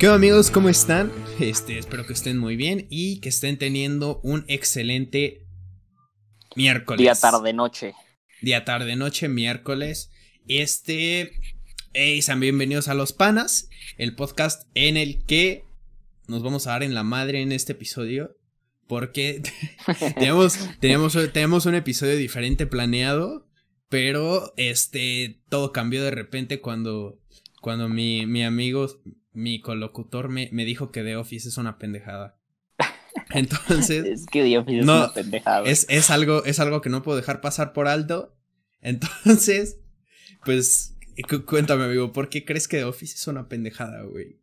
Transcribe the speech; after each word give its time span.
¿Qué 0.00 0.06
onda 0.06 0.16
amigos? 0.16 0.50
¿Cómo 0.50 0.70
están? 0.70 1.12
Este, 1.40 1.76
espero 1.76 2.06
que 2.06 2.14
estén 2.14 2.38
muy 2.38 2.56
bien 2.56 2.86
y 2.88 3.20
que 3.20 3.28
estén 3.28 3.58
teniendo 3.58 4.18
un 4.22 4.46
excelente 4.48 5.46
miércoles. 6.56 7.02
Día, 7.02 7.14
tarde, 7.14 7.52
noche. 7.52 7.92
Día, 8.40 8.64
tarde, 8.64 8.96
noche, 8.96 9.28
miércoles. 9.28 10.10
Este. 10.48 11.32
Hey, 11.92 12.22
sean 12.22 12.40
bienvenidos 12.40 12.88
a 12.88 12.94
Los 12.94 13.12
Panas, 13.12 13.68
el 13.98 14.14
podcast 14.14 14.66
en 14.72 14.96
el 14.96 15.22
que 15.26 15.66
nos 16.28 16.42
vamos 16.42 16.66
a 16.66 16.70
dar 16.70 16.82
en 16.82 16.94
la 16.94 17.02
madre 17.02 17.42
en 17.42 17.52
este 17.52 17.72
episodio. 17.72 18.38
Porque 18.86 19.42
tenemos, 20.14 20.58
tenemos, 20.80 21.18
tenemos 21.30 21.66
un 21.66 21.74
episodio 21.74 22.16
diferente 22.16 22.66
planeado. 22.66 23.46
Pero 23.90 24.54
este. 24.56 25.42
Todo 25.50 25.72
cambió 25.72 26.02
de 26.02 26.10
repente 26.10 26.62
cuando. 26.62 27.18
Cuando 27.60 27.90
mi, 27.90 28.24
mi 28.24 28.42
amigo. 28.42 28.88
Mi 29.32 29.60
colocutor 29.60 30.28
me, 30.28 30.48
me 30.52 30.64
dijo 30.64 30.90
que 30.90 31.02
The 31.02 31.16
Office 31.16 31.48
es 31.48 31.56
una 31.56 31.78
pendejada. 31.78 32.36
Entonces. 33.30 34.04
es 34.06 34.26
que 34.26 34.42
The 34.42 34.58
Office 34.58 34.78
es 34.78 34.84
una 34.84 35.12
pendejada. 35.12 35.62
Es, 35.64 35.86
es, 35.88 36.10
algo, 36.10 36.44
es 36.44 36.60
algo 36.60 36.80
que 36.80 36.90
no 36.90 37.02
puedo 37.02 37.16
dejar 37.16 37.40
pasar 37.40 37.72
por 37.72 37.88
alto. 37.88 38.34
Entonces, 38.80 39.78
pues, 40.44 40.96
cuéntame, 41.46 41.84
amigo, 41.84 42.12
¿por 42.12 42.28
qué 42.28 42.44
crees 42.44 42.66
que 42.66 42.78
The 42.78 42.84
Office 42.84 43.14
es 43.14 43.26
una 43.26 43.48
pendejada, 43.48 44.02
güey? 44.02 44.38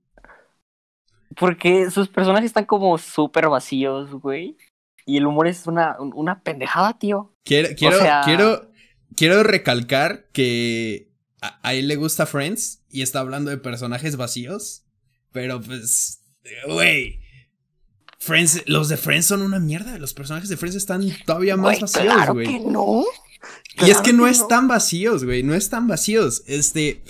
Porque 1.40 1.92
sus 1.92 2.08
personajes 2.08 2.48
están 2.48 2.66
como 2.66 2.98
súper 2.98 3.50
vacíos, 3.50 4.12
güey. 4.12 4.58
Y 5.06 5.18
el 5.18 5.26
humor 5.26 5.48
es 5.48 5.68
una, 5.68 5.98
una 6.00 6.42
pendejada, 6.42 6.98
tío. 6.98 7.34
Quiero, 7.44 7.70
quiero, 7.78 7.98
quiero, 8.26 8.72
quiero 9.16 9.44
recalcar 9.44 10.28
que 10.34 11.07
a, 11.48 11.60
a, 11.68 11.74
él 11.74 11.88
le 11.88 11.96
gusta 11.96 12.26
Friends 12.26 12.84
y 12.90 13.02
está 13.02 13.20
hablando 13.20 13.52
de 13.52 13.58
personajes 13.58 14.16
vacíos. 14.16 14.86
Pero 15.32 15.62
pues, 15.62 16.22
güey. 16.68 17.20
Friends, 18.20 18.64
los 18.66 18.90
de 18.90 18.98
Friends 18.98 19.28
son 19.28 19.42
una 19.42 19.60
mierda. 19.60 19.98
Los 20.00 20.14
personajes 20.14 20.50
de 20.50 20.58
Friends 20.58 20.76
están 20.76 21.08
todavía 21.26 21.56
más 21.56 21.80
vacíos, 21.80 22.28
güey. 22.32 22.48
Claro 22.48 22.72
no. 22.72 23.06
y 23.86 23.92
es 23.92 24.00
que 24.00 24.14
no, 24.14 24.28
están 24.28 24.68
vacíos, 24.68 25.24
güey. 25.24 25.44
No 25.44 25.54
están 25.54 25.88
vacíos. 25.88 26.44
Este. 26.48 27.04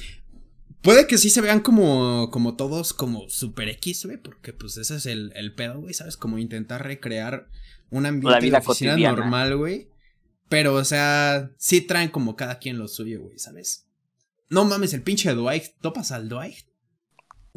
Puede 0.81 1.07
que 1.07 1.17
sí 1.17 1.29
se 1.29 1.41
vean 1.41 1.59
como, 1.59 2.29
como 2.31 2.55
todos 2.55 2.93
como 2.93 3.27
super 3.29 3.67
X, 3.69 4.05
güey, 4.05 4.17
porque 4.17 4.53
pues 4.53 4.77
ese 4.77 4.97
es 4.97 5.05
el, 5.05 5.33
el 5.35 5.53
pedo, 5.55 5.81
güey, 5.81 5.93
¿sabes? 5.93 6.17
Como 6.17 6.37
intentar 6.37 6.83
recrear 6.83 7.49
un 7.89 8.05
ambiente 8.05 8.39
vida 8.41 8.59
de 8.59 8.65
oficina 8.65 8.91
cotidiana. 8.91 9.17
normal, 9.17 9.57
güey. 9.57 9.89
Pero, 10.49 10.75
o 10.75 10.85
sea, 10.85 11.51
sí 11.57 11.81
traen 11.81 12.09
como 12.09 12.35
cada 12.35 12.59
quien 12.59 12.77
lo 12.77 12.87
suyo, 12.87 13.21
güey, 13.21 13.39
¿sabes? 13.39 13.86
No 14.49 14.65
mames, 14.65 14.93
el 14.93 15.03
pinche 15.03 15.33
Dwight, 15.33 15.65
¿topas 15.81 16.11
al 16.11 16.29
Dwight? 16.29 16.65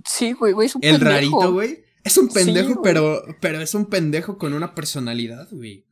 Sí, 0.04 0.32
güey, 0.32 0.52
güey, 0.52 0.66
es 0.66 0.74
un 0.74 0.84
El 0.84 0.98
pendejo. 0.98 1.10
rarito, 1.40 1.52
güey. 1.52 1.84
Es 2.02 2.16
un 2.16 2.28
pendejo, 2.28 2.70
Sí, 2.70 2.78
pero, 2.82 3.22
pero 3.40 3.60
es 3.60 3.74
un 3.74 3.86
pendejo 3.86 4.38
con 4.38 4.54
una 4.54 4.74
personalidad, 4.74 5.48
güey. 5.50 5.86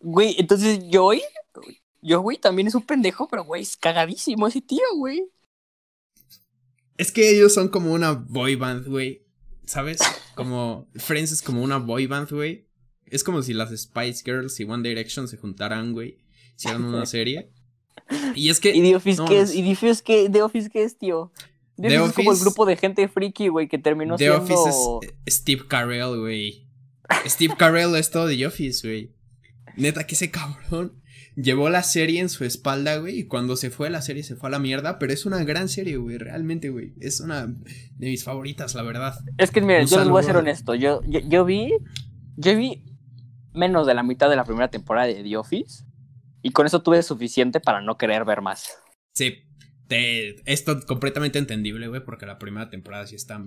Güey, 0.00 0.36
entonces 0.38 0.80
Joey, 0.92 1.22
yo, 2.00 2.20
güey, 2.20 2.38
también 2.38 2.68
es 2.68 2.74
un 2.74 2.86
pendejo, 2.86 3.26
pero, 3.28 3.44
güey, 3.44 3.62
es 3.62 3.76
cagadísimo 3.76 4.46
ese 4.46 4.60
tío, 4.60 4.84
güey. 4.96 5.24
Es 6.96 7.10
que 7.10 7.30
ellos 7.30 7.52
son 7.52 7.68
como 7.68 7.92
una 7.92 8.12
boy 8.12 8.54
band, 8.54 8.86
güey. 8.86 9.26
¿Sabes? 9.66 9.98
Como 10.34 10.88
Friends 10.94 11.32
es 11.32 11.42
como 11.42 11.62
una 11.62 11.78
boy 11.78 12.06
band, 12.06 12.30
güey. 12.30 12.68
Es 13.06 13.24
como 13.24 13.42
si 13.42 13.54
las 13.54 13.70
Spice 13.70 14.22
Girls 14.24 14.60
y 14.60 14.64
One 14.64 14.86
Direction 14.88 15.26
se 15.26 15.36
juntaran, 15.38 15.92
güey. 15.92 16.18
Hicieran 16.56 16.84
una 16.84 17.06
serie. 17.06 17.50
Y 18.34 18.48
es 18.50 18.60
que. 18.60 18.74
¿Y 18.74 18.82
The 18.82 18.96
Office 18.96 19.22
no, 19.22 19.28
qué 19.28 19.40
es? 19.40 19.50
es- 19.50 19.56
¿Y 19.56 19.62
The 19.62 19.72
Office 19.72 20.02
qué, 20.04 20.28
The 20.30 20.42
Office 20.42 20.70
qué 20.70 20.84
es, 20.84 20.98
tío? 20.98 21.32
The, 21.76 21.88
The 21.88 21.98
Office 21.98 22.10
es 22.10 22.16
como 22.16 22.32
el 22.32 22.38
grupo 22.40 22.66
de 22.66 22.76
gente 22.76 23.08
friki, 23.08 23.48
güey, 23.48 23.68
que 23.68 23.78
terminó 23.78 24.16
The 24.16 24.24
siendo... 24.26 24.42
Office 24.42 25.12
es 25.26 25.34
Steve 25.36 25.62
Carell, 25.68 26.20
güey. 26.20 26.68
Steve 27.26 27.54
Carell 27.58 27.94
es 27.96 28.10
todo 28.10 28.28
The 28.28 28.46
Office, 28.46 28.86
güey. 28.86 29.12
Neta, 29.76 30.06
que 30.06 30.14
ese 30.14 30.30
cabrón 30.30 31.00
llevó 31.36 31.68
la 31.68 31.82
serie 31.82 32.20
en 32.20 32.28
su 32.28 32.44
espalda, 32.44 32.98
güey. 32.98 33.18
Y 33.18 33.24
cuando 33.26 33.56
se 33.56 33.70
fue, 33.70 33.90
la 33.90 34.02
serie 34.02 34.22
se 34.22 34.36
fue 34.36 34.48
a 34.48 34.52
la 34.52 34.60
mierda. 34.60 35.00
Pero 35.00 35.12
es 35.12 35.26
una 35.26 35.42
gran 35.42 35.68
serie, 35.68 35.96
güey. 35.96 36.16
Realmente, 36.18 36.70
güey. 36.70 36.92
Es 37.00 37.18
una 37.20 37.46
de 37.46 38.08
mis 38.08 38.22
favoritas, 38.22 38.74
la 38.76 38.82
verdad. 38.82 39.14
Es 39.38 39.50
que, 39.50 39.60
miren, 39.60 39.82
Un 39.82 39.88
yo 39.88 39.98
les 39.98 40.08
voy 40.08 40.20
a 40.20 40.26
ser 40.26 40.36
honesto. 40.36 40.74
Yo, 40.76 41.00
yo, 41.08 41.20
yo 41.20 41.44
vi. 41.44 41.72
Yo 42.36 42.56
vi 42.56 42.84
menos 43.52 43.86
de 43.86 43.94
la 43.94 44.02
mitad 44.04 44.30
de 44.30 44.36
la 44.36 44.44
primera 44.44 44.68
temporada 44.68 45.08
de 45.08 45.22
The 45.24 45.36
Office. 45.36 45.84
Y 46.44 46.50
con 46.50 46.66
eso 46.66 46.82
tuve 46.82 47.02
suficiente 47.02 47.58
para 47.58 47.80
no 47.80 47.96
querer 47.96 48.26
ver 48.26 48.42
más. 48.42 48.68
Sí, 49.14 49.44
esto 50.44 50.78
completamente 50.86 51.38
entendible, 51.38 51.88
güey, 51.88 52.04
porque 52.04 52.26
la 52.26 52.38
primera 52.38 52.68
temporada 52.68 53.06
sí 53.06 53.16
está 53.16 53.42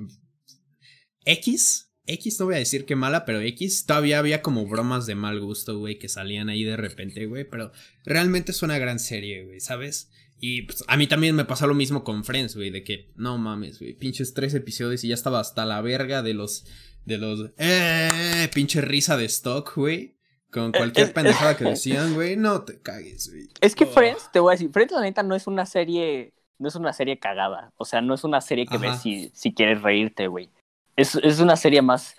X, 1.24 1.94
X 2.08 2.40
no 2.40 2.48
voy 2.48 2.56
a 2.56 2.60
decir 2.60 2.86
que 2.86 2.96
mala, 2.96 3.24
pero 3.24 3.40
X 3.40 3.86
todavía 3.86 4.18
había 4.18 4.42
como 4.42 4.66
bromas 4.66 5.06
de 5.06 5.14
mal 5.14 5.40
gusto, 5.40 5.78
güey, 5.78 6.00
que 6.00 6.10
salían 6.10 6.50
ahí 6.50 6.64
de 6.64 6.76
repente, 6.76 7.28
güey, 7.28 7.48
pero 7.48 7.72
realmente 8.04 8.52
es 8.52 8.64
una 8.64 8.80
gran 8.80 8.98
serie, 8.98 9.46
güey, 9.46 9.60
¿sabes? 9.60 10.10
Y 10.40 10.64
pues, 10.64 10.84
a 10.88 10.98
mí 10.98 11.06
también 11.06 11.36
me 11.36 11.46
pasó 11.46 11.68
lo 11.68 11.76
mismo 11.76 12.04
con 12.04 12.24
Friends, 12.24 12.56
güey, 12.56 12.72
de 12.72 12.84
que 12.84 13.12
no 13.16 13.38
mames, 13.38 13.78
güey, 13.78 13.94
pinches 13.94 14.34
tres 14.34 14.56
episodios 14.56 15.04
y 15.04 15.10
ya 15.10 15.14
estaba 15.14 15.40
hasta 15.40 15.66
la 15.66 15.82
verga 15.82 16.24
de 16.24 16.34
los 16.34 16.66
de 17.06 17.20
los 17.20 17.52
eh 17.58 18.50
pinche 18.56 18.82
risa 18.82 19.18
de 19.18 19.26
stock, 19.26 19.76
güey. 19.76 20.17
Con 20.52 20.72
cualquier 20.72 21.10
eh, 21.10 21.12
pendejada 21.14 21.58
que 21.58 21.64
decían, 21.66 22.14
güey, 22.14 22.38
no 22.38 22.64
te 22.64 22.82
cagues, 22.82 23.30
güey. 23.30 23.50
Es 23.62 23.76
que 23.76 23.84
Oh. 23.86 23.88
Friends, 23.88 24.32
te 24.32 24.40
voy 24.40 24.52
a 24.52 24.54
decir, 24.54 24.72
Friends 24.72 24.94
la 24.94 25.02
neta 25.02 25.24
no 25.24 25.36
es 25.36 25.48
una 25.48 25.66
serie. 25.66 26.34
No 26.60 26.68
es 26.70 26.76
una 26.76 26.92
serie 26.94 27.20
cagada. 27.20 27.72
O 27.78 27.86
sea, 27.86 28.02
no 28.02 28.14
es 28.16 28.24
una 28.24 28.42
serie 28.42 28.66
que 28.66 28.78
Ajá. 28.78 28.88
ves 28.92 29.02
si, 29.02 29.30
si 29.34 29.54
quieres 29.54 29.82
reírte, 29.84 30.28
güey. 30.28 30.50
Es, 30.96 31.14
es 31.16 31.40
una 31.40 31.56
serie 31.56 31.82
más. 31.84 32.16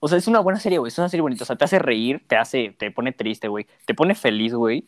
O 0.00 0.08
sea, 0.08 0.18
es 0.18 0.26
una 0.28 0.40
buena 0.40 0.60
serie, 0.60 0.78
güey. 0.78 0.88
Es 0.88 0.98
una 0.98 1.08
serie 1.08 1.22
bonita. 1.22 1.44
O 1.44 1.46
sea, 1.46 1.56
te 1.56 1.64
hace 1.64 1.78
reír, 1.78 2.22
te 2.26 2.36
hace, 2.36 2.74
te 2.78 2.90
pone 2.90 3.12
triste, 3.12 3.48
güey. 3.48 3.66
Te 3.86 3.94
pone 3.94 4.14
feliz, 4.14 4.52
güey. 4.54 4.86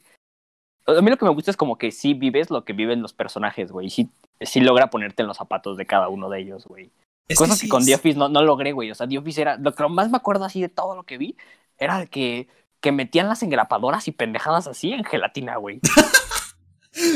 A 0.87 1.01
mí 1.01 1.11
lo 1.11 1.17
que 1.17 1.25
me 1.25 1.31
gusta 1.31 1.51
es 1.51 1.57
como 1.57 1.79
que 1.79 1.91
sí 1.93 2.13
vives 2.13 2.51
lo 2.51 2.65
que 2.65 2.73
viven 2.73 3.01
los 3.01 3.13
personajes, 3.15 3.71
güey. 3.73 3.89
Sí, 3.89 4.11
sí 4.41 4.61
logra 4.61 4.91
ponerte 4.91 5.23
en 5.23 5.29
los 5.29 5.37
zapatos 5.37 5.77
de 5.79 5.87
cada 5.87 6.09
uno 6.09 6.29
de 6.29 6.41
ellos, 6.41 6.67
güey. 6.67 6.91
Cosas 7.37 7.61
que, 7.61 7.67
sí 7.67 7.69
con 7.69 7.81
es- 7.83 7.87
The 7.87 7.95
Office 7.95 8.19
no, 8.19 8.29
no 8.29 8.43
logré, 8.43 8.73
güey. 8.73 8.91
O 8.91 8.95
sea, 8.95 9.07
The 9.09 9.17
Office 9.19 9.41
era. 9.41 9.57
Lo 9.57 9.75
que 9.75 9.89
más 9.89 10.11
me 10.11 10.17
acuerdo 10.19 10.45
así 10.45 10.61
de 10.61 10.69
todo 10.69 10.97
lo 10.97 11.05
que 11.05 11.17
vi 11.19 11.37
era 11.79 12.05
que, 12.07 12.49
que 12.83 12.93
metían 12.93 13.29
las 13.29 13.43
engrapadoras 13.43 14.07
y 14.09 14.13
pendejadas 14.13 14.67
así 14.67 14.93
en 14.93 15.05
gelatina, 15.05 15.57
güey. 15.57 15.81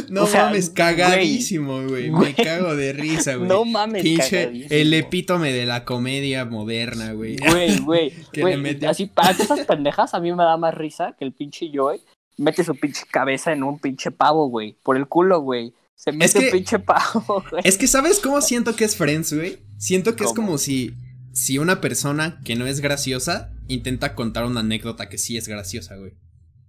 No 0.09 0.23
O 0.23 0.27
sea, 0.27 0.47
mames, 0.47 0.71
cagadísimo, 0.71 1.83
güey. 1.87 2.11
Me 2.11 2.35
cago 2.35 2.75
de 2.77 2.95
risa, 2.95 3.35
güey. 3.35 3.47
No 3.47 3.67
mames, 3.67 4.03
Pinche, 4.03 4.67
el 4.71 4.95
epítome 4.95 5.53
de 5.53 5.67
la 5.67 5.85
comedia 5.85 6.47
moderna, 6.47 7.13
güey. 7.13 7.37
Güey, 7.37 7.79
güey. 7.85 8.11
Que 8.33 8.57
metió- 8.57 8.89
Así, 8.89 9.05
para 9.05 9.33
esas 9.33 9.61
pendejas 9.67 10.15
a 10.15 10.21
mí 10.21 10.33
me 10.33 10.45
da 10.45 10.57
más 10.57 10.73
risa 10.73 11.15
que 11.19 11.27
el 11.27 11.33
pinche 11.33 11.71
Joey 11.73 12.01
mete 12.39 12.65
su 12.65 12.75
pinche 12.75 13.05
cabeza 13.11 13.53
en 13.53 13.63
un 13.65 13.79
pinche 13.79 14.11
pavo, 14.11 14.49
güey. 14.49 14.79
Por 14.83 14.97
el 14.97 15.09
culo, 15.09 15.41
güey. 15.41 15.75
Se 15.95 16.11
mete 16.11 16.39
que- 16.39 16.45
un 16.47 16.53
pinche 16.53 16.79
pavo, 16.79 17.45
güey. 17.51 17.63
Es 17.63 17.77
que, 17.77 17.87
¿sabes 17.87 18.19
cómo 18.21 18.41
siento 18.41 18.75
que 18.77 18.85
es 18.87 18.97
Friends, 18.97 19.35
güey? 19.35 19.59
Siento 19.77 20.17
que 20.17 20.25
es 20.25 20.33
como 20.33 20.57
si, 20.57 20.95
si 21.37 21.59
una 21.59 21.83
persona 21.83 22.41
que 22.45 22.57
no 22.57 22.67
es 22.67 22.81
graciosa 22.81 23.53
intenta 23.69 24.15
contar 24.15 24.47
una 24.47 24.61
anécdota 24.61 25.11
que 25.11 25.19
sí 25.19 25.37
es 25.37 25.47
graciosa, 25.47 25.95
güey. 25.97 26.15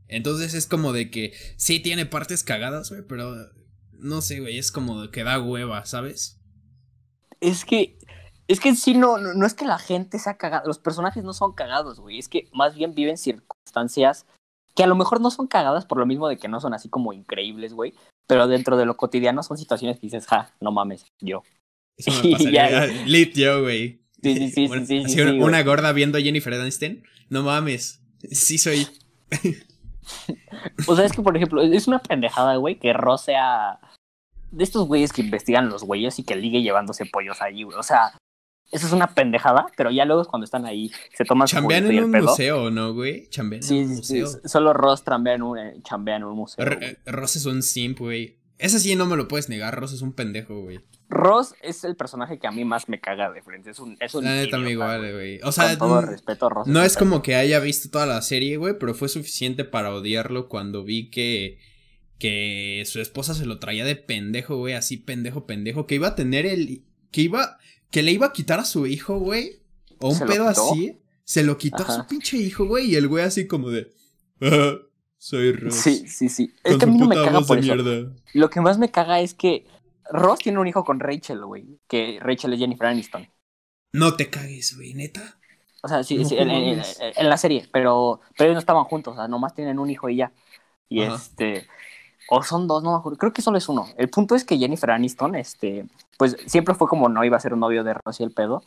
Entonces 0.09 0.53
es 0.53 0.67
como 0.67 0.91
de 0.91 1.09
que 1.09 1.33
sí 1.55 1.79
tiene 1.79 2.05
partes 2.05 2.43
cagadas, 2.43 2.89
güey, 2.89 3.01
pero 3.07 3.33
no 3.93 4.21
sé, 4.21 4.41
güey, 4.41 4.57
es 4.57 4.73
como 4.73 5.09
que 5.09 5.23
da 5.23 5.41
hueva, 5.41 5.85
¿sabes? 5.85 6.41
Es 7.39 7.63
que. 7.63 7.97
Es 8.49 8.59
que 8.59 8.75
sí 8.75 8.93
no, 8.93 9.17
no, 9.17 9.33
no 9.33 9.45
es 9.45 9.53
que 9.53 9.65
la 9.65 9.77
gente 9.77 10.19
sea 10.19 10.37
cagada. 10.37 10.63
Los 10.65 10.79
personajes 10.79 11.23
no 11.23 11.33
son 11.33 11.53
cagados, 11.53 11.99
güey. 11.99 12.19
Es 12.19 12.29
que 12.29 12.49
más 12.53 12.75
bien 12.75 12.93
viven 12.93 13.17
circunstancias 13.17 14.25
que 14.75 14.83
a 14.83 14.87
lo 14.87 14.95
mejor 14.95 15.21
no 15.21 15.31
son 15.31 15.47
cagadas 15.47 15.85
por 15.85 15.97
lo 15.97 16.05
mismo 16.05 16.27
de 16.27 16.37
que 16.37 16.47
no 16.47 16.61
son 16.61 16.73
así 16.73 16.89
como 16.89 17.13
increíbles, 17.13 17.73
güey. 17.73 17.93
Pero 18.27 18.47
dentro 18.47 18.75
de 18.75 18.85
lo 18.85 18.97
cotidiano 18.97 19.43
son 19.43 19.57
situaciones 19.57 19.97
que 19.97 20.07
dices, 20.07 20.27
ja, 20.27 20.53
no 20.59 20.71
mames, 20.71 21.05
yo. 21.21 21.43
Eso 21.97 22.11
me 22.11 22.17
Y 22.29 22.31
pasaría. 22.33 22.69
ya. 22.87 23.05
Lit 23.05 23.33
yo, 23.35 23.61
güey. 23.63 24.06
Sí, 24.23 24.35
sí, 24.35 24.49
sí, 24.49 24.51
sí, 24.51 24.65
Una- 24.71 24.85
sí, 24.85 25.03
sí, 25.07 25.21
una, 25.21 25.61
gorda 25.63 25.91
viendo 25.93 26.17
a 26.17 26.21
Jennifer 26.21 26.53
Aniston. 26.53 27.03
No 27.29 27.43
mames. 27.43 28.01
Sí 28.31 28.57
soy. 28.57 28.87
O 30.87 30.95
sea, 30.95 31.05
es 31.05 31.11
que, 31.11 31.21
por 31.21 31.35
ejemplo, 31.35 31.61
es 31.61 31.87
una 31.87 31.99
pendejada, 31.99 32.55
güey, 32.55 32.79
que 32.79 32.93
Ross 32.93 33.21
sea 33.25 33.79
de 34.51 34.63
estos 34.63 34.87
güeyes 34.87 35.11
que 35.11 35.21
investigan 35.21 35.69
los 35.69 35.83
güeyes 35.83 36.17
y 36.19 36.23
que 36.23 36.35
ligue 36.35 36.61
llevándose 36.61 37.05
pollos 37.05 37.41
ahí, 37.41 37.63
güey. 37.63 37.77
O 37.77 37.83
sea, 37.83 38.13
eso 38.71 38.87
es 38.87 38.93
una 38.93 39.07
pendejada, 39.13 39.67
pero 39.75 39.91
ya 39.91 40.05
luego 40.05 40.21
es 40.21 40.27
cuando 40.27 40.45
están 40.45 40.65
ahí, 40.65 40.91
se 41.13 41.25
toman 41.25 41.47
Chambean 41.47 41.91
en 41.91 42.05
un 42.05 42.11
pedo. 42.11 42.23
museo, 42.29 42.71
¿no, 42.71 42.93
güey? 42.93 43.27
Chambean 43.29 43.61
en 43.61 43.67
Sí, 43.67 43.79
un 43.81 43.97
sí, 43.97 44.03
sí, 44.03 44.21
museo. 44.21 44.39
solo 44.45 44.73
Ross 44.73 45.03
chambea 45.03 45.33
en 45.35 45.41
un, 45.41 45.57
eh, 45.59 45.75
chambea 45.83 46.15
en 46.15 46.23
un 46.23 46.35
museo. 46.37 46.65
R- 46.65 46.75
güey. 46.77 46.89
eh, 46.91 46.97
Ross 47.05 47.35
es 47.35 47.45
un 47.45 47.61
simp, 47.61 47.99
güey. 47.99 48.36
Ese 48.59 48.79
sí 48.79 48.95
no 48.95 49.05
me 49.05 49.15
lo 49.15 49.27
puedes 49.27 49.49
negar. 49.49 49.79
Ross 49.79 49.93
es 49.93 50.01
un 50.01 50.13
pendejo, 50.13 50.61
güey. 50.61 50.79
Ross 51.09 51.53
es 51.61 51.83
el 51.83 51.95
personaje 51.95 52.39
que 52.39 52.47
a 52.47 52.51
mí 52.51 52.65
más 52.65 52.89
me 52.89 52.99
caga 52.99 53.31
de 53.31 53.41
frente. 53.43 53.69
Es 53.69 53.79
un, 53.79 53.97
es 53.99 54.15
un 54.15 54.23
La 54.25 54.33
neta 54.35 54.57
me 54.57 54.71
idiota, 54.71 54.95
igual, 54.97 55.13
güey. 55.13 55.39
O 55.43 55.51
sea, 55.51 55.77
Con 55.77 55.89
todo 55.89 55.99
n- 56.01 56.07
respeto, 56.11 56.49
Ross. 56.49 56.67
no 56.67 56.83
es 56.83 56.97
como 56.97 57.21
que 57.21 57.35
haya 57.35 57.59
visto 57.59 57.89
toda 57.89 58.05
la 58.07 58.21
serie, 58.21 58.57
güey, 58.57 58.77
pero 58.79 58.93
fue 58.95 59.09
suficiente 59.09 59.63
para 59.63 59.93
odiarlo 59.93 60.47
cuando 60.49 60.83
vi 60.83 61.09
que 61.09 61.59
que 62.19 62.81
su 62.87 62.99
esposa 62.99 63.35
se 63.35 63.45
lo 63.45 63.59
traía 63.59 63.85
de 63.85 63.95
pendejo, 63.95 64.57
güey, 64.57 64.73
así 64.73 64.97
pendejo, 64.97 65.45
pendejo, 65.45 65.85
que 65.85 65.93
iba 65.95 66.07
a 66.07 66.15
tener 66.15 66.47
el 66.47 66.83
que 67.11 67.21
iba 67.21 67.59
que 67.91 68.01
le 68.01 68.11
iba 68.11 68.25
a 68.25 68.33
quitar 68.33 68.59
a 68.59 68.65
su 68.65 68.87
hijo, 68.87 69.19
güey. 69.19 69.61
O 69.99 70.09
un 70.09 70.19
pedo 70.27 70.47
así. 70.47 70.97
Se 71.23 71.43
lo 71.43 71.57
quitó 71.59 71.83
a 71.83 71.95
su 71.95 72.07
pinche 72.07 72.37
hijo, 72.37 72.65
güey. 72.65 72.89
Y 72.91 72.95
el 72.95 73.07
güey 73.07 73.23
así 73.23 73.45
como 73.47 73.69
de. 73.69 73.91
Soy 75.17 75.51
Ross. 75.53 75.75
Sí, 75.75 76.07
sí, 76.07 76.29
sí. 76.29 76.53
Es 76.63 76.77
que 76.77 76.85
a 76.85 76.87
mí 76.87 76.97
no 76.97 77.07
me 77.07 77.15
caga 77.15 77.41
por 77.41 77.57
eso. 77.57 77.75
Lo 78.33 78.49
que 78.49 78.61
más 78.61 78.77
me 78.77 78.91
caga 78.91 79.19
es 79.19 79.33
que 79.33 79.65
Ross 80.11 80.39
tiene 80.39 80.59
un 80.59 80.67
hijo 80.67 80.83
con 80.83 80.99
Rachel, 80.99 81.43
güey. 81.45 81.79
Que 81.87 82.19
Rachel 82.21 82.53
es 82.53 82.59
Jennifer 82.59 82.87
Aniston. 82.87 83.27
No 83.93 84.15
te 84.15 84.29
cagues, 84.29 84.75
güey, 84.75 84.93
neta. 84.93 85.37
O 85.83 85.87
sea, 85.87 86.03
sí, 86.03 86.23
sí 86.25 86.35
en, 86.37 87.29
la 87.29 87.37
serie, 87.37 87.67
pero, 87.71 88.19
pero 88.35 88.47
ellos 88.47 88.55
no 88.55 88.59
estaban 88.59 88.83
juntos, 88.85 89.13
o 89.13 89.15
sea, 89.15 89.27
nomás 89.27 89.53
tienen 89.53 89.79
un 89.79 89.89
hijo 89.89 90.09
y 90.09 90.17
ya. 90.17 90.31
Y 90.89 91.01
este. 91.01 91.67
O 92.29 92.43
son 92.43 92.67
dos, 92.67 92.83
no 92.83 92.91
me 92.91 92.97
acuerdo. 92.97 93.17
Creo 93.17 93.31
que 93.31 93.41
solo 93.41 93.57
es 93.57 93.69
uno. 93.69 93.87
El 93.95 94.09
punto 94.09 94.35
es 94.35 94.43
que 94.43 94.57
Jennifer 94.57 94.91
Aniston, 94.91 95.35
este, 95.35 95.85
pues 96.17 96.35
siempre 96.45 96.75
fue 96.75 96.87
como 96.87 97.07
no 97.07 97.23
iba 97.23 97.37
a 97.37 97.39
ser 97.39 97.53
un 97.53 97.61
novio 97.61 97.83
de 97.85 97.93
Ross 97.93 98.19
y 98.19 98.23
el 98.23 98.31
pedo. 98.31 98.63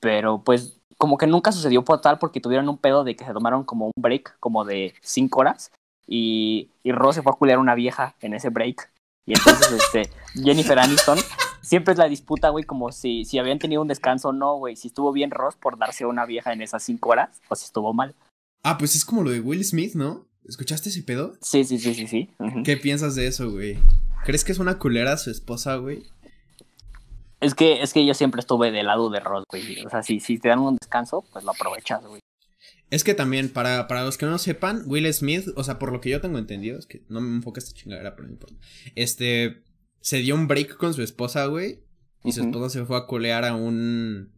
Pero 0.00 0.42
pues 0.42 0.80
como 0.96 1.18
que 1.18 1.26
nunca 1.26 1.52
sucedió 1.52 1.84
por 1.84 2.00
tal 2.00 2.18
porque 2.18 2.40
tuvieron 2.40 2.68
un 2.68 2.78
pedo 2.78 3.04
de 3.04 3.14
que 3.14 3.24
se 3.24 3.32
tomaron 3.32 3.64
como 3.64 3.86
un 3.86 3.92
break 3.96 4.38
como 4.40 4.64
de 4.64 4.94
cinco 5.02 5.40
horas 5.40 5.70
y, 6.06 6.70
y 6.82 6.92
Ross 6.92 7.16
se 7.16 7.22
fue 7.22 7.32
a 7.32 7.36
culiar 7.36 7.58
una 7.58 7.74
vieja 7.74 8.14
en 8.20 8.34
ese 8.34 8.50
break. 8.50 8.90
Y 9.26 9.34
entonces, 9.34 9.72
este, 9.94 10.10
Jennifer 10.34 10.78
Aniston 10.78 11.18
siempre 11.62 11.92
es 11.92 11.98
la 11.98 12.08
disputa, 12.08 12.50
güey, 12.50 12.64
como 12.64 12.92
si, 12.92 13.24
si 13.24 13.38
habían 13.38 13.58
tenido 13.58 13.82
un 13.82 13.88
descanso 13.88 14.28
o 14.28 14.32
no, 14.32 14.56
güey. 14.56 14.76
Si 14.76 14.88
estuvo 14.88 15.12
bien 15.12 15.30
Ross 15.30 15.56
por 15.56 15.78
darse 15.78 16.04
a 16.04 16.08
una 16.08 16.26
vieja 16.26 16.52
en 16.52 16.62
esas 16.62 16.82
cinco 16.82 17.10
horas 17.10 17.40
o 17.48 17.56
si 17.56 17.64
estuvo 17.64 17.92
mal. 17.92 18.14
Ah, 18.62 18.78
pues 18.78 18.94
es 18.94 19.04
como 19.04 19.22
lo 19.22 19.30
de 19.30 19.40
Will 19.40 19.64
Smith, 19.64 19.94
¿no? 19.94 20.26
¿Escuchaste 20.46 20.90
ese 20.90 21.02
pedo? 21.02 21.34
Sí, 21.40 21.64
sí, 21.64 21.78
sí, 21.78 21.94
sí, 21.94 22.06
sí. 22.06 22.30
¿Qué 22.64 22.76
piensas 22.76 23.14
de 23.14 23.26
eso, 23.26 23.50
güey? 23.50 23.78
¿Crees 24.24 24.44
que 24.44 24.52
es 24.52 24.58
una 24.58 24.78
culera 24.78 25.16
su 25.16 25.30
esposa, 25.30 25.76
güey? 25.76 26.02
Es 27.40 27.54
que, 27.54 27.82
es 27.82 27.92
que 27.92 28.06
yo 28.06 28.14
siempre 28.14 28.40
estuve 28.40 28.70
del 28.70 28.86
lado 28.86 29.10
de 29.10 29.20
Ross, 29.20 29.44
güey. 29.50 29.84
O 29.84 29.90
sea, 29.90 30.02
si, 30.02 30.20
si 30.20 30.38
te 30.38 30.48
dan 30.48 30.60
un 30.60 30.76
descanso, 30.76 31.24
pues 31.32 31.44
lo 31.44 31.50
aprovechas, 31.50 32.02
güey. 32.06 32.20
Es 32.94 33.02
que 33.02 33.14
también, 33.14 33.48
para, 33.48 33.88
para 33.88 34.04
los 34.04 34.16
que 34.16 34.24
no 34.24 34.38
sepan, 34.38 34.84
Will 34.86 35.12
Smith, 35.12 35.48
o 35.56 35.64
sea, 35.64 35.80
por 35.80 35.90
lo 35.90 36.00
que 36.00 36.10
yo 36.10 36.20
tengo 36.20 36.38
entendido, 36.38 36.78
es 36.78 36.86
que 36.86 37.02
no 37.08 37.20
me 37.20 37.34
enfoca 37.34 37.58
esta 37.58 37.74
chingadera, 37.74 38.14
pero 38.14 38.28
no 38.28 38.34
importa. 38.34 38.54
Este, 38.94 39.64
se 40.00 40.18
dio 40.18 40.36
un 40.36 40.46
break 40.46 40.76
con 40.76 40.94
su 40.94 41.02
esposa, 41.02 41.46
güey. 41.46 41.82
Y 42.22 42.30
su 42.30 42.42
esposa 42.42 42.70
se 42.70 42.84
fue 42.84 42.96
a 42.96 43.06
colear 43.08 43.44
a 43.44 43.56
un, 43.56 44.32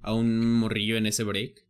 a 0.00 0.14
un 0.14 0.54
morrillo 0.54 0.96
en 0.96 1.04
ese 1.04 1.22
break. 1.22 1.66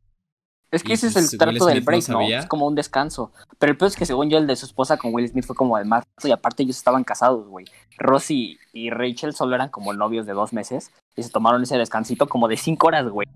Es 0.71 0.85
que 0.85 0.93
ese 0.93 1.09
es 1.09 1.15
pues 1.15 1.33
el 1.33 1.39
trato 1.41 1.67
del 1.67 1.81
break, 1.81 2.09
¿no? 2.09 2.21
Es 2.21 2.47
como 2.47 2.69
un 2.69 2.77
descanso. 2.77 3.33
Pero 3.59 3.73
el 3.73 3.77
peor 3.77 3.91
es 3.91 3.97
que 3.97 4.07
según 4.07 4.31
yo 4.31 4.39
el 4.39 4.47
de 4.47 4.55
su 4.55 4.67
esposa 4.67 4.97
con 4.97 5.13
Will 5.13 5.29
Smith 5.29 5.45
fue 5.45 5.57
como 5.57 5.77
de 5.77 5.87
marzo 5.87 6.07
y 6.23 6.31
aparte 6.31 6.63
ellos 6.63 6.77
estaban 6.77 7.03
casados, 7.03 7.49
güey. 7.49 7.67
Rosie 7.97 8.59
y 8.73 8.91
Rachel 8.91 9.35
solo 9.35 9.57
eran 9.57 9.71
como 9.71 9.93
novios 9.93 10.25
de 10.25 10.35
dos 10.35 10.53
meses 10.53 10.93
y 11.17 11.25
se 11.25 11.31
tomaron 11.31 11.65
ese 11.65 11.77
descansito 11.77 12.29
como 12.29 12.47
de 12.47 12.57
cinco 12.57 12.87
horas, 12.87 13.09
güey. 13.09 13.27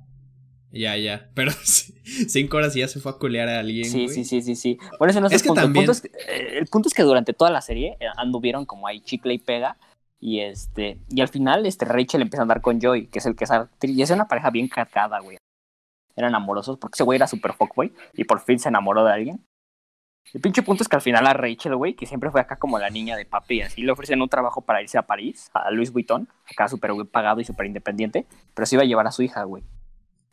Ya, 0.73 0.97
ya. 0.97 1.29
Pero 1.35 1.53
cinco 1.53 2.57
horas 2.57 2.75
y 2.75 2.81
ya 2.81 2.89
se 2.89 3.01
fue 3.01 3.13
a 3.13 3.17
culear 3.17 3.49
a 3.49 3.61
alguien. 3.61 3.85
Sí, 3.85 4.09
sí, 4.09 4.25
sí, 4.25 4.43
sí, 4.43 4.57
sí. 4.57 4.79
Por 4.99 5.09
eso 5.09 5.21
no 5.21 5.29
es, 5.29 5.33
el, 5.35 5.43
punto. 5.47 5.63
El, 5.63 5.73
punto 5.73 5.93
es 5.93 6.01
que, 6.01 6.09
eh, 6.09 6.59
el 6.59 6.67
punto 6.67 6.89
es 6.89 6.95
que 6.95 7.03
durante 7.03 7.33
toda 7.33 7.51
la 7.51 7.61
serie 7.61 7.97
eh, 8.01 8.07
anduvieron 8.17 8.65
como 8.65 8.87
ahí 8.87 9.01
chicle 9.01 9.35
y 9.35 9.39
pega. 9.39 9.77
Y 10.19 10.41
este, 10.41 10.99
y 11.09 11.21
al 11.21 11.29
final, 11.29 11.67
este 11.67 11.85
Rachel 11.85 12.23
empieza 12.23 12.43
a 12.43 12.45
andar 12.45 12.61
con 12.61 12.81
Joy, 12.81 13.09
que 13.09 13.19
es 13.19 13.27
el 13.27 13.35
que 13.35 13.45
es 13.45 13.51
Y 13.83 14.03
es 14.03 14.11
una 14.11 14.29
pareja 14.29 14.51
bien 14.51 14.69
cargada, 14.69 15.19
güey. 15.21 15.37
Eran 16.15 16.35
amorosos 16.35 16.79
porque 16.79 16.97
ese 16.97 17.05
güey 17.05 17.17
era 17.17 17.27
super 17.27 17.55
fuckboy 17.55 17.93
y 18.13 18.25
por 18.25 18.41
fin 18.41 18.59
se 18.59 18.69
enamoró 18.69 19.05
de 19.05 19.13
alguien. 19.13 19.45
El 20.33 20.41
pinche 20.41 20.63
punto 20.63 20.83
es 20.83 20.89
que 20.89 20.97
al 20.97 21.03
final 21.03 21.27
a 21.27 21.33
Rachel, 21.33 21.75
güey, 21.75 21.95
que 21.95 22.07
siempre 22.07 22.31
fue 22.31 22.41
acá 22.41 22.57
como 22.57 22.79
la 22.79 22.91
niña 22.91 23.17
de 23.17 23.25
papi, 23.25 23.57
y 23.57 23.63
así 23.63 23.83
le 23.83 23.91
ofrecen 23.91 24.23
un 24.23 24.29
trabajo 24.29 24.61
para 24.61 24.81
irse 24.81 24.97
a 24.97 25.03
París, 25.03 25.51
a 25.53 25.71
Louis 25.71 25.93
Vuitton, 25.93 26.29
acá 26.49 26.69
súper 26.69 26.93
pagado 27.11 27.41
y 27.41 27.45
súper 27.45 27.67
independiente, 27.67 28.27
pero 28.55 28.65
se 28.65 28.77
iba 28.77 28.83
a 28.83 28.87
llevar 28.87 29.07
a 29.07 29.13
su 29.13 29.23
hija, 29.23 29.43
güey. 29.43 29.65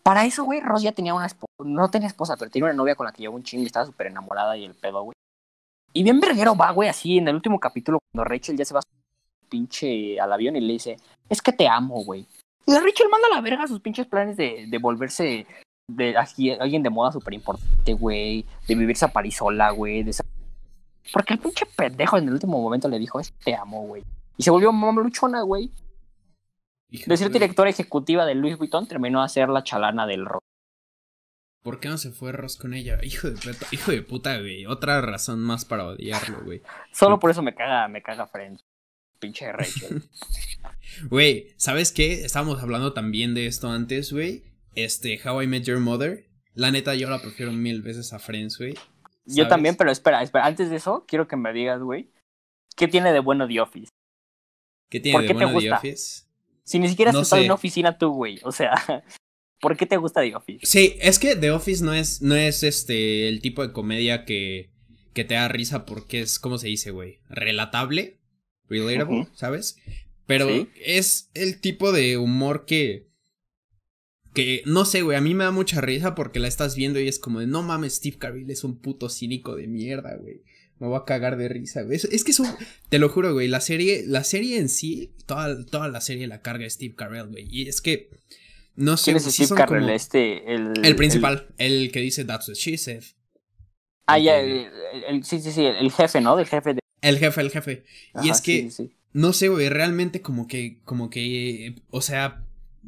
Para 0.03 0.25
eso, 0.25 0.43
güey, 0.43 0.61
Ross 0.61 0.81
ya 0.81 0.91
tenía 0.91 1.13
una 1.13 1.25
esposa. 1.25 1.53
No 1.63 1.89
tenía 1.89 2.07
esposa, 2.07 2.35
pero 2.37 2.49
tenía 2.49 2.65
una 2.65 2.73
novia 2.73 2.95
con 2.95 3.05
la 3.05 3.11
que 3.11 3.23
llevó 3.23 3.35
un 3.35 3.43
chingo 3.43 3.63
y 3.63 3.67
estaba 3.67 3.85
súper 3.85 4.07
enamorada 4.07 4.57
y 4.57 4.65
el 4.65 4.73
pedo, 4.73 5.03
güey. 5.03 5.13
Y 5.93 6.03
bien 6.03 6.19
verguero 6.19 6.55
va, 6.55 6.71
güey, 6.71 6.89
así 6.89 7.17
en 7.17 7.27
el 7.27 7.35
último 7.35 7.59
capítulo, 7.59 7.99
cuando 8.11 8.29
Rachel 8.29 8.57
ya 8.57 8.65
se 8.65 8.73
va 8.73 8.81
pinche 9.49 10.19
al 10.19 10.31
avión 10.31 10.55
y 10.55 10.61
le 10.61 10.73
dice, 10.73 10.97
es 11.27 11.41
que 11.41 11.51
te 11.51 11.67
amo, 11.67 12.03
güey. 12.03 12.27
Y 12.65 12.73
Rachel 12.73 13.09
manda 13.09 13.27
a 13.31 13.35
la 13.35 13.41
verga 13.41 13.67
sus 13.67 13.81
pinches 13.81 14.05
planes 14.05 14.37
de, 14.37 14.67
de 14.67 14.77
volverse 14.77 15.47
de 15.89 16.15
alguien 16.59 16.83
de 16.83 16.89
moda 16.89 17.11
súper 17.11 17.33
importante, 17.33 17.93
güey. 17.93 18.45
De 18.67 18.75
vivirse 18.75 19.05
a 19.05 19.11
París 19.11 19.37
sola, 19.37 19.71
güey. 19.71 20.05
Porque 21.11 21.33
el 21.33 21.39
pinche 21.39 21.65
pendejo 21.65 22.17
en 22.17 22.27
el 22.27 22.33
último 22.33 22.61
momento 22.61 22.87
le 22.87 22.99
dijo, 22.99 23.19
es 23.19 23.31
que 23.31 23.45
te 23.45 23.55
amo, 23.55 23.81
güey. 23.87 24.03
Y 24.37 24.43
se 24.43 24.51
volvió 24.51 24.71
luchona, 24.71 25.41
güey. 25.41 25.71
De 26.89 27.17
ser 27.17 27.29
directora 27.29 27.69
ejecutiva 27.69 28.25
de 28.25 28.35
Louis 28.35 28.57
Vuitton, 28.57 28.87
terminó 28.87 29.21
a 29.21 29.29
ser 29.29 29.49
la 29.49 29.63
chalana 29.63 30.07
del 30.07 30.25
rock. 30.25 30.43
¿Por 31.61 31.79
qué 31.79 31.89
no 31.89 31.97
se 31.97 32.11
fue 32.11 32.31
Ross 32.31 32.57
con 32.57 32.73
ella? 32.73 32.99
Hijo 33.03 33.29
de 33.29 33.35
puta, 33.35 33.67
hijo 33.71 33.91
de 33.91 34.01
puta, 34.01 34.39
güey. 34.39 34.65
Otra 34.65 35.01
razón 35.01 35.41
más 35.41 35.65
para 35.65 35.85
odiarlo, 35.85 36.41
güey. 36.43 36.61
Solo 36.93 37.19
por 37.19 37.31
eso 37.31 37.41
me 37.41 37.53
caga, 37.53 37.87
me 37.87 38.01
caga 38.01 38.27
Friends. 38.27 38.63
Pinche 39.19 39.51
Rachel. 39.51 40.03
Güey, 41.09 41.53
¿sabes 41.57 41.91
qué? 41.91 42.25
Estábamos 42.25 42.61
hablando 42.63 42.93
también 42.93 43.35
de 43.35 43.45
esto 43.45 43.69
antes, 43.69 44.11
güey. 44.11 44.43
Este, 44.75 45.19
How 45.23 45.43
I 45.43 45.47
Met 45.47 45.63
Your 45.63 45.79
Mother. 45.79 46.27
La 46.53 46.71
neta, 46.71 46.95
yo 46.95 47.09
la 47.09 47.21
prefiero 47.21 47.51
mil 47.51 47.81
veces 47.81 48.11
a 48.13 48.19
Friends, 48.19 48.57
güey. 48.57 48.75
Yo 49.25 49.47
también, 49.47 49.75
pero 49.75 49.91
espera, 49.91 50.23
espera. 50.23 50.45
Antes 50.45 50.69
de 50.69 50.77
eso, 50.77 51.05
quiero 51.07 51.27
que 51.27 51.35
me 51.35 51.53
digas, 51.53 51.81
güey. 51.81 52.09
¿Qué 52.75 52.87
tiene 52.87 53.13
de 53.13 53.19
bueno 53.19 53.47
The 53.47 53.61
Office? 53.61 53.91
¿Qué 54.89 54.99
tiene 54.99 55.27
de 55.27 55.33
bueno 55.33 55.59
The 55.59 55.73
Office? 55.73 56.23
Si 56.69 56.77
ni 56.77 56.87
siquiera 56.87 57.09
has 57.09 57.17
estado 57.17 57.41
en 57.41 57.47
una 57.47 57.55
oficina 57.55 57.97
tú, 57.97 58.11
güey. 58.13 58.39
O 58.43 58.51
sea, 58.51 58.75
¿por 59.59 59.75
qué 59.75 59.87
te 59.87 59.97
gusta 59.97 60.21
The 60.21 60.35
Office? 60.35 60.67
Sí, 60.67 60.97
es 61.01 61.17
que 61.17 61.35
The 61.35 61.49
Office 61.49 61.83
no 61.83 61.95
es, 61.95 62.21
no 62.21 62.35
es 62.35 62.61
este 62.61 63.27
el 63.27 63.41
tipo 63.41 63.65
de 63.65 63.73
comedia 63.73 64.23
que, 64.23 64.69
que 65.13 65.23
te 65.23 65.33
da 65.33 65.47
risa 65.47 65.87
porque 65.87 66.21
es, 66.21 66.37
¿cómo 66.37 66.59
se 66.59 66.67
dice, 66.67 66.91
güey? 66.91 67.21
Relatable, 67.27 68.19
relatable, 68.69 69.29
¿sabes? 69.33 69.77
Pero 70.27 70.47
es 70.75 71.31
el 71.33 71.59
tipo 71.59 71.91
de 71.91 72.19
humor 72.19 72.65
que. 72.67 73.09
Que 74.35 74.61
no 74.67 74.85
sé, 74.85 75.01
güey, 75.01 75.17
a 75.17 75.21
mí 75.21 75.33
me 75.33 75.45
da 75.45 75.51
mucha 75.51 75.81
risa 75.81 76.13
porque 76.13 76.37
la 76.37 76.47
estás 76.47 76.75
viendo 76.75 76.99
y 76.99 77.07
es 77.07 77.17
como 77.17 77.39
de 77.39 77.47
no 77.47 77.63
mames, 77.63 77.95
Steve 77.95 78.19
Carell 78.19 78.51
es 78.51 78.63
un 78.63 78.77
puto 78.77 79.09
cínico 79.09 79.55
de 79.55 79.65
mierda, 79.65 80.15
güey. 80.17 80.43
Me 80.79 80.87
voy 80.87 80.97
a 80.97 81.03
cagar 81.05 81.37
de 81.37 81.49
risa, 81.49 81.81
güey. 81.83 81.97
Es, 81.97 82.23
que 82.23 82.31
eso, 82.31 82.45
te 82.87 82.99
lo 82.99 83.09
juro, 83.09 83.33
güey, 83.33 83.49
la 83.49 83.59
serie, 83.59 84.03
la 84.07 84.23
serie 84.23 84.57
en 84.57 84.69
sí, 84.69 85.13
toda, 85.25 85.65
toda 85.65 85.89
la 85.89 85.99
serie 85.99 86.25
la 86.27 86.41
carga 86.41 86.69
Steve 86.69 86.95
Carell, 86.95 87.27
güey. 87.27 87.47
Y 87.51 87.67
es 87.67 87.81
que, 87.81 88.09
no 88.75 88.95
sé. 88.95 89.11
¿Quién 89.11 89.17
es 89.17 89.25
Steve 89.25 89.55
Carell? 89.55 89.89
Este, 89.89 90.53
el, 90.53 90.73
el 90.83 90.95
principal, 90.95 91.47
el... 91.57 91.91
que 91.91 91.99
dice 91.99 92.23
That's 92.23 92.47
what 92.47 92.55
she 92.55 92.77
said. 92.77 93.03
Ah, 94.07 94.17
ya, 94.17 94.39
el, 94.39 95.23
sí, 95.23 95.39
sí, 95.39 95.51
sí, 95.51 95.65
el 95.65 95.91
jefe, 95.91 96.21
¿no? 96.21 96.35
Del 96.35 96.47
jefe 96.47 96.73
de... 96.73 96.79
El 97.01 97.19
jefe, 97.19 97.41
el 97.41 97.51
jefe. 97.51 97.83
y 98.23 98.29
es 98.29 98.41
que, 98.41 98.69
no 99.13 99.33
sé, 99.33 99.49
güey, 99.49 99.69
realmente 99.69 100.21
como 100.21 100.47
que, 100.47 100.79
como 100.83 101.09
que, 101.09 101.75
o 101.89 102.01
sea, 102.01 102.43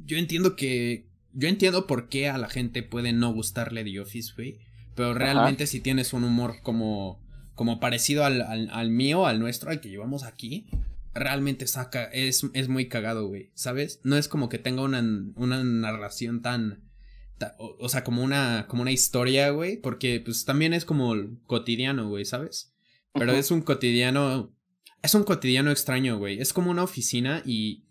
yo 0.06 0.18
entiendo 0.18 0.56
que, 0.56 1.06
yo 1.34 1.48
entiendo 1.48 1.88
por 1.88 2.10
qué 2.10 2.30
a 2.30 2.38
la 2.38 2.50
gente 2.50 2.84
puede 2.84 3.14
no 3.14 3.34
gustarle 3.34 3.84
The 3.84 4.00
Office, 4.00 4.34
güey. 4.36 4.60
Pero 4.96 5.14
realmente 5.14 5.68
si 5.68 5.80
tienes 5.80 6.14
un 6.14 6.24
humor 6.24 6.62
como 6.62 7.21
como 7.56 7.80
parecido 7.80 8.26
al, 8.26 8.42
al, 8.42 8.90
mío, 8.90 9.26
al 9.26 9.40
nuestro, 9.40 9.70
al 9.70 9.82
que 9.82 9.90
llevamos 9.90 10.24
aquí, 10.24 10.68
realmente 11.14 11.68
saca, 11.68 12.06
es, 12.06 12.46
es 12.54 12.70
muy 12.70 12.88
cagado, 12.88 13.28
güey, 13.28 13.52
¿sabes? 13.54 14.00
No 14.04 14.18
es 14.18 14.28
como 14.28 14.50
que 14.50 14.58
tenga 14.58 14.84
una, 14.84 15.00
una 15.36 15.64
narración 15.64 16.42
tan, 16.42 16.84
o, 17.58 17.90
sea, 17.90 18.04
como 18.04 18.24
una, 18.24 18.66
como 18.68 18.82
una 18.82 18.92
historia, 18.92 19.50
güey, 19.50 19.78
porque 19.78 20.22
pues 20.24 20.46
también 20.46 20.74
es 20.74 20.86
como 20.86 21.14
cotidiano, 21.46 22.08
güey, 22.08 22.26
¿sabes? 22.26 22.74
Pero 23.14 23.34
es 23.34 23.52
un 23.52 23.62
cotidiano, 23.62 24.56
es 25.02 25.14
un 25.16 25.24
cotidiano 25.24 25.72
extraño, 25.72 26.18
güey, 26.18 26.40
es 26.40 26.54
como 26.54 26.72
una 26.72 26.84
oficina 26.84 27.42
y... 27.46 27.86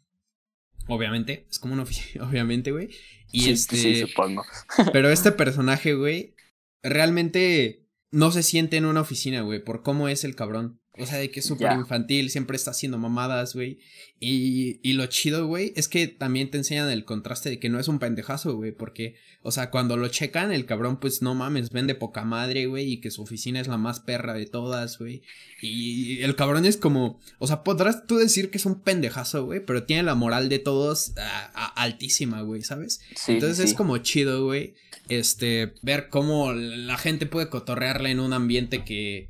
Obviamente, 0.86 1.46
es 1.48 1.60
como 1.60 1.74
una 1.74 1.82
oficina, 1.84 2.24
obviamente, 2.28 2.72
güey. 2.72 2.88
Y 3.30 3.42
sí, 3.42 3.50
este. 3.50 3.76
Sí, 3.76 4.00
supongo. 4.00 4.44
pero 4.92 5.10
este 5.10 5.30
personaje, 5.44 5.94
güey, 5.94 6.34
realmente 6.82 7.86
no 8.10 8.30
se 8.30 8.42
siente 8.42 8.76
en 8.76 8.84
una 8.84 9.00
oficina, 9.00 9.42
güey, 9.42 9.62
por 9.62 9.82
cómo 9.82 10.08
es 10.08 10.24
el 10.24 10.34
cabrón. 10.34 10.79
O 11.00 11.06
sea, 11.06 11.18
de 11.18 11.30
que 11.30 11.40
es 11.40 11.46
súper 11.46 11.72
infantil, 11.72 12.30
siempre 12.30 12.56
está 12.56 12.70
haciendo 12.72 12.98
mamadas, 12.98 13.54
güey. 13.54 13.78
Y, 14.18 14.80
y 14.82 14.92
lo 14.92 15.06
chido, 15.06 15.46
güey, 15.46 15.72
es 15.76 15.88
que 15.88 16.06
también 16.06 16.50
te 16.50 16.58
enseñan 16.58 16.90
el 16.90 17.06
contraste 17.06 17.48
de 17.48 17.58
que 17.58 17.70
no 17.70 17.80
es 17.80 17.88
un 17.88 17.98
pendejazo, 17.98 18.54
güey. 18.54 18.72
Porque, 18.72 19.16
o 19.42 19.50
sea, 19.50 19.70
cuando 19.70 19.96
lo 19.96 20.08
checan, 20.08 20.52
el 20.52 20.66
cabrón, 20.66 21.00
pues 21.00 21.22
no 21.22 21.34
mames, 21.34 21.70
vende 21.70 21.94
poca 21.94 22.24
madre, 22.24 22.66
güey. 22.66 22.92
Y 22.92 23.00
que 23.00 23.10
su 23.10 23.22
oficina 23.22 23.60
es 23.60 23.68
la 23.68 23.78
más 23.78 24.00
perra 24.00 24.34
de 24.34 24.46
todas, 24.46 24.98
güey. 24.98 25.22
Y 25.62 26.22
el 26.22 26.36
cabrón 26.36 26.66
es 26.66 26.76
como, 26.76 27.18
o 27.38 27.46
sea, 27.46 27.62
podrás 27.64 28.06
tú 28.06 28.16
decir 28.18 28.50
que 28.50 28.58
es 28.58 28.66
un 28.66 28.80
pendejazo, 28.80 29.46
güey. 29.46 29.64
Pero 29.64 29.84
tiene 29.84 30.02
la 30.02 30.14
moral 30.14 30.48
de 30.48 30.58
todos 30.58 31.14
altísima, 31.74 32.42
güey, 32.42 32.62
¿sabes? 32.62 33.00
Entonces 33.26 33.58
es 33.60 33.74
como 33.74 33.96
chido, 33.98 34.44
güey. 34.44 34.74
Este, 35.08 35.72
ver 35.82 36.08
cómo 36.08 36.52
la 36.52 36.96
gente 36.96 37.26
puede 37.26 37.48
cotorrearla 37.48 38.10
en 38.10 38.20
un 38.20 38.32
ambiente 38.32 38.84
que 38.84 39.28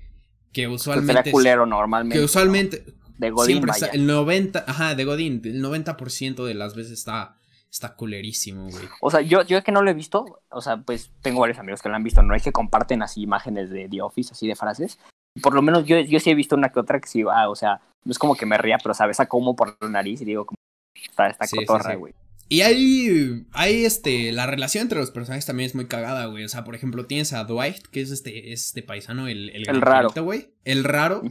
que 0.52 0.68
usualmente. 0.68 1.22
Que 1.24 1.30
culero 1.30 1.66
normalmente. 1.66 2.18
Que 2.18 2.24
usualmente. 2.24 2.84
De 3.18 3.30
Godín, 3.30 3.62
el 3.92 4.06
90, 4.06 4.64
ajá, 4.66 4.94
de 4.94 5.04
Godín, 5.04 5.42
el 5.44 5.62
90% 5.62 6.42
de 6.42 6.54
las 6.54 6.74
veces 6.74 6.92
está, 6.92 7.36
está 7.70 7.94
culerísimo, 7.94 8.70
güey. 8.70 8.88
O 9.02 9.10
sea, 9.10 9.20
yo, 9.20 9.42
yo 9.42 9.62
que 9.62 9.72
no 9.72 9.82
lo 9.82 9.90
he 9.90 9.94
visto, 9.94 10.40
o 10.48 10.62
sea, 10.62 10.78
pues 10.78 11.10
tengo 11.20 11.40
varios 11.40 11.58
amigos 11.58 11.82
que 11.82 11.90
lo 11.90 11.96
han 11.96 12.02
visto, 12.02 12.22
no 12.22 12.34
es 12.34 12.42
que 12.42 12.50
comparten 12.50 13.02
así 13.02 13.20
imágenes 13.20 13.68
de 13.68 13.90
The 13.90 14.00
Office, 14.00 14.32
así 14.32 14.48
de 14.48 14.56
frases. 14.56 14.98
Por 15.42 15.52
lo 15.52 15.60
menos 15.60 15.84
yo, 15.84 16.00
yo 16.00 16.18
sí 16.18 16.30
he 16.30 16.34
visto 16.34 16.56
una 16.56 16.70
que 16.70 16.80
otra 16.80 16.98
que 16.98 17.08
sí 17.08 17.22
va, 17.22 17.50
o 17.50 17.54
sea, 17.54 17.82
no 18.04 18.10
es 18.10 18.18
como 18.18 18.36
que 18.36 18.46
me 18.46 18.56
ría, 18.56 18.78
pero 18.82 18.94
sabes 18.94 19.20
a 19.20 19.26
cómo 19.26 19.54
por 19.54 19.76
la 19.82 19.88
nariz 19.90 20.22
y 20.22 20.24
digo, 20.24 20.46
como, 20.46 20.56
está 20.94 21.26
esta 21.26 21.46
Sí, 21.46 21.58
cotorra, 21.58 21.90
sí. 21.90 21.96
güey. 21.96 22.14
Y 22.52 22.62
hay, 22.62 23.46
hay 23.52 23.84
este, 23.84 24.32
la 24.32 24.44
relación 24.44 24.82
entre 24.82 24.98
los 24.98 25.12
personajes 25.12 25.46
también 25.46 25.68
es 25.68 25.76
muy 25.76 25.86
cagada, 25.86 26.26
güey. 26.26 26.42
O 26.44 26.48
sea, 26.48 26.64
por 26.64 26.74
ejemplo, 26.74 27.06
tienes 27.06 27.32
a 27.32 27.44
Dwight, 27.44 27.86
que 27.92 28.00
es 28.00 28.10
este, 28.10 28.52
es 28.52 28.66
este 28.66 28.82
paisano, 28.82 29.28
el, 29.28 29.50
el, 29.50 29.68
El 29.68 29.80
raro. 29.80 30.10
güey. 30.22 30.48
El 30.64 30.82
raro. 30.82 31.22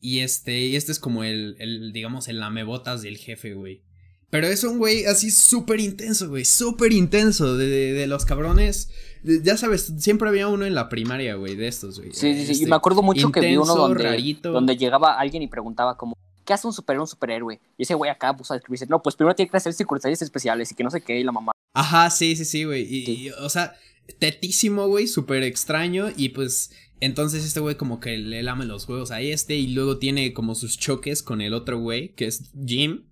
Y 0.00 0.20
este, 0.20 0.60
y 0.60 0.76
este 0.76 0.92
es 0.92 1.00
como 1.00 1.24
el, 1.24 1.56
el, 1.58 1.92
digamos, 1.92 2.28
el 2.28 2.38
lamebotas 2.38 3.02
del 3.02 3.16
jefe, 3.16 3.54
güey. 3.54 3.82
Pero 4.30 4.46
es 4.46 4.62
un 4.62 4.78
güey 4.78 5.04
así 5.06 5.30
súper 5.32 5.80
intenso, 5.80 6.28
güey. 6.28 6.44
Súper 6.44 6.92
intenso. 6.92 7.56
De, 7.56 7.66
de, 7.66 7.92
de 7.92 8.06
los 8.06 8.24
cabrones. 8.24 8.90
de- 9.24 9.42
ya 9.42 9.56
sabes, 9.56 9.92
siempre 9.98 10.28
había 10.28 10.46
uno 10.46 10.66
en 10.66 10.74
la 10.76 10.88
primaria, 10.88 11.34
güey, 11.34 11.56
de 11.56 11.66
estos, 11.66 11.98
güey. 11.98 12.12
Sí, 12.12 12.32
sí, 12.34 12.46
sí. 12.46 12.52
Este, 12.52 12.64
y 12.64 12.66
me 12.68 12.76
acuerdo 12.76 13.02
mucho 13.02 13.32
que 13.32 13.40
vi 13.40 13.56
uno 13.56 13.74
donde, 13.74 14.04
rarito. 14.04 14.52
donde 14.52 14.76
llegaba 14.76 15.18
alguien 15.18 15.42
y 15.42 15.48
preguntaba 15.48 15.96
como, 15.96 16.16
¿qué 16.44 16.52
hace 16.52 16.66
un 16.66 16.72
superhéroe 16.72 17.02
un 17.02 17.08
superhéroe? 17.08 17.60
Y 17.78 17.82
ese 17.82 17.94
güey 17.94 18.10
acá 18.10 18.36
puso 18.36 18.52
a 18.52 18.56
describirse, 18.56 18.86
no, 18.86 19.02
pues 19.02 19.16
primero 19.16 19.34
tiene 19.34 19.50
que 19.50 19.56
hacer 19.56 19.72
circunstancias 19.72 20.22
especiales 20.22 20.70
y 20.70 20.74
que 20.74 20.84
no 20.84 20.90
sé 20.90 21.00
qué, 21.00 21.18
y 21.18 21.24
la 21.24 21.32
mamá. 21.32 21.52
Ajá, 21.74 22.08
sí, 22.10 22.36
sí, 22.36 22.44
sí, 22.44 22.64
güey. 22.64 22.82
Y, 22.82 23.04
Sí. 23.06 23.12
y, 23.26 23.30
o 23.30 23.48
sea, 23.48 23.74
tetísimo, 24.18 24.86
güey, 24.86 25.06
súper 25.06 25.42
extraño. 25.42 26.08
Y 26.16 26.30
pues, 26.30 26.70
entonces 27.00 27.44
este 27.44 27.60
güey 27.60 27.76
como 27.76 28.00
que 28.00 28.16
le 28.18 28.42
lame 28.42 28.64
los 28.64 28.88
huevos 28.88 29.10
a 29.10 29.20
este. 29.20 29.54
Y 29.56 29.68
luego 29.68 29.98
tiene 29.98 30.32
como 30.32 30.54
sus 30.54 30.78
choques 30.78 31.22
con 31.22 31.40
el 31.40 31.54
otro 31.54 31.78
güey, 31.78 32.10
que 32.14 32.26
es 32.26 32.50
Jim. 32.66 33.04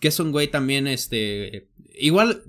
Que 0.00 0.08
es 0.08 0.20
un 0.20 0.32
güey 0.32 0.48
también, 0.48 0.86
este. 0.86 1.68
Igual, 1.98 2.42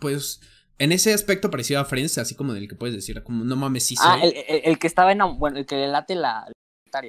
pues. 0.00 0.40
En 0.78 0.92
ese 0.92 1.14
aspecto 1.14 1.50
parecido 1.50 1.80
a 1.80 1.86
Friends, 1.86 2.18
así 2.18 2.34
como 2.34 2.52
del 2.52 2.68
que 2.68 2.74
puedes 2.74 2.94
decir, 2.94 3.22
como 3.22 3.44
no 3.44 3.56
mames, 3.56 3.84
sí 3.84 3.96
soy. 3.96 4.06
Ah, 4.06 4.18
el, 4.22 4.34
el- 4.46 4.60
el 4.64 4.78
que 4.78 4.86
estaba 4.86 5.10
en, 5.10 5.20
bueno, 5.38 5.56
el 5.58 5.64
que 5.64 5.74
le 5.76 5.88
late 5.88 6.14
la, 6.14 6.46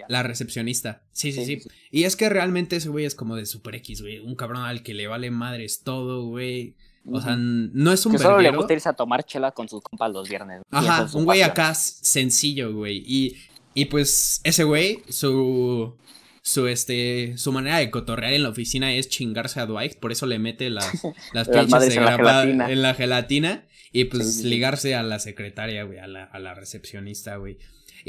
la 0.08 0.24
recepcionista. 0.24 1.04
Sí, 1.12 1.32
sí, 1.32 1.46
sí, 1.46 1.62
Y 1.92 2.04
es 2.04 2.16
que 2.16 2.30
realmente 2.30 2.76
ese 2.76 2.90
güey 2.90 3.06
es 3.06 3.16
como 3.16 3.36
de 3.36 3.46
Super 3.46 3.76
X, 3.76 4.02
güey. 4.02 4.20
Un 4.20 4.36
cabrón 4.36 4.64
al 4.64 4.84
que 4.84 4.94
le 4.94 5.08
vale 5.08 5.32
madres 5.32 5.84
todo, 5.84 6.26
güey. 6.26 6.76
O 7.10 7.22
sea, 7.22 7.36
no 7.38 7.94
es 7.94 8.06
un 8.06 8.12
que 8.12 8.18
solo 8.18 8.42
le 8.42 8.52
gusta 8.52 8.74
irse 8.74 8.90
a 8.90 8.94
tomar 8.94 9.24
chela 9.24 9.52
con 9.52 9.70
sus 9.70 9.82
compas 9.82 10.12
los 10.12 10.28
viernes. 10.28 10.62
Ajá, 10.72 11.06
es 11.06 11.14
un 11.14 11.24
güey 11.24 11.42
acá 11.42 11.74
sencillo, 11.74 12.74
güey. 12.74 13.02
Y, 13.06 13.38
y 13.74 13.86
pues 13.86 14.42
ese 14.44 14.66
güey, 14.66 15.04
su, 15.08 15.96
su, 16.42 16.68
este, 16.68 17.38
su 17.38 17.54
manera 17.54 17.78
de 17.78 17.90
cotorrear 17.92 18.34
en 18.34 18.44
la 18.44 18.50
oficina 18.50 18.94
es 18.94 19.08
chingarse 19.08 19.62
a 19.62 19.66
Dwight. 19.66 19.96
Por 20.00 20.12
eso 20.12 20.26
le 20.26 20.38
mete 20.38 20.70
las, 20.70 20.92
las 21.34 21.48
Las 21.48 21.50
pinches 21.50 21.90
de 21.90 21.96
en 21.96 22.06
la 22.06 22.18
grapa 22.18 22.44
en 22.44 22.82
la 22.82 22.94
gelatina. 22.94 23.66
Y 23.94 24.06
pues 24.06 24.26
Sí, 24.26 24.34
sí, 24.34 24.42
sí. 24.42 24.50
ligarse 24.50 24.96
a 24.96 25.02
la 25.02 25.20
secretaria, 25.20 25.84
güey, 25.84 26.00
a 26.00 26.08
la, 26.08 26.26
a 26.26 26.40
la 26.40 26.54
recepcionista, 26.56 27.38
güey. 27.38 27.58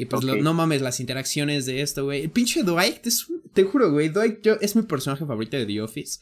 Y 0.01 0.05
pues 0.07 0.23
lo- 0.25 0.37
no 0.37 0.55
mames 0.55 0.81
las 0.83 1.01
interacciones 1.01 1.67
de 1.67 1.83
esto, 1.83 2.05
güey. 2.05 2.23
El 2.23 2.31
pinche 2.31 2.63
Dwight 2.63 3.07
es 3.07 3.29
un- 3.29 3.43
te 3.53 3.65
juro, 3.65 3.91
güey, 3.93 4.09
Dwight 4.09 4.43
yo, 4.43 4.55
es 4.61 4.77
mi 4.77 4.83
personaje 4.83 5.25
favorito 5.27 5.57
de 5.57 5.67
The 5.67 5.83
Office. 5.83 6.21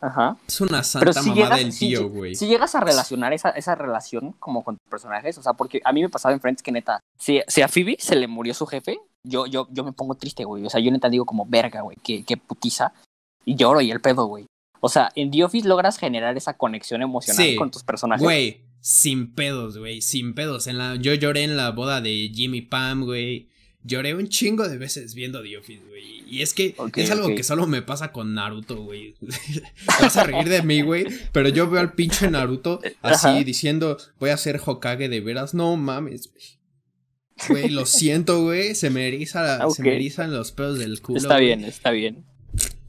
Ajá. 0.00 0.36
Es 0.46 0.60
una 0.60 0.84
santa 0.84 1.12
si 1.12 1.28
mamá 1.30 1.34
llegas, 1.42 1.58
del 1.58 1.72
si, 1.72 1.88
tío, 1.88 1.98
si- 1.98 2.04
güey. 2.04 2.34
si 2.36 2.46
llegas 2.46 2.74
a 2.76 2.80
relacionar 2.80 3.32
esa, 3.32 3.50
esa 3.50 3.74
relación 3.74 4.32
como 4.38 4.62
con 4.62 4.76
tus 4.76 4.88
personajes, 4.88 5.36
o 5.38 5.42
sea, 5.42 5.54
porque 5.54 5.80
a 5.84 5.92
mí 5.92 6.02
me 6.02 6.08
pasaba 6.08 6.32
en 6.34 6.40
Friends 6.40 6.62
que 6.62 6.70
neta, 6.70 7.00
si, 7.18 7.40
si 7.48 7.62
a 7.62 7.68
Phoebe 7.68 7.96
se 7.98 8.14
le 8.14 8.28
murió 8.28 8.54
su 8.54 8.64
jefe, 8.66 8.96
yo, 9.24 9.46
yo, 9.46 9.66
yo 9.72 9.82
me 9.82 9.92
pongo 9.92 10.14
triste, 10.14 10.44
güey. 10.44 10.64
O 10.64 10.70
sea, 10.70 10.80
yo 10.80 10.92
neta 10.92 11.08
digo 11.08 11.24
como 11.26 11.44
verga, 11.46 11.80
güey, 11.80 11.96
que, 12.02 12.24
que 12.24 12.36
putiza. 12.36 12.92
Y 13.44 13.56
lloro 13.56 13.80
y 13.80 13.90
el 13.90 14.00
pedo, 14.00 14.26
güey. 14.26 14.46
O 14.80 14.88
sea, 14.88 15.10
en 15.16 15.32
The 15.32 15.42
Office 15.42 15.66
logras 15.66 15.98
generar 15.98 16.36
esa 16.36 16.52
conexión 16.56 17.02
emocional 17.02 17.44
Sí, 17.44 17.56
con 17.56 17.70
tus 17.72 17.82
personajes. 17.82 18.22
Güey, 18.22 18.60
sin 18.80 19.34
pedos, 19.34 19.78
güey, 19.78 20.00
sin 20.00 20.34
pedos. 20.34 20.66
En 20.66 20.78
la, 20.78 20.96
yo 20.96 21.14
lloré 21.14 21.42
en 21.44 21.56
la 21.56 21.70
boda 21.70 22.00
de 22.00 22.30
Jimmy 22.34 22.62
Pam, 22.62 23.04
güey. 23.04 23.48
Lloré 23.84 24.14
un 24.14 24.28
chingo 24.28 24.68
de 24.68 24.76
veces 24.76 25.14
viendo 25.14 25.42
The 25.42 25.56
Office, 25.58 25.82
güey. 25.88 26.24
Y 26.28 26.42
es 26.42 26.52
que 26.52 26.74
es 26.96 27.10
algo 27.10 27.34
que 27.34 27.42
solo 27.42 27.66
me 27.66 27.80
pasa 27.80 28.12
con 28.12 28.34
Naruto, 28.34 28.82
güey. 28.82 29.14
Vas 30.00 30.16
a 30.16 30.24
reír 30.24 30.48
de 30.48 30.62
mí, 30.62 30.82
güey. 30.82 31.06
Pero 31.32 31.48
yo 31.48 31.70
veo 31.70 31.80
al 31.80 31.94
pinche 31.94 32.30
Naruto 32.30 32.80
así 33.00 33.28
Ajá. 33.28 33.44
diciendo, 33.44 33.96
voy 34.18 34.30
a 34.30 34.36
ser 34.36 34.60
Hokage 34.64 35.08
de 35.08 35.20
veras. 35.20 35.54
No 35.54 35.74
mames, 35.76 36.30
güey. 36.30 36.58
Güey, 37.48 37.68
lo 37.70 37.86
siento, 37.86 38.42
güey. 38.42 38.74
Se 38.74 38.90
me 38.90 39.06
eriza, 39.08 39.70
se 39.70 39.82
me 39.82 39.94
erizan 39.94 40.32
los 40.32 40.52
pelos 40.52 40.78
del 40.78 41.00
culo. 41.00 41.18
está 41.18 41.34
güey. 41.34 41.46
bien, 41.46 41.64
está 41.64 41.90
bien. 41.90 42.26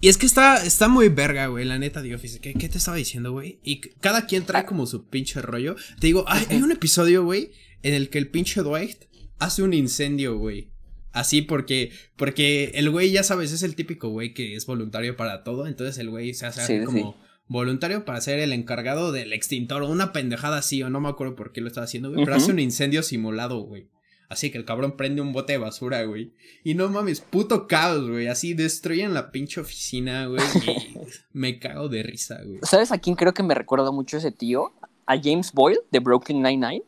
Y 0.02 0.08
es 0.08 0.18
que 0.18 0.26
está, 0.26 0.64
está 0.66 0.88
muy 0.88 1.10
verga, 1.10 1.48
güey, 1.48 1.66
la 1.66 1.78
neta 1.78 2.02
de 2.02 2.16
Office. 2.16 2.40
¿Qué, 2.40 2.54
qué 2.54 2.70
te 2.70 2.78
estaba 2.78 2.98
diciendo, 2.98 3.34
güey? 3.34 3.60
Y 3.64 3.82
cada 3.82 4.26
quien 4.28 4.46
trae 4.46 4.66
como 4.66 4.86
su 4.86 5.10
pinche 5.10 5.42
rollo. 5.42 5.76
Te 6.00 6.08
digo, 6.08 6.24
hay, 6.28 6.46
hay 6.50 6.62
un 6.62 6.72
episodio, 6.72 7.24
güey, 7.26 7.52
en 7.84 7.94
el 7.94 8.10
que 8.10 8.18
el 8.18 8.30
pinche 8.30 8.62
Dwight 8.62 9.06
hace 9.40 9.62
un 9.62 9.74
incendio, 9.74 10.38
güey. 10.38 10.72
Así 11.12 11.42
porque, 11.42 11.92
porque 12.16 12.72
el 12.76 12.90
güey, 12.90 13.12
ya 13.12 13.24
sabes, 13.24 13.52
es 13.52 13.64
el 13.64 13.76
típico 13.76 14.10
güey 14.10 14.34
que 14.34 14.56
es 14.56 14.66
voluntario 14.66 15.18
para 15.18 15.44
todo. 15.44 15.68
Entonces 15.68 15.98
el 15.98 16.10
güey 16.10 16.34
se 16.34 16.46
hace 16.46 16.66
Sí, 16.66 16.86
como 16.86 17.18
voluntario 17.48 18.06
para 18.06 18.22
ser 18.22 18.40
el 18.40 18.54
encargado 18.54 19.12
del 19.12 19.34
extintor 19.34 19.82
o 19.82 19.90
una 19.90 20.14
pendejada 20.14 20.60
así, 20.60 20.84
o 20.84 20.90
no 20.90 21.02
me 21.02 21.10
acuerdo 21.10 21.36
por 21.36 21.52
qué 21.52 21.62
lo 21.62 21.68
estaba 21.68 21.86
haciendo, 21.86 22.12
güey. 22.12 22.24
Pero 22.24 22.38
hace 22.38 22.52
un 22.52 22.60
incendio 22.60 23.04
simulado, 23.04 23.60
güey. 23.62 23.90
Así 24.30 24.52
que 24.52 24.60
el 24.60 24.66
cabrón 24.66 24.96
prende 24.96 25.22
un 25.22 25.34
bote 25.34 25.54
de 25.54 25.58
basura, 25.58 26.04
güey. 26.04 26.32
Y 26.64 26.76
no 26.76 26.88
mames, 26.88 27.20
puto 27.20 27.68
caos, 27.68 28.08
güey. 28.08 28.28
Así 28.28 28.54
destruyen 28.54 29.16
la 29.16 29.32
pinche 29.32 29.60
oficina, 29.60 30.28
güey. 30.28 30.42
Y 30.68 30.98
me 31.34 31.58
cago 31.60 31.90
de 31.90 32.04
risa, 32.04 32.40
güey. 32.46 32.60
¿Sabes 32.62 32.92
a 32.92 33.00
quién 33.00 33.16
creo 33.16 33.34
que 33.34 33.42
me 33.42 33.56
recuerda 33.56 33.92
mucho 33.92 34.18
ese 34.18 34.32
tío? 34.32 34.72
A 35.08 35.20
James 35.20 35.52
Boyle 35.52 35.80
de 35.90 36.00
Brooklyn 36.00 36.44
Nine-Nine. 36.44 36.84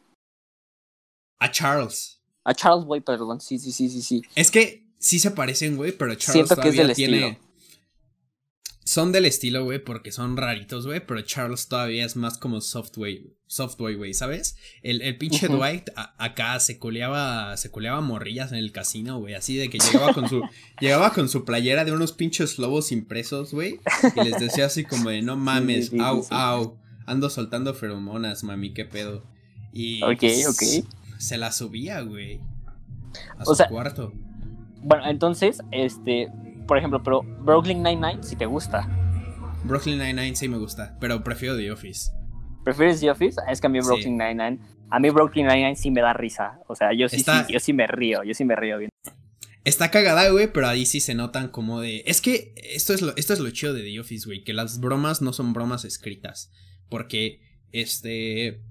A 1.39 1.49
Charles. 1.49 2.21
A 2.43 2.53
Charles 2.53 2.85
Boyle, 2.85 3.03
perdón. 3.03 3.41
Sí, 3.41 3.57
sí, 3.57 3.71
sí, 3.71 3.89
sí, 3.89 4.03
sí. 4.03 4.21
Es 4.35 4.51
que 4.51 4.85
sí 4.99 5.17
se 5.17 5.31
parecen, 5.31 5.75
güey, 5.77 5.91
pero 5.93 6.13
Charles 6.13 6.47
Siento 6.47 6.55
que 6.61 6.69
es 6.69 6.75
todavía 6.75 6.87
del 6.87 6.95
tiene. 6.95 7.27
estilo. 7.27 7.50
Son 8.91 9.13
del 9.13 9.23
estilo, 9.23 9.63
güey, 9.63 9.79
porque 9.81 10.11
son 10.11 10.35
raritos, 10.35 10.85
güey, 10.85 10.99
pero 11.05 11.21
Charles 11.21 11.69
todavía 11.69 12.03
es 12.05 12.17
más 12.17 12.37
como 12.37 12.59
software, 12.59 13.21
software, 13.47 13.95
güey, 13.95 14.13
¿sabes? 14.13 14.57
El, 14.83 15.01
el 15.01 15.17
pinche. 15.17 15.47
Dwight 15.47 15.87
a- 15.95 16.13
acá 16.21 16.59
se 16.59 16.77
coleaba, 16.77 17.55
se 17.55 17.71
coleaba 17.71 18.01
morrillas 18.01 18.51
en 18.51 18.57
el 18.57 18.73
casino, 18.73 19.17
güey, 19.19 19.33
así 19.33 19.55
de 19.55 19.69
que 19.69 19.77
llegaba 19.79 20.13
con 20.13 20.27
su, 20.27 20.41
llegaba 20.81 21.13
con 21.13 21.29
su 21.29 21.45
playera 21.45 21.85
de 21.85 21.93
unos 21.93 22.11
pinches 22.11 22.59
lobos 22.59 22.91
impresos, 22.91 23.53
güey, 23.53 23.79
y 24.13 24.23
les 24.25 24.37
decía 24.41 24.65
así 24.65 24.83
como 24.83 25.09
de, 25.09 25.21
no 25.21 25.37
mames, 25.37 25.85
sí, 25.85 25.91
sí, 25.91 25.99
au, 26.01 26.21
sí. 26.23 26.27
au, 26.31 26.77
ando 27.05 27.29
soltando 27.29 27.73
feromonas, 27.73 28.43
mami, 28.43 28.73
qué 28.73 28.83
pedo. 28.83 29.23
Y 29.71 30.03
Ok, 30.03 30.17
pues, 30.19 30.47
ok. 30.49 30.85
se 31.17 31.37
la 31.37 31.53
subía, 31.53 32.01
güey, 32.01 32.41
a 33.37 33.43
O 33.43 33.45
su 33.45 33.55
sea, 33.55 33.69
cuarto. 33.69 34.11
Bueno, 34.83 35.07
entonces, 35.07 35.59
este, 35.71 36.27
por 36.71 36.77
ejemplo, 36.77 37.03
pero 37.03 37.21
Brooklyn 37.21 37.83
Nine-Nine 37.83 38.23
si 38.23 38.37
te 38.37 38.45
gusta. 38.45 38.87
Brooklyn 39.65 39.97
Nine-Nine 39.99 40.37
sí 40.37 40.47
me 40.47 40.55
gusta, 40.57 40.95
pero 41.01 41.21
prefiero 41.21 41.57
The 41.57 41.69
Office. 41.69 42.11
¿Prefieres 42.63 43.01
The 43.01 43.11
Office? 43.11 43.41
Es 43.49 43.59
que 43.59 43.67
a 43.67 43.69
mí 43.69 43.81
Sí. 43.81 43.87
Brooklyn 43.89 44.17
Nine-Nine, 44.17 44.59
a 44.89 44.97
mí 45.01 45.09
Brooklyn 45.09 45.47
Nine-Nine 45.47 45.75
sí 45.75 45.91
me 45.91 45.99
da 45.99 46.13
risa. 46.13 46.61
O 46.69 46.75
sea, 46.77 46.93
yo 46.93 47.09
sí, 47.09 47.17
Está- 47.17 47.43
sí, 47.43 47.51
yo 47.51 47.59
sí 47.59 47.73
me 47.73 47.87
río, 47.87 48.23
yo 48.23 48.33
sí 48.33 48.45
me 48.45 48.55
río 48.55 48.77
bien. 48.77 48.89
Está 49.65 49.91
cagada, 49.91 50.29
güey, 50.29 50.47
pero 50.53 50.65
ahí 50.69 50.85
sí 50.85 51.01
se 51.01 51.13
notan 51.13 51.49
como 51.49 51.81
de. 51.81 52.03
Es 52.05 52.21
que 52.21 52.53
esto 52.73 52.93
es 52.93 53.01
lo, 53.01 53.13
esto 53.17 53.33
es 53.33 53.39
lo 53.41 53.49
chido 53.51 53.73
de 53.73 53.83
The 53.83 53.99
Office, 53.99 54.25
güey. 54.25 54.45
Que 54.45 54.53
las 54.53 54.79
bromas 54.79 55.21
no 55.21 55.33
son 55.33 55.51
bromas 55.51 55.83
escritas. 55.83 56.53
Porque, 56.87 57.41
este. 57.73 58.61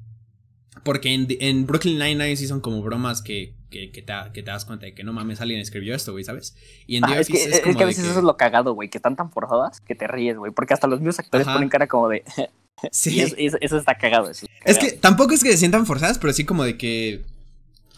Porque 0.84 1.12
en, 1.12 1.26
en 1.40 1.66
Brooklyn 1.66 1.98
Nine-Nine 1.98 2.36
sí 2.36 2.46
son 2.46 2.62
como 2.62 2.80
bromas 2.80 3.20
que, 3.20 3.56
que, 3.70 3.90
que 3.92 4.02
te, 4.02 4.12
que 4.34 4.42
te 4.42 4.50
das 4.50 4.64
cuenta 4.64 4.86
de 4.86 4.94
que 4.94 5.04
no 5.04 5.12
mames, 5.12 5.40
alguien 5.40 5.60
escribió 5.60 5.94
esto, 5.94 6.12
güey, 6.12 6.24
¿sabes? 6.24 6.56
Y 6.86 6.96
en 6.96 7.04
The 7.04 7.12
Ah, 7.12 7.20
es, 7.20 7.28
que, 7.28 7.36
es, 7.42 7.46
es 7.46 7.60
como 7.60 7.76
que 7.76 7.82
a 7.82 7.86
de 7.86 7.90
veces 7.90 8.04
que- 8.04 8.10
eso 8.10 8.18
es 8.18 8.24
lo 8.24 8.36
cagado, 8.36 8.74
güey, 8.74 8.88
que 8.90 8.98
están 8.98 9.16
tan 9.16 9.30
forzadas 9.32 9.80
que 9.80 9.94
te 9.94 10.06
ríes, 10.06 10.36
güey. 10.36 10.52
Porque 10.52 10.74
hasta 10.74 10.86
los 10.88 11.00
mismos 11.00 11.18
actores 11.18 11.46
Ajá. 11.46 11.54
ponen 11.56 11.68
cara 11.68 11.86
como 11.86 12.08
de. 12.08 12.24
Sí. 12.92 13.20
es- 13.20 13.34
eso 13.60 13.76
está 13.78 13.96
cagado. 13.96 14.30
Eso 14.30 14.46
Es 14.64 14.76
cagado. 14.76 14.80
que 14.94 14.96
tampoco 14.98 15.34
es 15.34 15.42
que 15.42 15.50
se 15.52 15.58
sientan 15.58 15.86
forzadas, 15.86 16.18
pero 16.18 16.32
sí 16.32 16.44
como 16.44 16.64
de 16.64 16.76
que 16.78 17.22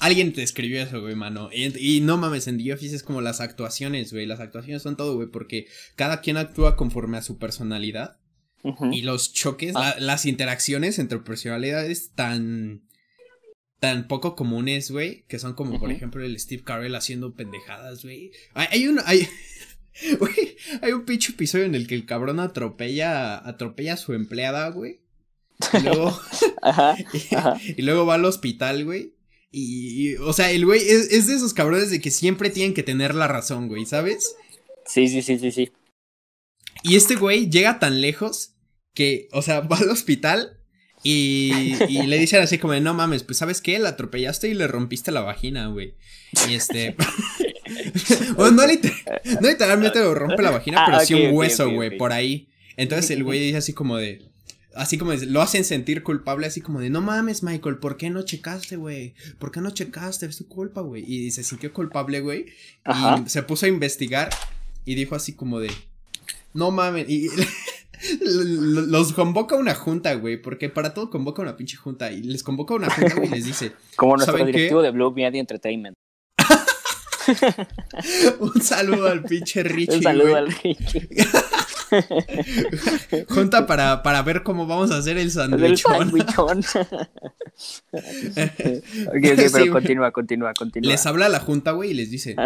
alguien 0.00 0.32
te 0.32 0.42
escribió 0.42 0.82
eso, 0.82 1.00
güey, 1.00 1.14
mano. 1.14 1.48
Y, 1.52 1.96
y 1.96 2.00
no 2.00 2.16
mames, 2.18 2.48
en 2.48 2.58
The 2.58 2.72
Office 2.74 2.96
es 2.96 3.02
como 3.04 3.20
las 3.20 3.40
actuaciones, 3.40 4.12
güey. 4.12 4.26
Las 4.26 4.40
actuaciones 4.40 4.82
son 4.82 4.96
todo, 4.96 5.14
güey, 5.14 5.28
porque 5.28 5.68
cada 5.94 6.20
quien 6.20 6.36
actúa 6.36 6.74
conforme 6.76 7.16
a 7.18 7.22
su 7.22 7.38
personalidad. 7.38 8.16
Y 8.92 9.02
los 9.02 9.32
choques, 9.32 9.74
Ah. 9.74 9.94
la- 9.98 10.00
las 10.04 10.24
interacciones 10.26 10.98
entre 11.00 11.18
personalidades 11.18 12.10
tan. 12.14 12.82
Tan 13.82 14.06
poco 14.06 14.36
comunes, 14.36 14.92
güey. 14.92 15.24
Que 15.26 15.40
son 15.40 15.54
como, 15.54 15.80
por 15.80 15.90
ejemplo, 15.90 16.24
el 16.24 16.38
Steve 16.38 16.62
Carell 16.62 16.94
haciendo 16.94 17.34
pendejadas, 17.34 18.04
güey. 18.04 18.30
Hay, 18.54 18.68
hay 18.70 18.86
un. 18.86 19.00
Hay, 19.04 19.28
güey, 20.20 20.56
hay 20.80 20.92
un 20.92 21.04
pinche 21.04 21.32
episodio 21.32 21.64
en 21.64 21.74
el 21.74 21.88
que 21.88 21.96
el 21.96 22.06
cabrón 22.06 22.38
atropella. 22.38 23.36
atropella 23.36 23.94
a 23.94 23.96
su 23.96 24.14
empleada, 24.14 24.68
güey. 24.68 25.00
Y 25.72 25.82
luego. 25.82 26.16
Ajá, 26.62 26.96
y, 27.12 27.34
ajá. 27.34 27.60
y 27.76 27.82
luego 27.82 28.06
va 28.06 28.14
al 28.14 28.24
hospital, 28.24 28.84
güey. 28.84 29.16
Y, 29.50 30.10
y, 30.10 30.14
o 30.14 30.32
sea, 30.32 30.52
el 30.52 30.64
güey 30.64 30.80
es, 30.80 31.10
es 31.10 31.26
de 31.26 31.34
esos 31.34 31.52
cabrones 31.52 31.90
de 31.90 32.00
que 32.00 32.12
siempre 32.12 32.50
tienen 32.50 32.74
que 32.74 32.84
tener 32.84 33.16
la 33.16 33.26
razón, 33.26 33.66
güey, 33.66 33.84
¿sabes? 33.84 34.36
Sí, 34.86 35.08
sí, 35.08 35.22
sí, 35.22 35.40
sí, 35.40 35.50
sí. 35.50 35.72
Y 36.84 36.94
este 36.94 37.16
güey 37.16 37.50
llega 37.50 37.80
tan 37.80 38.00
lejos 38.00 38.54
que, 38.94 39.28
o 39.32 39.42
sea, 39.42 39.60
va 39.60 39.78
al 39.78 39.90
hospital 39.90 40.61
Y, 41.02 41.74
y 41.88 42.06
le 42.06 42.18
dicen 42.18 42.42
así 42.42 42.58
como 42.58 42.72
de, 42.72 42.80
no 42.80 42.94
mames, 42.94 43.22
pues 43.22 43.38
¿sabes 43.38 43.60
qué? 43.60 43.78
La 43.78 43.90
atropellaste 43.90 44.48
y 44.48 44.54
le 44.54 44.66
rompiste 44.66 45.10
la 45.12 45.20
vagina, 45.20 45.66
güey. 45.68 45.94
Y 46.48 46.54
este... 46.54 46.96
bueno, 48.36 48.52
no, 48.52 48.66
no, 48.66 49.48
literalmente 49.48 50.00
lo 50.00 50.14
rompe 50.14 50.42
la 50.42 50.50
vagina, 50.50 50.84
ah, 50.84 50.86
pero 50.86 51.04
sí 51.04 51.14
un 51.14 51.34
hueso, 51.34 51.70
güey, 51.70 51.96
por 51.96 52.12
ahí. 52.12 52.48
Entonces 52.76 53.10
el 53.10 53.24
güey 53.24 53.40
dice 53.40 53.58
así 53.58 53.72
como 53.72 53.96
de... 53.96 54.22
Así 54.74 54.96
como 54.96 55.12
lo 55.12 55.42
hacen 55.42 55.66
sentir 55.66 56.02
culpable, 56.02 56.46
así 56.46 56.62
como 56.62 56.80
de, 56.80 56.88
no 56.88 57.02
mames, 57.02 57.42
Michael, 57.42 57.76
¿por 57.76 57.98
qué 57.98 58.08
no 58.08 58.22
checaste, 58.22 58.76
güey? 58.76 59.14
¿Por 59.38 59.52
qué 59.52 59.60
no 59.60 59.70
checaste? 59.70 60.24
Es 60.24 60.38
tu 60.38 60.48
culpa, 60.48 60.80
güey. 60.80 61.04
Y 61.06 61.30
se 61.30 61.44
sintió 61.44 61.74
culpable, 61.74 62.20
güey. 62.20 62.46
Y 62.86 63.28
se 63.28 63.42
puso 63.42 63.66
a 63.66 63.68
investigar 63.68 64.30
y 64.86 64.94
dijo 64.94 65.14
así 65.14 65.34
como 65.34 65.60
de, 65.60 65.70
no 66.54 66.70
mames. 66.70 67.06
Y 67.08 67.28
los 68.20 69.12
convoca 69.12 69.56
una 69.56 69.74
junta, 69.74 70.14
güey, 70.14 70.40
porque 70.40 70.68
para 70.68 70.94
todo 70.94 71.10
convoca 71.10 71.42
una 71.42 71.56
pinche 71.56 71.76
junta. 71.76 72.10
Y 72.10 72.22
les 72.22 72.42
convoca 72.42 72.74
una 72.74 72.90
junta, 72.90 73.14
güey, 73.14 73.28
y 73.28 73.30
les 73.30 73.44
dice, 73.44 73.72
como 73.96 74.16
nuestro 74.16 74.44
directivo 74.44 74.82
de 74.82 74.90
Blue 74.90 75.12
Media 75.12 75.40
Entertainment. 75.40 75.96
Un 78.40 78.60
saludo 78.62 79.08
al 79.08 79.22
pinche 79.22 79.62
Richie. 79.62 79.96
Un 79.96 80.02
saludo 80.02 80.36
al 80.36 80.52
Richie. 80.52 81.08
Junta 83.28 83.66
para, 83.66 84.02
para 84.02 84.22
ver 84.22 84.42
cómo 84.42 84.66
vamos 84.66 84.90
a 84.90 84.96
hacer 84.96 85.18
el 85.18 85.30
sandwichón. 85.30 86.08
ok, 86.08 86.24
pero 89.52 89.72
continúa, 89.72 90.10
continúa, 90.10 90.54
continúa. 90.54 90.90
Les 90.90 91.06
habla 91.06 91.28
la 91.28 91.40
junta, 91.40 91.72
güey, 91.72 91.90
y 91.90 91.94
les 91.94 92.10
dice, 92.10 92.36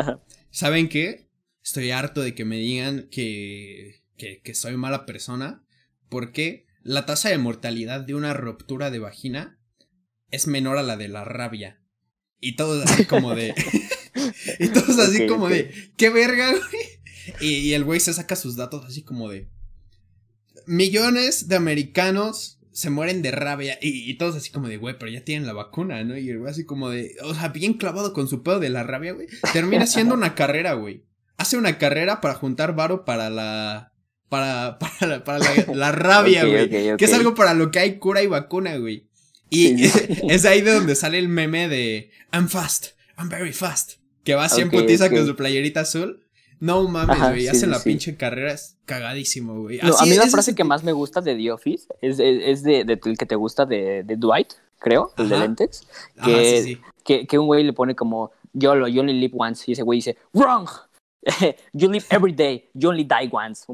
¿saben 0.50 0.88
qué? 0.88 1.28
Estoy 1.62 1.90
harto 1.90 2.20
de 2.22 2.34
que 2.34 2.44
me 2.44 2.56
digan 2.56 3.08
que, 3.10 4.02
que, 4.16 4.40
que 4.42 4.54
soy 4.54 4.76
mala 4.76 5.06
persona, 5.06 5.64
porque 6.08 6.66
la 6.82 7.06
tasa 7.06 7.30
de 7.30 7.38
mortalidad 7.38 8.00
de 8.00 8.14
una 8.14 8.32
ruptura 8.34 8.90
de 8.90 8.98
vagina 8.98 9.58
es 10.30 10.46
menor 10.46 10.78
a 10.78 10.82
la 10.82 10.96
de 10.96 11.08
la 11.08 11.24
rabia. 11.24 11.82
Y 12.40 12.56
todos 12.56 12.84
así 12.84 13.04
como 13.04 13.34
de... 13.34 13.54
y 14.58 14.68
todos 14.68 14.98
así 14.98 15.26
como 15.26 15.48
de... 15.48 15.72
¿Qué 15.96 16.10
verga, 16.10 16.50
güey? 16.50 17.40
Y, 17.40 17.72
el 17.72 17.84
güey 17.84 18.00
se 18.00 18.14
saca 18.14 18.36
sus 18.36 18.56
datos 18.56 18.84
así 18.84 19.02
como 19.02 19.28
de... 19.28 19.48
Millones 20.66 21.48
de 21.48 21.56
americanos 21.56 22.60
se 22.72 22.90
mueren 22.90 23.22
de 23.22 23.30
rabia. 23.30 23.78
Y, 23.80 24.14
todos 24.18 24.36
así 24.36 24.50
como 24.50 24.68
de, 24.68 24.76
güey, 24.76 24.98
pero 24.98 25.10
ya 25.10 25.24
tienen 25.24 25.46
la 25.46 25.52
vacuna, 25.52 26.02
¿no? 26.04 26.16
Y 26.16 26.28
el 26.28 26.38
güey 26.38 26.50
así 26.50 26.64
como 26.64 26.90
de... 26.90 27.16
O 27.22 27.34
sea, 27.34 27.48
bien 27.48 27.74
clavado 27.74 28.12
con 28.12 28.28
su 28.28 28.42
pedo 28.42 28.60
de 28.60 28.68
la 28.68 28.82
rabia, 28.82 29.12
güey. 29.12 29.28
Termina 29.52 29.86
siendo 29.86 30.14
una 30.14 30.34
carrera, 30.34 30.74
güey. 30.74 31.04
Hace 31.36 31.56
una 31.56 31.78
carrera 31.78 32.20
para 32.20 32.34
juntar 32.34 32.74
varo 32.74 33.04
para 33.04 33.30
la... 33.30 33.92
Para, 34.28 34.78
para, 34.78 35.24
para 35.24 35.38
la, 35.74 35.92
rabia, 35.92 36.44
güey. 36.44 36.68
Que 36.96 37.04
es 37.04 37.12
algo 37.12 37.34
para 37.34 37.54
lo 37.54 37.70
que 37.70 37.78
hay 37.78 37.98
cura 37.98 38.22
y 38.22 38.26
vacuna, 38.26 38.76
güey. 38.76 39.06
Y 39.50 39.84
es 40.28 40.44
ahí 40.44 40.60
de 40.60 40.72
donde 40.72 40.94
sale 40.94 41.18
el 41.18 41.28
meme 41.28 41.68
de 41.68 42.10
I'm 42.32 42.48
fast, 42.48 42.88
I'm 43.16 43.28
very 43.28 43.52
fast. 43.52 43.94
Que 44.24 44.34
va 44.34 44.48
siempre 44.48 44.80
putiza 44.80 45.08
con 45.08 45.24
su 45.24 45.36
playerita 45.36 45.80
azul. 45.80 46.22
No 46.58 46.88
mames, 46.88 47.18
güey. 47.18 47.48
hacen 47.48 47.70
la 47.70 47.80
pinche 47.80 48.16
carrera, 48.16 48.52
es 48.52 48.76
cagadísimo, 48.86 49.60
güey. 49.60 49.78
a 49.80 50.04
mí 50.04 50.14
la 50.14 50.26
frase 50.26 50.54
que 50.54 50.64
más 50.64 50.82
me 50.82 50.92
gusta 50.92 51.20
de 51.20 51.36
The 51.36 51.52
Office 51.52 51.86
es, 52.00 52.18
es, 52.18 52.62
de, 52.62 52.84
de, 52.84 52.98
el 53.04 53.18
que 53.18 53.26
te 53.26 53.36
gusta 53.36 53.66
de, 53.66 54.02
de 54.04 54.16
Dwight, 54.16 54.54
creo, 54.78 55.12
el 55.18 55.28
de 55.28 55.38
lentes. 55.38 55.86
Que, 56.24 56.80
que, 57.04 57.26
que, 57.26 57.38
un 57.38 57.46
güey 57.46 57.62
le 57.62 57.74
pone 57.74 57.94
como, 57.94 58.32
yo 58.54 58.74
lo, 58.74 58.88
you 58.88 59.00
only 59.00 59.12
live 59.12 59.34
once. 59.36 59.64
Y 59.66 59.72
ese 59.72 59.82
güey 59.82 59.98
dice, 59.98 60.16
wrong. 60.32 60.66
you 61.72 61.88
live 61.88 62.04
every 62.10 62.32
day, 62.32 62.68
you 62.74 62.88
only 62.88 63.04
die 63.04 63.28
once. 63.30 63.66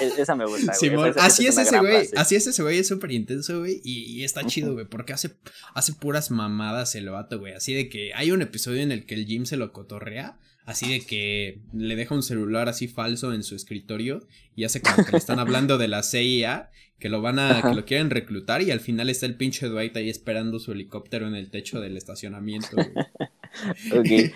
E, 0.00 0.20
esa 0.20 0.34
me 0.34 0.46
gusta, 0.46 0.72
güey. 0.80 1.12
así 1.18 1.46
es, 1.46 1.58
ese 1.58 1.78
güey, 1.78 2.08
así 2.16 2.36
es 2.36 2.46
ese 2.46 2.62
güey, 2.62 2.78
es 2.78 2.88
súper 2.88 3.12
intenso, 3.12 3.60
güey, 3.60 3.80
y, 3.84 4.04
y, 4.04 4.24
está 4.24 4.44
chido, 4.46 4.72
güey, 4.72 4.86
porque 4.86 5.12
hace, 5.12 5.30
hace 5.74 5.92
puras 5.92 6.30
mamadas 6.30 6.94
el 6.94 7.10
vato, 7.10 7.38
güey, 7.38 7.52
así 7.52 7.74
de 7.74 7.88
que 7.88 8.14
hay 8.14 8.30
un 8.30 8.42
episodio 8.42 8.82
en 8.82 8.92
el 8.92 9.06
que 9.06 9.14
el 9.14 9.26
Jim 9.26 9.44
se 9.44 9.56
lo 9.56 9.72
cotorrea, 9.72 10.38
así 10.64 10.88
de 10.88 11.00
que 11.00 11.60
le 11.72 11.94
deja 11.96 12.14
un 12.14 12.22
celular 12.22 12.68
así 12.68 12.88
falso 12.88 13.34
en 13.34 13.42
su 13.42 13.54
escritorio 13.54 14.26
y 14.56 14.64
hace 14.64 14.80
como 14.80 15.04
que 15.04 15.12
le 15.12 15.18
están 15.18 15.38
hablando 15.40 15.78
de 15.78 15.88
la 15.88 16.02
CIA, 16.02 16.70
que 16.98 17.08
lo 17.10 17.20
van 17.20 17.38
a, 17.38 17.60
que 17.60 17.74
lo 17.74 17.84
quieren 17.84 18.08
reclutar 18.08 18.62
y 18.62 18.70
al 18.70 18.80
final 18.80 19.10
está 19.10 19.26
el 19.26 19.36
pinche 19.36 19.66
Dwight 19.66 19.96
ahí 19.96 20.08
esperando 20.08 20.58
su 20.58 20.72
helicóptero 20.72 21.26
en 21.26 21.34
el 21.34 21.50
techo 21.50 21.80
del 21.80 21.96
estacionamiento. 21.98 22.76
ok. 23.92 24.32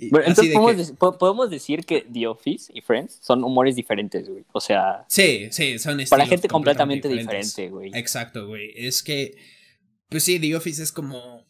Entonces 0.00 0.94
podemos, 0.98 1.50
decir 1.50 1.84
que 1.84 2.02
The 2.12 2.26
Office 2.26 2.72
y 2.74 2.80
Friends 2.80 3.18
son 3.22 3.44
humores 3.44 3.76
diferentes, 3.76 4.28
güey. 4.28 4.44
O 4.52 4.60
sea. 4.60 5.04
Sí, 5.08 5.48
sí, 5.50 5.78
son 5.78 6.00
Para 6.08 6.26
gente 6.26 6.48
completamente 6.48 7.08
diferente, 7.08 7.68
güey. 7.68 7.90
Exacto, 7.94 8.46
güey. 8.46 8.72
Es 8.74 9.02
que. 9.02 9.36
Pues 10.08 10.24
sí, 10.24 10.38
The 10.38 10.56
Office 10.56 10.82
es 10.82 10.92
como. 10.92 11.46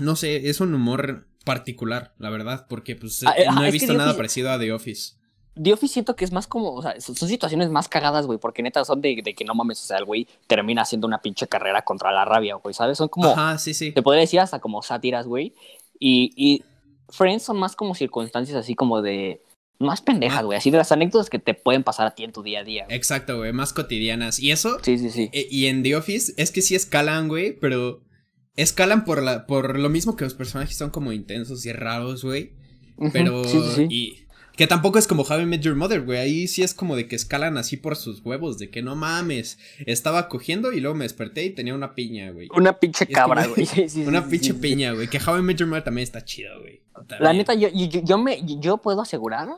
No 0.00 0.16
sé, 0.16 0.48
es 0.48 0.60
un 0.60 0.74
humor 0.74 1.26
particular, 1.44 2.14
la 2.18 2.30
verdad, 2.30 2.66
porque 2.68 2.96
pues 2.96 3.22
ah, 3.26 3.34
eh, 3.36 3.46
no 3.52 3.64
he 3.64 3.70
visto 3.70 3.92
nada 3.92 4.16
parecido 4.16 4.50
a 4.50 4.58
The 4.58 4.72
Office. 4.72 5.14
The 5.62 5.72
Office 5.72 5.92
siento 5.92 6.16
que 6.16 6.24
es 6.24 6.32
más 6.32 6.48
como, 6.48 6.72
o 6.72 6.82
sea, 6.82 7.00
son 7.00 7.28
situaciones 7.28 7.70
más 7.70 7.88
cagadas, 7.88 8.26
güey, 8.26 8.38
porque 8.38 8.62
neta 8.62 8.84
son 8.84 9.00
de, 9.00 9.22
que 9.22 9.44
no 9.44 9.54
mames, 9.54 9.82
o 9.82 9.86
sea, 9.86 9.98
el 9.98 10.04
güey 10.04 10.26
termina 10.48 10.82
haciendo 10.82 11.06
una 11.06 11.22
pinche 11.22 11.46
carrera 11.46 11.82
contra 11.82 12.10
la 12.10 12.24
rabia, 12.24 12.56
güey, 12.56 12.74
¿sabes? 12.74 12.98
Son 12.98 13.08
como, 13.08 13.28
Ajá, 13.28 13.56
sí, 13.58 13.72
sí. 13.72 13.92
te 13.92 14.02
podría 14.02 14.22
decir 14.22 14.40
hasta 14.40 14.58
como 14.58 14.82
sátiras, 14.82 15.26
güey, 15.26 15.54
y, 16.00 16.32
y 16.36 16.64
Friends 17.08 17.42
son 17.42 17.58
más 17.58 17.76
como 17.76 17.94
circunstancias 17.94 18.56
así 18.56 18.74
como 18.74 19.02
de, 19.02 19.40
más 19.78 20.00
pendejas, 20.00 20.44
güey, 20.44 20.58
así 20.58 20.70
de 20.70 20.78
las 20.78 20.92
anécdotas 20.92 21.30
que 21.30 21.38
te 21.38 21.54
pueden 21.54 21.82
pasar 21.82 22.06
a 22.06 22.14
ti 22.14 22.24
en 22.24 22.32
tu 22.32 22.42
día 22.42 22.60
a 22.60 22.64
día. 22.64 22.86
Exacto, 22.88 23.38
güey, 23.38 23.52
más 23.52 23.72
cotidianas. 23.72 24.38
Y 24.38 24.50
eso. 24.50 24.78
Sí, 24.82 24.98
sí, 24.98 25.10
sí. 25.10 25.30
Eh, 25.32 25.46
y 25.50 25.66
en 25.66 25.82
The 25.82 25.96
Office 25.96 26.32
es 26.36 26.50
que 26.50 26.62
sí 26.62 26.74
escalan, 26.74 27.28
güey, 27.28 27.58
pero 27.58 28.02
escalan 28.56 29.04
por, 29.04 29.22
la, 29.22 29.46
por 29.46 29.78
lo 29.78 29.88
mismo 29.88 30.16
que 30.16 30.24
los 30.24 30.34
personajes 30.34 30.76
son 30.76 30.90
como 30.90 31.12
intensos 31.12 31.66
y 31.66 31.72
raros, 31.72 32.24
güey. 32.24 32.52
Pero. 33.12 33.42
Y. 33.88 34.23
Que 34.56 34.68
tampoco 34.68 34.98
es 34.98 35.08
como 35.08 35.24
Javi 35.24 35.46
Met 35.46 35.62
Your 35.62 35.74
Mother, 35.74 36.02
güey. 36.02 36.18
Ahí 36.18 36.46
sí 36.46 36.62
es 36.62 36.74
como 36.74 36.94
de 36.94 37.08
que 37.08 37.16
escalan 37.16 37.58
así 37.58 37.76
por 37.76 37.96
sus 37.96 38.24
huevos. 38.24 38.58
De 38.58 38.70
que 38.70 38.82
no 38.82 38.94
mames. 38.94 39.58
Estaba 39.86 40.28
cogiendo 40.28 40.72
y 40.72 40.80
luego 40.80 40.96
me 40.96 41.04
desperté 41.04 41.44
y 41.44 41.50
tenía 41.50 41.74
una 41.74 41.94
piña, 41.94 42.30
güey. 42.30 42.48
Una 42.54 42.78
pinche 42.78 43.06
cabra, 43.06 43.46
güey. 43.46 43.66
una 44.06 44.28
pinche 44.28 44.54
piña, 44.54 44.92
güey. 44.92 45.08
Que 45.08 45.18
Javi 45.18 45.42
Met 45.42 45.58
Your 45.58 45.68
Mother 45.68 45.84
también 45.84 46.04
está 46.04 46.24
chido, 46.24 46.60
güey. 46.60 46.82
La 47.18 47.32
neta, 47.32 47.54
yo, 47.54 47.68
yo, 47.68 48.18
me, 48.18 48.40
yo 48.44 48.76
puedo 48.78 49.00
asegurar 49.00 49.48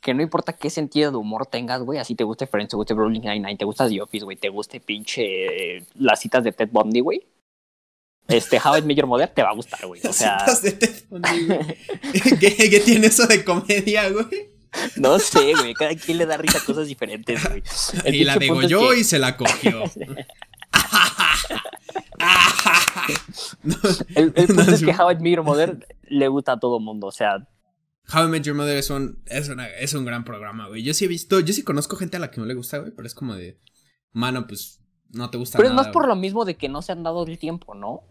que 0.00 0.14
no 0.14 0.22
importa 0.22 0.54
qué 0.54 0.70
sentido 0.70 1.10
de 1.10 1.18
humor 1.18 1.46
tengas, 1.46 1.82
güey. 1.82 1.98
Así 1.98 2.14
te 2.14 2.24
guste 2.24 2.46
Friends, 2.46 2.70
te 2.70 2.76
guste 2.76 2.94
Brooklyn 2.94 3.20
Nine-Nine, 3.20 3.56
te 3.56 3.66
gusta 3.66 3.86
The 3.86 4.00
Office, 4.00 4.24
güey. 4.24 4.38
Te 4.38 4.48
guste 4.48 4.80
pinche 4.80 5.76
eh, 5.76 5.84
las 5.94 6.20
citas 6.20 6.42
de 6.42 6.52
Ted 6.52 6.70
Bundy, 6.72 7.00
güey 7.00 7.20
este 8.28 8.60
How 8.62 8.78
I 8.78 8.82
Met 8.82 8.96
Your 8.96 9.28
te 9.28 9.42
va 9.42 9.50
a 9.50 9.54
gustar, 9.54 9.86
güey. 9.86 10.00
O 10.06 10.12
sea. 10.12 10.44
¿Qué, 12.40 12.70
¿Qué, 12.70 12.82
tiene 12.84 13.06
eso 13.06 13.26
de 13.26 13.44
comedia, 13.44 14.08
güey? 14.10 14.50
No 14.96 15.18
sé, 15.18 15.54
güey. 15.54 15.74
Cada 15.74 15.94
quien 15.94 16.18
le 16.18 16.26
da 16.26 16.36
risa 16.36 16.58
a 16.58 16.64
cosas 16.64 16.88
diferentes, 16.88 17.40
güey. 17.48 17.62
y 18.06 18.24
la 18.24 18.36
degolló 18.36 18.94
y 18.94 19.04
se 19.04 19.18
la 19.18 19.36
cogió. 19.36 19.84
el, 24.14 24.32
punto 24.32 24.62
es 24.62 24.82
que 24.82 24.92
How 24.92 25.12
I 25.12 25.16
Met 25.16 25.36
Your 25.36 25.86
le 26.08 26.28
gusta 26.28 26.52
a 26.52 26.60
todo 26.60 26.80
mundo, 26.80 27.08
o 27.08 27.12
sea. 27.12 27.46
How 28.12 28.26
I 28.26 28.28
Met 28.28 28.44
Your 28.44 28.54
Mother 28.54 28.76
es 28.76 28.90
un, 28.90 29.22
es, 29.26 29.48
una, 29.48 29.68
es 29.68 29.94
un 29.94 30.04
gran 30.04 30.24
programa, 30.24 30.68
güey. 30.68 30.82
Yo 30.82 30.94
sí 30.94 31.04
he 31.04 31.08
visto, 31.08 31.40
yo 31.40 31.52
sí 31.52 31.62
conozco 31.62 31.96
gente 31.96 32.16
a 32.16 32.20
la 32.20 32.30
que 32.30 32.40
no 32.40 32.46
le 32.46 32.54
gusta, 32.54 32.78
güey, 32.78 32.92
pero 32.92 33.06
es 33.06 33.14
como 33.14 33.34
de, 33.34 33.60
mano, 34.12 34.46
pues 34.46 34.80
no 35.10 35.30
te 35.30 35.38
gusta 35.38 35.58
Pero 35.58 35.70
es 35.70 35.74
más 35.74 35.88
por 35.88 36.06
lo 36.06 36.16
mismo 36.16 36.44
de 36.44 36.56
que 36.56 36.68
no 36.68 36.82
se 36.82 36.92
han 36.92 37.02
dado 37.02 37.24
el 37.24 37.38
tiempo, 37.38 37.74
¿no? 37.74 38.04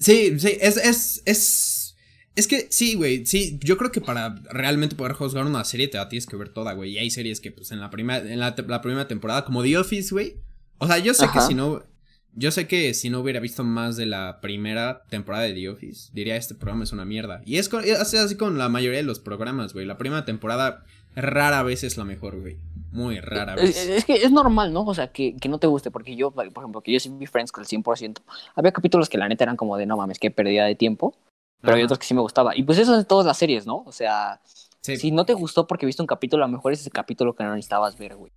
Sí, 0.00 0.40
sí, 0.40 0.56
es, 0.60 0.78
es, 0.78 1.22
es, 1.26 1.96
es 2.34 2.46
que 2.46 2.68
sí, 2.70 2.94
güey, 2.94 3.26
sí, 3.26 3.58
yo 3.62 3.76
creo 3.76 3.92
que 3.92 4.00
para 4.00 4.34
realmente 4.50 4.96
poder 4.96 5.12
juzgar 5.12 5.44
una 5.44 5.62
serie 5.62 5.88
te 5.88 5.98
la 5.98 6.08
tienes 6.08 6.26
que 6.26 6.36
ver 6.36 6.48
toda, 6.48 6.72
güey, 6.72 6.92
y 6.92 6.98
hay 6.98 7.10
series 7.10 7.38
que 7.38 7.52
pues 7.52 7.70
en 7.70 7.80
la 7.80 7.90
primera, 7.90 8.18
en 8.20 8.40
la, 8.40 8.54
primera 8.54 9.06
temporada, 9.06 9.44
como 9.44 9.62
The 9.62 9.76
Office, 9.76 10.10
güey, 10.12 10.36
o 10.78 10.86
sea, 10.86 10.98
yo 10.98 11.12
sé 11.12 11.26
que 11.30 11.40
si 11.42 11.54
no, 11.54 11.84
yo 12.32 12.50
sé 12.50 12.66
que 12.66 12.94
si 12.94 13.10
no 13.10 13.20
hubiera 13.20 13.40
visto 13.40 13.62
más 13.62 13.96
de 13.96 14.06
la 14.06 14.40
primera 14.40 15.02
temporada 15.10 15.44
de 15.44 15.52
The 15.52 15.68
Office, 15.68 16.10
diría 16.14 16.36
este 16.36 16.54
programa 16.54 16.84
es 16.84 16.92
una 16.92 17.04
mierda, 17.04 17.42
y 17.44 17.58
es, 17.58 17.70
es 17.84 18.14
así 18.14 18.36
con 18.36 18.56
la 18.56 18.70
mayoría 18.70 19.00
de 19.00 19.04
los 19.04 19.20
programas, 19.20 19.74
güey, 19.74 19.84
la 19.84 19.98
primera 19.98 20.24
temporada 20.24 20.86
rara 21.14 21.62
vez 21.62 21.84
es 21.84 21.98
la 21.98 22.04
mejor, 22.04 22.40
güey. 22.40 22.56
Muy 22.92 23.20
rara 23.20 23.54
vez. 23.54 23.76
Es, 23.88 24.04
que 24.04 24.14
es 24.14 24.32
normal, 24.32 24.72
¿no? 24.72 24.82
O 24.82 24.94
sea, 24.94 25.08
que, 25.08 25.36
que, 25.36 25.48
no 25.48 25.58
te 25.58 25.66
guste, 25.66 25.90
porque 25.90 26.16
yo, 26.16 26.32
por 26.32 26.46
ejemplo, 26.46 26.80
que 26.80 26.92
yo 26.92 27.00
sí 27.00 27.08
vi 27.08 27.26
Friends 27.26 27.52
con 27.52 27.62
el 27.62 27.68
100%. 27.68 28.18
Había 28.54 28.72
capítulos 28.72 29.08
que 29.08 29.18
la 29.18 29.28
neta 29.28 29.44
eran 29.44 29.56
como 29.56 29.76
de, 29.76 29.86
no 29.86 29.96
mames, 29.96 30.18
qué 30.18 30.30
pérdida 30.30 30.64
de 30.64 30.74
tiempo. 30.74 31.14
Pero 31.60 31.76
hay 31.76 31.82
otros 31.82 31.98
que 31.98 32.06
sí 32.06 32.14
me 32.14 32.20
gustaba. 32.20 32.56
Y 32.56 32.62
pues 32.62 32.78
eso 32.78 32.92
es 32.92 32.98
de 32.98 33.04
todas 33.04 33.26
las 33.26 33.36
series, 33.36 33.66
¿no? 33.66 33.82
O 33.86 33.92
sea, 33.92 34.40
si 34.80 35.10
no 35.10 35.26
te 35.26 35.34
gustó 35.34 35.66
porque 35.66 35.86
viste 35.86 36.02
un 36.02 36.06
capítulo, 36.06 36.42
a 36.44 36.46
lo 36.48 36.52
mejor 36.52 36.72
es 36.72 36.80
ese 36.80 36.90
capítulo 36.90 37.34
que 37.34 37.44
no 37.44 37.50
necesitabas 37.50 37.98
ver, 37.98 38.16
güey. 38.16 38.32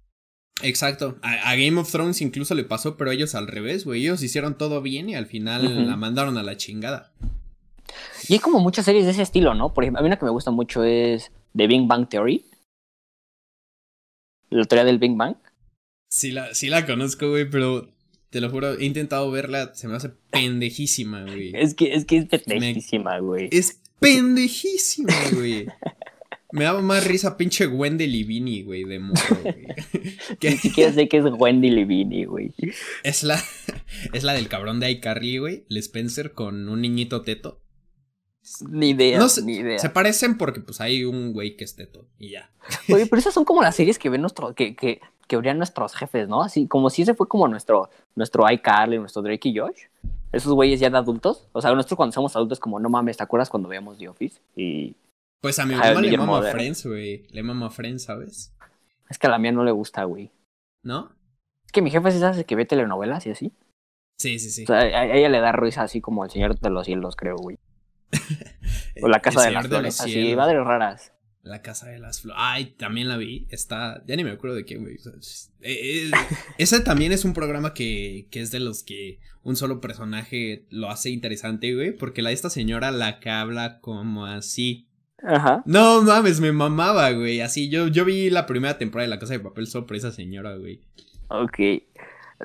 Exacto. 0.61 1.17
A, 1.21 1.55
Game 1.55 1.79
of 1.79 1.91
Thrones 1.91 2.21
incluso 2.21 2.53
le 2.53 2.63
pasó, 2.63 2.95
pero 2.95 3.11
ellos 3.11 3.33
al 3.33 3.47
revés, 3.47 3.85
güey. 3.85 4.01
Ellos 4.01 4.21
hicieron 4.21 4.57
todo 4.57 4.81
bien 4.81 5.09
y 5.09 5.15
al 5.15 5.25
final 5.25 5.87
la 5.87 5.95
mandaron 5.95 6.37
a 6.37 6.43
la 6.43 6.57
chingada. 6.57 7.11
Y 8.27 8.33
hay 8.33 8.39
como 8.39 8.59
muchas 8.59 8.85
series 8.85 9.05
de 9.05 9.11
ese 9.11 9.21
estilo, 9.21 9.53
¿no? 9.53 9.73
Por 9.73 9.83
ejemplo, 9.83 9.99
a 9.99 10.03
mí 10.03 10.07
una 10.07 10.17
que 10.17 10.25
me 10.25 10.31
gusta 10.31 10.51
mucho 10.51 10.83
es 10.83 11.31
The 11.55 11.67
Big 11.67 11.87
Bang 11.87 12.07
Theory 12.07 12.45
la 14.53 14.65
teoría 14.65 14.85
del 14.85 14.99
Big 14.99 15.15
Bang. 15.15 15.35
Sí 16.09 16.31
la, 16.31 16.53
sí 16.53 16.69
la 16.69 16.85
conozco, 16.85 17.29
güey, 17.29 17.49
pero 17.49 17.89
Te 18.29 18.41
lo 18.41 18.49
juro, 18.49 18.77
he 18.79 18.85
intentado 18.85 19.29
verla, 19.29 19.75
se 19.75 19.87
me 19.87 19.95
hace 19.95 20.09
pendejísima, 20.31 21.23
güey. 21.23 21.51
Es 21.55 21.75
que 21.75 21.93
es, 21.93 22.05
que 22.05 22.17
es 22.17 22.43
pendejísima, 22.43 23.19
güey. 23.19 23.49
Es 23.51 23.81
pendejísima, 23.99 25.13
güey. 25.33 25.67
Me 26.51 26.65
daba 26.65 26.81
más 26.81 27.07
risa 27.07 27.35
pinche 27.35 27.65
Wendy 27.65 28.05
Livini, 28.05 28.61
güey, 28.61 28.83
de 28.83 28.99
morro, 28.99 29.39
güey. 29.41 29.65
Ni 30.43 30.57
siquiera 30.57 30.93
sé 30.93 31.07
que 31.07 31.17
es 31.17 31.25
Wendy 31.25 31.71
Livini, 31.71 32.25
güey. 32.25 32.53
Es 33.03 33.23
la, 33.23 33.43
es 34.13 34.23
la 34.23 34.33
del 34.33 34.49
cabrón 34.49 34.79
de 34.79 34.91
iCarly, 34.91 35.39
güey. 35.39 35.65
El 35.71 35.77
Spencer 35.77 36.33
con 36.33 36.69
un 36.69 36.81
niñito 36.81 37.23
teto. 37.23 37.62
Ni 38.69 38.89
idea, 38.89 39.17
No 39.17 39.29
sé, 39.29 39.41
ni 39.43 39.57
idea. 39.57 39.79
Se 39.79 39.89
parecen 39.89 40.37
porque 40.37 40.59
pues 40.59 40.81
hay 40.81 41.05
un 41.05 41.33
güey 41.33 41.55
que 41.55 41.63
es 41.63 41.75
teto 41.75 42.05
y 42.19 42.31
ya. 42.31 42.49
Oye, 42.93 43.05
pero 43.05 43.19
esas 43.19 43.33
son 43.33 43.45
como 43.45 43.61
las 43.61 43.75
series 43.75 43.97
que 43.97 44.09
ven 44.09 44.21
nuestro, 44.21 44.53
que, 44.53 44.75
que, 44.75 44.99
que 45.27 45.35
verían 45.37 45.57
nuestros 45.57 45.95
jefes, 45.95 46.27
¿no? 46.27 46.43
Así, 46.43 46.67
como 46.67 46.89
si 46.89 47.03
ese 47.03 47.13
fue 47.13 47.27
como 47.27 47.47
nuestro, 47.47 47.89
nuestro 48.15 48.49
iCarly, 48.49 48.99
nuestro 48.99 49.21
Drake 49.21 49.49
y 49.49 49.57
Josh. 49.57 49.83
Esos 50.31 50.51
güeyes 50.53 50.79
ya 50.79 50.89
de 50.89 50.97
adultos. 50.97 51.47
O 51.53 51.61
sea, 51.61 51.73
nosotros 51.73 51.95
cuando 51.95 52.13
somos 52.13 52.35
adultos, 52.35 52.59
como 52.59 52.79
no 52.79 52.89
mames, 52.89 53.17
¿te 53.17 53.23
acuerdas 53.23 53.49
cuando 53.49 53.69
veíamos 53.69 53.97
The 53.97 54.09
Office? 54.09 54.41
Y 54.55 54.95
Pues 55.41 55.59
a 55.59 55.65
mi 55.65 55.75
mamá 55.75 56.01
le 56.01 56.17
mama 56.17 56.37
Mother. 56.37 56.51
Friends, 56.53 56.85
güey. 56.85 57.27
Le 57.29 57.43
mama 57.43 57.69
Friends, 57.69 58.03
¿sabes? 58.03 58.53
es 59.09 59.19
que 59.19 59.27
a 59.27 59.29
la 59.29 59.37
mía 59.37 59.51
no 59.51 59.63
le 59.63 59.71
gusta, 59.71 60.03
güey. 60.05 60.31
¿No? 60.83 61.11
Es 61.65 61.71
que 61.71 61.81
mi 61.81 61.91
jefe 61.91 62.09
es 62.09 62.15
esa 62.15 62.43
que 62.43 62.55
ve 62.55 62.65
telenovelas 62.65 63.25
y 63.27 63.29
así. 63.29 63.53
Sí, 64.19 64.39
sí, 64.39 64.49
sí. 64.49 64.63
O 64.63 64.67
sea, 64.67 64.79
a 64.79 65.01
a 65.01 65.15
ella 65.15 65.29
le 65.29 65.39
da 65.39 65.51
risa 65.51 65.83
así 65.83 66.01
como 66.01 66.23
el 66.23 66.31
Señor 66.31 66.59
de 66.59 66.69
los 66.69 66.85
Cielos, 66.85 67.15
creo, 67.15 67.35
güey. 67.37 67.59
O 69.01 69.07
la 69.07 69.21
Casa 69.21 69.43
de 69.43 69.51
las 69.51 69.67
Flores, 69.67 69.99
así, 70.01 70.35
madres 70.35 70.63
raras. 70.63 71.11
La 71.41 71.61
Casa 71.61 71.87
de 71.89 71.99
las 71.99 72.21
Flores. 72.21 72.39
Ay, 72.41 72.65
también 72.77 73.09
la 73.09 73.17
vi. 73.17 73.47
Está. 73.49 74.03
Ya 74.07 74.15
ni 74.15 74.23
me 74.23 74.31
acuerdo 74.31 74.55
de 74.55 74.65
qué, 74.65 74.77
güey. 74.77 74.95
O 74.95 74.99
sea, 74.99 75.11
es- 75.19 75.51
eh, 75.61 76.07
eh, 76.07 76.11
ese 76.57 76.79
también 76.79 77.11
es 77.11 77.25
un 77.25 77.33
programa 77.33 77.73
que, 77.73 78.27
que 78.31 78.39
es 78.41 78.51
de 78.51 78.59
los 78.59 78.83
que 78.83 79.19
un 79.41 79.55
solo 79.55 79.81
personaje 79.81 80.65
lo 80.69 80.89
hace 80.89 81.09
interesante, 81.09 81.73
güey. 81.75 81.91
Porque 81.91 82.21
la 82.21 82.29
de 82.29 82.35
esta 82.35 82.49
señora, 82.49 82.91
la 82.91 83.19
que 83.19 83.29
habla 83.29 83.79
como 83.81 84.25
así. 84.25 84.87
Ajá. 85.21 85.63
No 85.65 86.01
mames, 86.03 86.39
me 86.39 86.51
mamaba, 86.51 87.11
güey. 87.11 87.41
Así, 87.41 87.69
yo, 87.69 87.87
yo 87.87 88.05
vi 88.05 88.29
la 88.29 88.45
primera 88.45 88.77
temporada 88.77 89.05
de 89.07 89.09
La 89.15 89.19
Casa 89.19 89.33
de 89.33 89.39
Papel 89.39 89.67
solo 89.67 89.85
por 89.87 89.97
esa 89.97 90.11
señora, 90.11 90.55
güey. 90.55 90.81
Ok. 91.29 91.59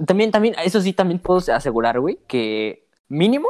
También, 0.06 0.30
también, 0.30 0.54
eso 0.64 0.80
sí, 0.80 0.92
también 0.92 1.18
puedo 1.20 1.40
asegurar, 1.52 2.00
güey, 2.00 2.18
que 2.26 2.86
mínimo 3.08 3.48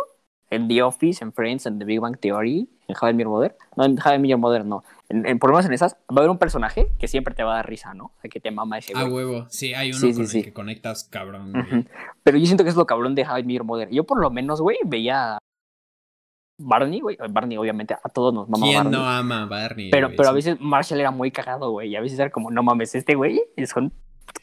en 0.51 0.67
The 0.69 0.83
Office, 0.83 1.23
en 1.23 1.33
Friends, 1.33 1.67
en 1.67 1.79
The 1.79 1.85
Big 1.85 2.01
Bang 2.01 2.19
Theory, 2.19 2.69
en 2.89 2.97
How 3.01 3.11
I 3.11 3.13
Met 3.15 3.25
Your 3.25 3.31
Mother, 3.33 3.57
no, 3.77 3.85
en 3.85 3.99
How 4.03 4.15
I 4.15 4.19
Met 4.19 4.31
Your 4.31 4.39
Mother 4.41 4.65
no, 4.65 4.83
en, 5.11 5.27
en- 5.27 5.39
por 5.39 5.51
lo 5.51 5.57
menos 5.57 5.67
en 5.67 5.73
esas, 5.75 5.95
va 6.11 6.17
a 6.17 6.19
haber 6.21 6.31
un 6.31 6.39
personaje 6.39 6.89
que 6.99 7.07
siempre 7.09 7.35
te 7.35 7.43
va 7.43 7.53
a 7.53 7.57
dar 7.57 7.69
risa, 7.69 7.93
¿no? 7.95 8.13
Que 8.31 8.41
te 8.41 8.51
mama 8.51 8.79
ese 8.79 8.93
Ah, 8.97 9.03
güey. 9.05 9.25
huevo. 9.27 9.47
Sí, 9.51 9.75
hay 9.75 9.91
uno 9.91 9.99
Sí, 9.99 10.15
con 10.15 10.27
sí. 10.27 10.39
el 10.39 10.45
que 10.45 10.53
conectas, 10.53 11.05
cabrón, 11.05 11.53
güey. 11.53 11.87
Pero 12.23 12.39
yo 12.39 12.47
siento 12.47 12.65
que 12.65 12.71
es 12.71 12.77
lo 12.77 12.87
cabrón 12.87 13.15
de 13.15 13.27
How 13.27 13.39
I 13.39 13.43
Met 13.45 13.57
Your 13.57 13.65
Mother. 13.65 13.89
Yo 13.91 14.05
por 14.05 14.21
lo 14.21 14.31
menos, 14.31 14.61
güey, 14.61 14.79
veía 14.87 15.35
a 15.37 15.39
Barney, 16.61 17.01
güey, 17.01 17.17
Barney 17.31 17.57
obviamente, 17.57 17.95
a 17.95 18.09
todos 18.09 18.35
nos 18.35 18.49
mama 18.49 18.67
¿Quién 18.67 18.77
Barney. 18.79 18.93
no 19.01 19.07
ama 19.07 19.43
a 19.43 19.47
Barney? 19.47 19.91
pero, 19.91 20.09
güey? 20.09 20.17
pero 20.17 20.29
a 20.31 20.33
veces 20.33 20.61
Marshall 20.61 20.99
era 21.01 21.11
muy 21.13 21.31
cagado, 21.31 21.71
güey, 21.71 21.91
y 21.91 21.97
a 21.97 22.01
veces 22.01 22.19
era 22.19 22.31
como, 22.31 22.51
no 22.51 22.63
mames, 22.65 22.95
este 22.97 23.15
güey 23.15 23.41
es 23.57 23.77
un 23.77 23.93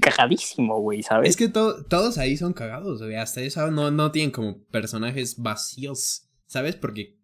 cagadísimo, 0.01 0.79
güey, 0.81 1.03
¿sabes? 1.03 1.29
Es 1.29 1.37
que 1.37 1.47
to- 1.47 1.83
todos 1.85 2.17
ahí 2.17 2.37
son 2.37 2.53
cagados, 2.53 3.01
güey. 3.01 3.15
Hasta 3.15 3.41
eso 3.41 3.69
no, 3.71 3.91
no 3.91 4.11
tienen 4.11 4.31
como 4.31 4.59
personajes 4.65 5.37
vacíos, 5.41 6.27
¿sabes? 6.47 6.75
Porque 6.75 7.17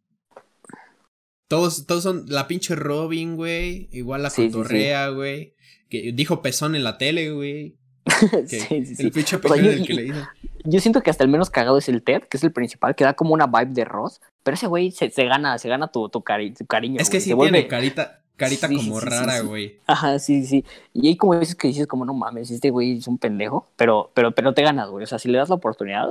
todos, 1.47 1.85
todos 1.85 2.03
son 2.03 2.25
la 2.27 2.47
pinche 2.47 2.75
Robin, 2.75 3.35
güey. 3.35 3.89
Igual 3.91 4.23
la 4.23 4.29
Sí, 4.29 4.43
sí, 4.43 4.47
sí. 4.49 4.53
cotorrea, 4.53 5.09
güey. 5.09 5.55
Que 5.89 6.11
dijo 6.13 6.41
pezón 6.41 6.75
en 6.75 6.83
la 6.83 6.97
tele, 6.97 7.31
güey. 7.31 7.77
Que 8.49 8.59
sí, 8.59 8.85
sí, 8.85 8.95
sí. 8.95 9.03
El 9.03 9.11
pinche 9.11 9.35
O 9.35 9.39
sea, 9.39 9.49
pezón 9.51 9.65
yo- 9.65 9.71
el 9.71 9.85
que 9.85 9.93
le 9.93 10.05
hizo. 10.07 10.27
Yo 10.63 10.79
siento 10.79 11.01
que 11.01 11.09
hasta 11.09 11.23
el 11.23 11.29
menos 11.29 11.49
cagado 11.49 11.77
es 11.79 11.89
el 11.89 12.03
Ted, 12.03 12.21
que 12.29 12.37
es 12.37 12.43
el 12.43 12.51
principal, 12.53 12.95
que 12.95 13.03
da 13.03 13.13
como 13.15 13.33
una 13.33 13.47
vibe 13.47 13.73
de 13.73 13.83
Ross. 13.83 14.21
Pero 14.43 14.53
ese 14.55 14.67
güey 14.67 14.91
se, 14.91 15.09
se 15.09 15.25
gana, 15.25 15.57
se 15.57 15.67
gana 15.69 15.87
tu, 15.91 16.07
tu, 16.09 16.19
cari- 16.21 16.55
tu 16.55 16.65
cariño. 16.67 16.99
Es 16.99 17.09
que 17.09 17.17
güey, 17.17 17.21
sí 17.21 17.29
se 17.31 17.35
tiene 17.35 17.59
vuelve- 17.63 17.67
carita, 17.67 18.20
carita 18.45 18.67
Sí, 18.67 18.75
como 18.75 18.99
sí, 18.99 19.05
rara, 19.05 19.39
sí. 19.39 19.45
güey. 19.47 19.79
Ajá, 19.87 20.19
sí, 20.19 20.45
sí. 20.45 20.65
Y 20.93 21.07
hay 21.07 21.15
como 21.17 21.37
veces 21.39 21.55
que 21.55 21.67
dices 21.69 21.87
como, 21.87 22.05
no 22.05 22.13
mames, 22.13 22.51
este 22.51 22.69
güey 22.71 22.97
es 22.97 23.07
un 23.07 23.17
pendejo. 23.17 23.69
Pero, 23.77 24.11
pero, 24.13 24.33
pero 24.33 24.53
te 24.53 24.61
ganas, 24.63 24.89
güey. 24.89 25.03
O 25.03 25.07
sea, 25.07 25.19
si 25.19 25.29
le 25.29 25.37
das 25.37 25.49
la 25.49 25.55
oportunidad, 25.55 26.07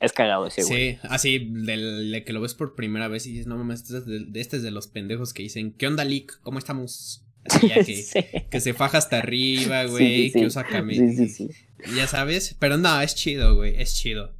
es 0.00 0.12
cagado 0.12 0.46
ese 0.46 0.62
güey. 0.64 0.92
Sí, 0.94 0.98
así, 1.08 1.38
del, 1.38 2.10
de 2.12 2.24
que 2.24 2.32
lo 2.32 2.40
ves 2.40 2.54
por 2.54 2.74
primera 2.74 3.08
vez 3.08 3.26
y 3.26 3.30
dices, 3.32 3.46
no 3.46 3.56
mames, 3.56 3.82
este 3.82 3.98
es 3.98 4.06
de, 4.06 4.24
de- 4.26 4.40
este 4.40 4.56
es 4.58 4.62
de 4.62 4.70
los 4.70 4.86
pendejos 4.86 5.32
que 5.32 5.42
dicen, 5.42 5.72
¿qué 5.72 5.86
onda, 5.86 6.04
Lick? 6.04 6.40
¿Cómo 6.42 6.58
estamos? 6.58 7.24
Así 7.48 7.68
ya 7.68 7.76
que, 8.50 8.60
se 8.60 8.74
faja 8.74 8.98
hasta 8.98 9.18
arriba, 9.18 9.84
güey, 9.86 10.30
que 10.32 10.44
usa 10.46 10.64
camisa. 10.64 11.02
Sí, 11.08 11.16
sí, 11.28 11.28
sí. 11.28 11.50
Ya 11.96 12.06
sabes, 12.06 12.54
pero 12.58 12.76
no, 12.76 13.00
es 13.00 13.14
chido, 13.14 13.56
güey, 13.56 13.80
es 13.80 13.94
chido. 13.94 14.32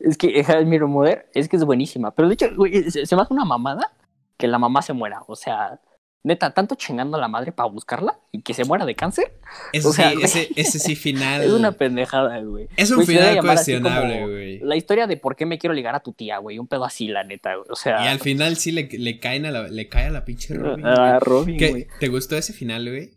Es 0.00 0.16
que 0.16 0.44
How 0.46 0.62
I 0.62 0.64
Met 0.66 0.80
Your 0.80 0.88
Mother 0.88 1.28
es 1.32 1.48
que 1.48 1.56
es 1.56 1.64
buenísima. 1.64 2.12
Pero 2.14 2.28
de 2.28 2.34
hecho, 2.34 2.46
güey, 2.56 2.90
se, 2.90 3.06
se 3.06 3.16
me 3.16 3.22
hace 3.22 3.32
una 3.32 3.44
mamada 3.44 3.92
que 4.36 4.48
la 4.48 4.58
mamá 4.58 4.82
se 4.82 4.92
muera. 4.92 5.22
O 5.28 5.36
sea, 5.36 5.80
neta, 6.22 6.52
tanto 6.52 6.74
chingando 6.74 7.16
a 7.16 7.20
la 7.20 7.28
madre 7.28 7.52
para 7.52 7.68
buscarla 7.68 8.18
y 8.30 8.42
que 8.42 8.52
se 8.54 8.64
muera 8.64 8.84
de 8.84 8.94
cáncer. 8.94 9.32
Eso 9.72 9.88
O 9.88 9.92
sea, 9.92 10.10
sí, 10.10 10.18
ese, 10.22 10.48
ese 10.56 10.78
sí 10.78 10.94
final. 10.96 11.42
Es 11.44 11.52
una 11.52 11.72
pendejada, 11.72 12.38
güey. 12.40 12.68
Es 12.76 12.90
un 12.90 12.96
Güey, 13.04 13.06
final 13.08 13.40
cuestionable, 13.40 14.26
güey. 14.26 14.58
La 14.60 14.76
historia 14.76 15.06
de 15.06 15.16
por 15.16 15.36
qué 15.36 15.46
me 15.46 15.58
quiero 15.58 15.74
ligar 15.74 15.94
a 15.94 16.00
tu 16.00 16.12
tía, 16.12 16.38
güey. 16.38 16.58
Un 16.58 16.66
pedo 16.66 16.84
así, 16.84 17.08
la 17.08 17.24
neta, 17.24 17.54
güey. 17.54 17.66
O 17.70 17.76
sea. 17.76 18.04
Y 18.04 18.08
al 18.08 18.18
final 18.20 18.56
sí 18.56 18.70
le, 18.72 18.88
le 18.92 19.18
caen 19.18 19.46
a 19.46 19.50
la, 19.50 19.68
le 19.68 19.88
cae 19.88 20.06
a 20.06 20.10
la 20.10 20.24
pinche 20.24 20.54
Robin. 20.54 20.84
a. 20.86 21.18
Robin, 21.18 21.56
¿Qué? 21.56 21.70
güey. 21.70 21.86
¿Te 21.98 22.08
gustó 22.08 22.36
ese 22.36 22.52
final, 22.52 22.88
güey? 22.88 23.10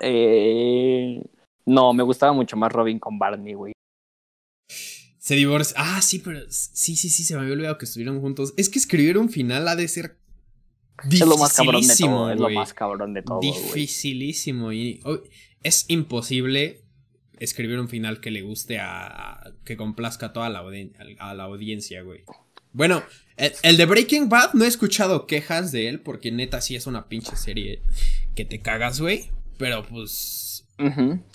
Eh, 0.00 1.22
no, 1.66 1.92
me 1.92 2.02
gustaba 2.02 2.32
mucho 2.32 2.56
más 2.56 2.72
Robin 2.72 2.98
con 2.98 3.18
Barney, 3.18 3.54
güey. 3.54 3.72
Se 5.18 5.36
divorcia. 5.36 5.76
Ah, 5.78 6.02
sí, 6.02 6.18
pero 6.18 6.40
sí, 6.48 6.96
sí, 6.96 7.08
sí, 7.08 7.22
se 7.22 7.34
me 7.36 7.42
había 7.42 7.52
olvidado 7.52 7.78
que 7.78 7.84
estuvieron 7.84 8.20
juntos. 8.20 8.54
Es 8.56 8.68
que 8.68 8.78
escribir 8.80 9.18
un 9.18 9.28
final 9.28 9.68
ha 9.68 9.76
de 9.76 9.86
ser 9.86 10.18
Es 11.10 11.20
lo 11.20 11.36
más 11.36 11.54
cabrón 11.54 11.86
de 11.86 11.96
todo. 11.96 12.30
Es 12.30 12.40
lo 12.40 12.50
más 12.50 12.74
cabrón 12.74 13.14
de 13.14 13.22
todo. 13.22 13.40
Dificilísimo. 13.40 14.72
Y 14.72 15.00
oh, 15.04 15.18
es 15.62 15.84
imposible 15.88 16.82
escribir 17.38 17.78
un 17.80 17.88
final 17.88 18.20
que 18.20 18.30
le 18.30 18.42
guste 18.42 18.78
a. 18.78 19.06
a- 19.06 19.52
que 19.64 19.76
complazca 19.76 20.26
a 20.26 20.32
toda 20.32 20.48
la, 20.50 20.62
a 21.18 21.34
la 21.34 21.44
audiencia, 21.44 22.02
güey. 22.02 22.24
Bueno, 22.72 23.02
el, 23.36 23.52
el 23.62 23.76
de 23.76 23.86
Breaking 23.86 24.28
Bad 24.28 24.54
no 24.54 24.64
he 24.64 24.68
escuchado 24.68 25.26
quejas 25.26 25.72
de 25.72 25.88
él, 25.88 26.00
porque 26.00 26.32
neta 26.32 26.60
sí 26.60 26.74
es 26.74 26.86
una 26.86 27.08
pinche 27.08 27.36
serie 27.36 27.82
que 28.34 28.44
te 28.44 28.60
cagas, 28.60 29.00
güey. 29.00 29.30
Pero 29.58 29.84
pues. 29.86 30.66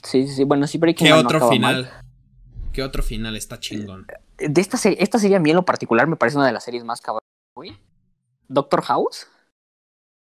Sí, 0.03 0.27
sí, 0.27 0.35
sí. 0.35 0.43
Bueno, 0.43 0.67
sí, 0.67 0.77
Breaking 0.77 1.07
¿Qué 1.07 1.11
Bad 1.13 1.21
no 1.21 1.27
otro 1.27 1.37
acaba 1.37 1.51
final? 1.51 1.81
mal. 1.83 2.01
¿Qué 2.73 2.83
otro 2.83 3.01
final 3.01 3.35
está 3.37 3.59
chingón? 3.59 4.05
De 4.37 4.61
esta 4.61 4.77
serie, 4.77 4.97
esta 5.01 5.17
serie 5.19 5.37
a 5.37 5.39
mí 5.39 5.49
en 5.51 5.55
lo 5.55 5.65
particular 5.65 6.05
me 6.07 6.15
parece 6.15 6.37
una 6.37 6.45
de 6.47 6.53
las 6.53 6.63
series 6.63 6.83
más 6.83 7.01
cabronas, 7.01 7.23
güey. 7.55 7.77
Doctor 8.49 8.81
House. 8.83 9.27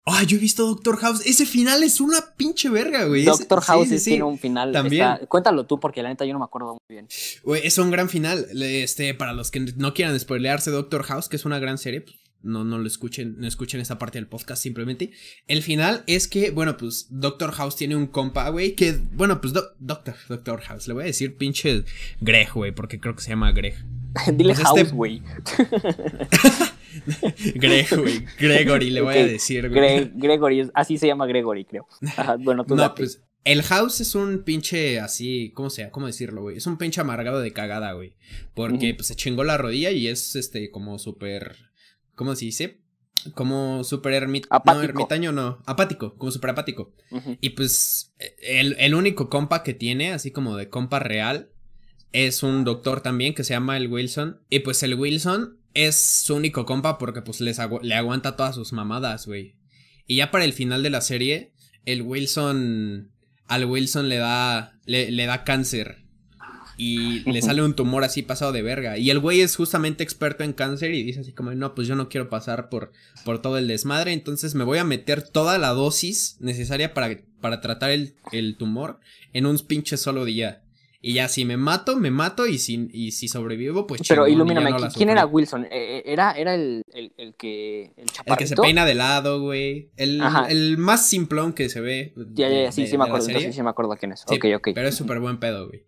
Ah, 0.06 0.24
yo 0.24 0.38
he 0.38 0.40
visto 0.40 0.66
Doctor 0.66 0.98
House. 0.98 1.22
Ese 1.26 1.46
final 1.46 1.84
es 1.84 2.02
una 2.02 2.18
pinche 2.36 2.70
verga, 2.70 3.06
güey. 3.06 3.24
Doctor 3.24 3.62
House 3.62 3.88
sí, 3.90 3.96
es- 3.96 4.04
sí. 4.04 4.10
tiene 4.12 4.24
un 4.26 4.40
final. 4.40 4.72
También. 4.72 5.04
está- 5.12 5.28
Cuéntalo 5.28 5.66
tú, 5.68 5.80
porque 5.80 6.02
la 6.02 6.10
neta 6.10 6.26
yo 6.26 6.34
no 6.34 6.40
me 6.40 6.46
acuerdo 6.46 6.72
muy 6.74 6.80
bien. 6.90 7.08
Güey, 7.44 7.66
es 7.68 7.78
un 7.78 7.92
gran 7.92 8.10
final. 8.10 8.48
Este, 8.62 9.14
para 9.14 9.34
los 9.34 9.52
que 9.52 9.60
no 9.60 9.94
quieran 9.94 10.20
spoilearse 10.20 10.72
Doctor 10.72 11.04
House, 11.04 11.30
que 11.30 11.36
es 11.36 11.46
una 11.46 11.60
gran 11.60 11.78
serie, 11.78 12.02
pues, 12.02 12.16
no, 12.42 12.64
no 12.64 12.80
lo 12.80 12.88
escuchen, 12.88 13.36
no 13.38 13.48
escuchen 13.48 13.80
esa 13.80 14.00
parte 14.00 14.18
del 14.18 14.26
podcast 14.28 14.64
simplemente. 14.64 15.12
El 15.48 15.62
final 15.62 16.04
es 16.08 16.28
que, 16.28 16.50
bueno, 16.50 16.76
pues 16.78 17.06
Doctor 17.12 17.52
House 17.52 17.76
tiene 17.76 17.96
un 17.96 18.08
compa, 18.08 18.50
güey, 18.50 18.74
que, 18.76 18.98
bueno, 19.14 19.40
pues 19.40 19.54
Do- 19.54 19.70
Doctor, 19.78 20.16
Doctor 20.28 20.62
House, 20.62 20.88
le 20.88 20.96
voy 20.96 21.04
a 21.04 21.06
decir 21.06 21.38
pinche 21.38 21.84
Greg, 22.20 22.50
güey, 22.56 22.72
porque 22.72 23.00
creo 23.00 23.16
que 23.16 23.22
se 23.22 23.30
llama 23.30 23.52
Greg. 23.52 23.76
Dile 24.34 24.56
Pues 24.56 24.66
House, 24.66 24.80
este- 24.80 24.94
güey. 24.96 25.22
Greg, 27.56 27.88
güey, 27.98 28.26
Gregory, 28.40 28.90
le 28.90 29.02
voy 29.02 29.18
a 29.18 29.26
decir, 29.26 29.70
güey. 29.70 29.82
Gre- 29.82 30.12
Gregory, 30.16 30.70
así 30.74 30.98
se 30.98 31.08
llama 31.08 31.26
Gregory, 31.26 31.66
creo. 31.66 31.88
Ajá, 32.18 32.38
bueno, 32.40 32.66
tú 32.66 32.76
No, 32.76 32.84
date. 32.84 33.04
pues 33.04 33.22
el 33.44 33.64
House 33.64 34.02
es 34.02 34.14
un 34.16 34.44
pinche 34.44 35.00
así, 35.00 35.52
¿cómo 35.56 35.70
sea? 35.70 35.90
¿Cómo 35.92 36.08
decirlo, 36.08 36.42
güey? 36.44 36.58
Es 36.58 36.68
un 36.68 36.78
pinche 36.78 37.02
amargado 37.02 37.40
de 37.42 37.52
cagada, 37.54 37.94
güey. 37.94 38.16
Porque 38.54 38.94
pues 38.94 39.08
se 39.08 39.16
chingó 39.16 39.44
la 39.44 39.58
rodilla 39.58 39.92
y 39.92 40.08
es 40.08 40.36
este 40.36 40.70
como 40.72 41.00
súper 41.00 41.56
¿cómo 42.16 42.36
se 42.36 42.46
dice? 42.46 42.82
Como 43.36 43.84
súper 43.84 44.14
ermit 44.14 44.48
no, 44.66 44.82
ermitaño 44.82 45.32
no, 45.32 45.62
apático, 45.66 46.16
como 46.18 46.32
súper 46.32 46.52
apático. 46.52 46.94
Y 47.40 47.52
pues 47.52 48.14
el, 48.42 48.76
el 48.80 48.96
único 48.96 49.30
compa 49.30 49.64
que 49.64 49.74
tiene, 49.74 50.12
así 50.12 50.32
como 50.32 50.56
de 50.58 50.70
compa 50.70 51.00
real, 51.00 51.50
es 52.14 52.44
un 52.44 52.64
doctor 52.64 53.02
también 53.02 53.34
que 53.34 53.44
se 53.44 53.54
llama 53.54 53.78
el 53.78 53.88
Wilson. 53.88 54.42
Y 54.50 54.60
pues 54.60 54.82
el 54.84 54.96
Wilson 54.96 55.58
es 55.74 55.96
su 56.02 56.36
único 56.36 56.66
compa 56.66 56.98
porque 56.98 57.22
pues 57.22 57.42
les 57.42 57.60
agu- 57.60 57.82
le 57.82 57.96
aguanta 57.96 58.36
todas 58.36 58.56
sus 58.56 58.74
mamadas, 58.74 59.26
güey. 59.28 59.56
Y 60.08 60.18
ya 60.18 60.32
para 60.32 60.46
el 60.46 60.54
final 60.54 60.84
de 60.84 60.90
la 60.90 61.02
serie, 61.02 61.54
el 61.86 62.02
Wilson, 62.02 63.12
al 63.48 63.66
Wilson 63.66 64.10
le 64.10 64.18
da, 64.18 64.80
le, 64.86 65.12
le 65.12 65.26
da 65.26 65.44
cáncer. 65.44 66.00
Y 66.78 67.20
le 67.32 67.42
sale 67.44 67.62
un 67.62 67.76
tumor 67.76 68.04
así 68.04 68.24
pasado 68.24 68.52
de 68.52 68.64
verga. 68.64 68.98
Y 68.98 69.12
el 69.12 69.20
güey 69.20 69.42
es 69.42 69.56
justamente 69.56 70.04
experto 70.04 70.44
en 70.44 70.54
cáncer 70.54 70.94
y 70.96 71.04
dice 71.04 71.20
así 71.20 71.32
como, 71.32 71.52
no, 71.54 71.76
pues 71.76 71.88
yo 71.88 71.96
no 71.96 72.10
quiero 72.10 72.28
pasar 72.28 72.70
por, 72.70 72.92
por 73.24 73.40
todo 73.40 73.60
el 73.60 73.68
desmadre. 73.68 74.14
Entonces 74.14 74.56
me 74.56 74.64
voy 74.64 74.80
a 74.80 74.84
meter 74.84 75.22
toda 75.22 75.60
la 75.60 75.70
dosis 75.70 76.38
necesaria 76.40 76.96
para, 76.96 77.20
para 77.40 77.62
tratar 77.62 77.92
el, 77.92 78.16
el 78.32 78.58
tumor 78.58 79.00
en 79.32 79.46
un 79.46 79.60
pinche 79.60 79.96
solo 79.96 80.26
día. 80.26 80.61
Y 81.04 81.14
ya 81.14 81.28
si 81.28 81.46
me 81.46 81.58
mato, 81.58 81.98
me 81.98 82.12
mato 82.12 82.46
y 82.46 82.60
si, 82.60 82.88
y 82.94 83.12
si 83.12 83.28
sobrevivo, 83.28 83.88
pues 83.88 84.02
Pero 84.08 84.24
chingón, 84.28 84.34
ilumíname, 84.34 84.70
no 84.70 84.78
¿quién 84.96 85.10
era. 85.10 85.26
Wilson? 85.26 85.64
Eh, 85.66 85.70
eh, 85.72 86.04
¿Era, 86.06 86.34
era 86.34 86.54
el, 86.54 86.84
el, 86.94 87.12
el 87.18 87.34
que. 87.34 87.92
El 87.98 88.06
El 88.26 88.38
que 88.38 88.46
se 88.46 88.56
peina 88.56 88.86
de 88.86 88.94
lado, 88.94 89.42
güey. 89.42 89.90
El, 89.98 90.22
el 90.50 90.78
más 90.78 91.08
simplón 91.10 91.54
que 91.54 91.70
se 91.70 91.82
ve. 91.82 92.14
Ya, 92.36 92.50
ya, 92.50 92.64
ya, 92.66 92.72
sí, 92.72 92.84
de- 92.84 92.88
sí 92.88 92.98
me 93.00 93.06
acuerdo. 93.06 93.28
entonces 93.28 93.56
sí 93.56 93.64
me 93.64 93.70
acuerdo 93.72 93.96
quién 94.00 94.12
es. 94.12 94.24
Sí, 94.28 94.36
ok, 94.36 94.46
ok. 94.58 94.70
Pero 94.76 94.88
es 94.88 94.96
súper 94.96 95.20
buen 95.20 95.40
pedo, 95.40 95.68
güey. 95.68 95.86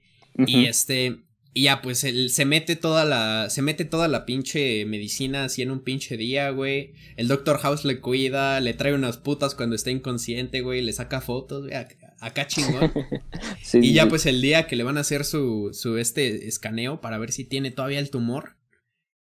Y 0.47 0.65
este. 0.65 1.19
Y 1.55 1.65
ya, 1.65 1.83
pues 1.83 2.03
él 2.03 2.31
se 2.31 2.45
mete 2.45 2.75
toda 2.75 3.05
la. 3.05 3.51
Se 3.51 3.61
mete 3.61 3.85
toda 3.85 4.07
la 4.07 4.25
pinche 4.25 4.83
medicina 4.85 5.43
así 5.43 5.61
en 5.61 5.69
un 5.69 5.81
pinche 5.83 6.17
día, 6.17 6.49
güey. 6.49 6.93
El 7.17 7.27
Doctor 7.27 7.59
House 7.59 7.85
le 7.85 7.99
cuida, 7.99 8.59
le 8.61 8.73
trae 8.73 8.95
unas 8.95 9.17
putas 9.17 9.53
cuando 9.53 9.75
está 9.75 9.91
inconsciente, 9.91 10.61
güey. 10.61 10.81
Le 10.81 10.91
saca 10.91 11.21
fotos, 11.21 11.67
güey. 11.67 11.75
Acá, 12.23 12.47
chingón. 12.47 12.91
Sí, 13.61 13.79
y 13.81 13.93
ya, 13.93 14.07
pues 14.07 14.25
el 14.25 14.41
día 14.41 14.67
que 14.67 14.75
le 14.75 14.83
van 14.83 14.97
a 14.97 15.01
hacer 15.01 15.25
su, 15.25 15.71
su 15.73 15.97
este 15.97 16.47
escaneo 16.47 17.01
para 17.01 17.17
ver 17.17 17.31
si 17.31 17.43
tiene 17.43 17.71
todavía 17.71 17.99
el 17.99 18.09
tumor. 18.09 18.55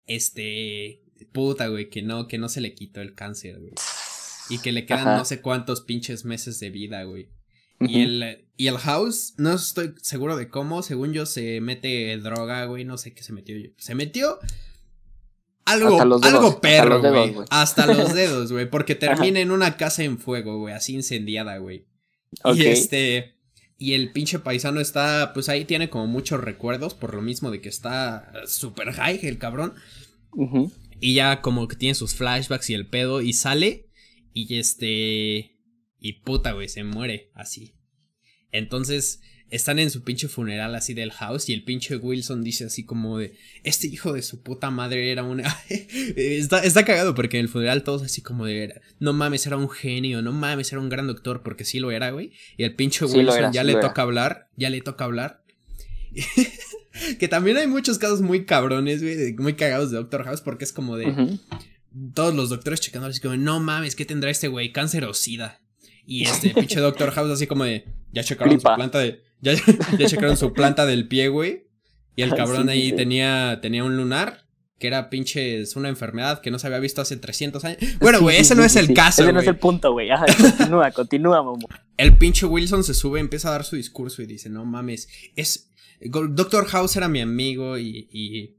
Este. 0.05 1.03
Puta, 1.31 1.67
güey, 1.67 1.89
que 1.89 2.01
no, 2.01 2.27
que 2.27 2.37
no 2.37 2.49
se 2.49 2.61
le 2.61 2.73
quitó 2.73 3.01
el 3.01 3.13
cáncer, 3.13 3.59
güey. 3.59 3.73
Y 4.49 4.59
que 4.59 4.71
le 4.71 4.85
quedan 4.85 5.07
Ajá. 5.07 5.17
no 5.17 5.25
sé 5.25 5.41
cuántos 5.41 5.81
pinches 5.81 6.25
meses 6.25 6.59
de 6.59 6.69
vida, 6.69 7.03
güey. 7.03 7.29
Y 7.79 8.01
el, 8.01 8.47
y 8.55 8.67
el 8.67 8.77
House, 8.77 9.35
no 9.37 9.53
estoy 9.53 9.93
seguro 10.01 10.35
de 10.35 10.49
cómo, 10.49 10.81
según 10.81 11.13
yo, 11.13 11.27
se 11.27 11.61
mete 11.61 12.17
droga, 12.17 12.65
güey, 12.65 12.85
no 12.85 12.97
sé 12.97 13.13
qué 13.13 13.21
se 13.21 13.33
metió. 13.33 13.55
Se 13.77 13.93
metió 13.93 14.39
algo, 15.65 15.93
Hasta 15.93 16.05
los 16.05 16.21
dedos, 16.21 16.35
algo 16.35 16.61
perro, 16.61 17.01
güey. 17.01 17.35
Hasta 17.49 17.85
los 17.85 18.13
dedos, 18.15 18.51
güey, 18.51 18.69
porque 18.69 18.95
termina 18.95 19.39
en 19.39 19.51
una 19.51 19.77
casa 19.77 20.03
en 20.03 20.17
fuego, 20.17 20.57
güey, 20.57 20.73
así 20.73 20.95
incendiada, 20.95 21.57
güey. 21.57 21.85
Y 22.55 22.65
este, 22.65 23.35
y 23.77 23.93
el 23.93 24.11
pinche 24.11 24.39
paisano 24.39 24.79
está, 24.79 25.31
pues 25.33 25.49
ahí 25.49 25.65
tiene 25.65 25.89
como 25.89 26.07
muchos 26.07 26.41
recuerdos, 26.41 26.93
por 26.93 27.13
lo 27.13 27.21
mismo 27.21 27.51
de 27.51 27.61
que 27.61 27.69
está 27.69 28.31
super 28.47 28.91
high 28.91 29.19
el 29.23 29.37
cabrón. 29.37 29.73
Y 30.99 31.13
ya 31.13 31.41
como 31.41 31.67
que 31.67 31.75
tiene 31.75 31.95
sus 31.95 32.15
flashbacks 32.15 32.69
y 32.69 32.73
el 32.73 32.87
pedo 32.87 33.21
y 33.21 33.33
sale 33.33 33.89
y 34.33 34.57
este 34.57 35.55
y 35.99 36.13
puta, 36.23 36.51
güey, 36.51 36.69
se 36.69 36.83
muere 36.83 37.31
así. 37.33 37.75
Entonces 38.51 39.21
están 39.49 39.79
en 39.79 39.89
su 39.89 40.03
pinche 40.03 40.27
funeral 40.27 40.75
así 40.75 40.93
del 40.93 41.11
house 41.11 41.47
y 41.49 41.53
el 41.53 41.63
pinche 41.63 41.95
Wilson 41.95 42.43
dice 42.43 42.65
así 42.65 42.83
como 42.83 43.17
de 43.17 43.33
este 43.63 43.87
hijo 43.87 44.11
de 44.11 44.21
su 44.21 44.41
puta 44.41 44.71
madre 44.71 45.11
era 45.11 45.23
un 45.23 45.41
está, 46.15 46.59
está 46.59 46.83
cagado 46.83 47.15
porque 47.15 47.37
en 47.39 47.45
el 47.45 47.49
funeral 47.49 47.83
todos 47.83 48.03
así 48.03 48.21
como 48.21 48.45
de 48.45 48.81
no 48.99 49.13
mames 49.13 49.45
era 49.47 49.57
un 49.57 49.69
genio, 49.69 50.21
no 50.21 50.33
mames 50.33 50.71
era 50.71 50.81
un 50.81 50.89
gran 50.89 51.07
doctor 51.07 51.43
porque 51.43 51.63
sí 51.63 51.79
lo 51.79 51.91
era, 51.91 52.11
güey. 52.11 52.33
Y 52.57 52.63
el 52.63 52.75
pinche 52.75 53.07
Sí 53.07 53.17
Wilson 53.17 53.37
era, 53.37 53.51
ya 53.51 53.61
sí 53.61 53.67
le 53.67 53.73
era. 53.73 53.81
toca 53.81 54.01
hablar, 54.01 54.49
ya 54.57 54.69
le 54.69 54.81
toca 54.81 55.05
hablar. 55.05 55.43
que 57.19 57.27
también 57.27 57.57
hay 57.57 57.67
muchos 57.67 57.97
casos 57.97 58.21
muy 58.21 58.45
cabrones, 58.45 59.01
güey, 59.01 59.33
muy 59.35 59.53
cagados 59.53 59.91
de 59.91 59.97
Doctor 59.97 60.23
House 60.23 60.41
porque 60.41 60.65
es 60.65 60.73
como 60.73 60.97
de 60.97 61.37
todos 62.13 62.33
los 62.33 62.49
doctores 62.49 62.81
checando 62.81 63.07
así 63.07 63.21
como, 63.21 63.37
no 63.37 63.59
mames, 63.59 63.95
¿qué 63.95 64.05
tendrá 64.05 64.29
este 64.29 64.47
güey? 64.47 64.71
Cáncer 64.71 65.05
o 65.05 65.13
sida. 65.13 65.61
Y 66.05 66.23
este 66.23 66.51
pinche 66.51 66.79
Doctor 66.79 67.11
House 67.11 67.31
así 67.31 67.47
como 67.47 67.65
de, 67.65 67.85
ya 68.13 68.23
checaron 68.23 68.53
Gripa. 68.55 68.71
su 68.71 68.75
planta 68.75 68.99
de, 68.99 69.21
ya, 69.41 69.53
ya 69.99 70.07
checaron 70.07 70.37
su 70.37 70.53
planta 70.53 70.85
del 70.85 71.07
pie, 71.07 71.29
güey. 71.29 71.67
Y 72.15 72.23
el 72.23 72.31
Sí, 72.31 72.35
cabrón 72.35 72.63
sí, 72.65 72.69
ahí 72.71 72.89
sí. 72.89 72.95
tenía, 72.95 73.59
tenía 73.61 73.83
un 73.83 73.95
lunar, 73.95 74.47
que 74.79 74.87
era 74.87 75.09
pinche, 75.09 75.61
es 75.61 75.75
una 75.75 75.89
enfermedad 75.89 76.41
que 76.41 76.51
no 76.51 76.59
se 76.59 76.67
había 76.67 76.79
visto 76.79 77.01
hace 77.01 77.15
300 77.17 77.63
años. 77.65 77.77
Bueno, 77.99 78.19
güey, 78.21 78.35
sí, 78.37 78.41
ese 78.41 78.53
sí, 78.55 78.59
no 78.59 78.65
es 78.65 78.75
el 78.75 78.87
sí. 78.87 78.93
caso, 78.93 79.23
Ese 79.23 79.33
no 79.33 79.39
es 79.39 79.47
el 79.47 79.57
punto, 79.57 79.91
güey. 79.91 80.09
Continúa, 80.09 80.91
continúa, 80.91 81.43
momo. 81.43 81.67
El 81.97 82.17
pinche 82.17 82.45
Wilson 82.45 82.83
se 82.83 82.93
sube, 82.93 83.19
empieza 83.19 83.49
a 83.49 83.51
dar 83.51 83.63
su 83.63 83.75
discurso 83.75 84.21
y 84.21 84.25
dice, 84.25 84.49
no 84.49 84.65
mames, 84.65 85.07
es... 85.35 85.71
Doctor 85.99 86.65
House 86.67 86.95
era 86.95 87.07
mi 87.07 87.21
amigo 87.21 87.77
y... 87.77 88.07
y 88.11 88.57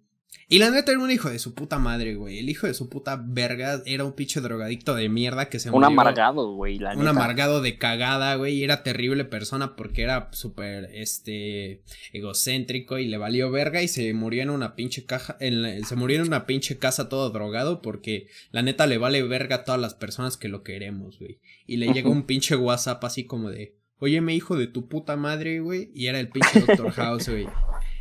y 0.50 0.58
la 0.58 0.70
neta 0.70 0.92
era 0.92 1.00
un 1.00 1.10
hijo 1.10 1.28
de 1.28 1.38
su 1.38 1.54
puta 1.54 1.78
madre, 1.78 2.14
güey. 2.14 2.38
El 2.38 2.48
hijo 2.48 2.66
de 2.66 2.72
su 2.74 2.88
puta 2.88 3.22
verga 3.22 3.82
era 3.84 4.04
un 4.04 4.14
pinche 4.14 4.40
drogadicto 4.40 4.94
de 4.94 5.08
mierda 5.10 5.48
que 5.50 5.58
se 5.58 5.68
Un 5.68 5.74
murió. 5.74 5.88
amargado, 5.88 6.54
güey, 6.54 6.78
la 6.78 6.92
un 6.92 6.98
neta. 7.00 7.10
amargado 7.10 7.60
de 7.60 7.76
cagada, 7.76 8.34
güey, 8.36 8.54
y 8.54 8.64
era 8.64 8.82
terrible 8.82 9.24
persona 9.26 9.76
porque 9.76 10.02
era 10.02 10.30
súper, 10.32 10.88
este, 10.94 11.82
egocéntrico 12.12 12.98
y 12.98 13.06
le 13.06 13.18
valió 13.18 13.50
verga 13.50 13.82
y 13.82 13.88
se 13.88 14.12
murió 14.14 14.42
en 14.42 14.50
una 14.50 14.74
pinche 14.74 15.04
caja, 15.04 15.36
en 15.40 15.62
la- 15.62 15.84
se 15.84 15.96
murió 15.96 16.16
en 16.20 16.26
una 16.26 16.46
pinche 16.46 16.78
casa 16.78 17.08
todo 17.08 17.30
drogado 17.30 17.82
porque 17.82 18.28
la 18.50 18.62
neta 18.62 18.86
le 18.86 18.98
vale 18.98 19.22
verga 19.22 19.56
a 19.56 19.64
todas 19.64 19.80
las 19.80 19.94
personas 19.94 20.36
que 20.36 20.48
lo 20.48 20.62
queremos, 20.62 21.18
güey. 21.18 21.40
Y 21.66 21.76
le 21.76 21.92
llega 21.92 22.08
Ujú. 22.08 22.18
un 22.20 22.26
pinche 22.26 22.56
WhatsApp 22.56 23.04
así 23.04 23.24
como 23.24 23.50
de, 23.50 23.76
oye, 23.98 24.22
hijo 24.32 24.56
de 24.56 24.66
tu 24.66 24.88
puta 24.88 25.16
madre, 25.16 25.60
güey, 25.60 25.90
y 25.94 26.06
era 26.06 26.20
el 26.20 26.28
pinche 26.28 26.60
Doctor 26.60 26.90
House, 26.92 27.28
güey. 27.28 27.46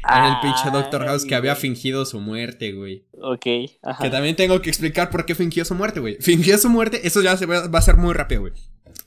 Era 0.10 0.30
el 0.30 0.40
pinche 0.42 0.72
Doctor 0.72 1.06
House 1.06 1.26
que 1.26 1.36
había 1.36 1.56
fingido 1.56 2.06
su 2.06 2.20
muerte, 2.20 2.72
güey. 2.72 3.06
Ok, 3.22 3.46
ajá. 3.84 4.04
Que 4.04 4.10
también 4.10 4.36
tengo 4.36 4.62
que 4.62 4.70
explicar 4.70 5.10
por 5.10 5.26
qué 5.26 5.36
fingió 5.36 5.66
su 5.66 5.76
muerte, 5.76 6.00
güey. 6.00 6.18
Fingió 6.22 6.58
su 6.58 6.70
muerte, 6.70 7.06
eso 7.06 7.22
ya 7.22 7.36
se 7.38 7.46
va, 7.46 7.68
va 7.68 7.80
a 7.80 7.82
ser 7.82 7.98
muy 7.98 8.14
rápido, 8.14 8.42
güey. 8.42 8.54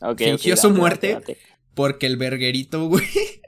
Ok, 0.01 0.19
fingió 0.19 0.57
su 0.57 0.69
date, 0.69 0.81
muerte. 0.81 1.13
date, 1.15 1.33
date. 1.33 1.39
Porque 1.75 2.07
el 2.07 2.17
verguerito, 2.17 2.87
güey. 2.87 3.05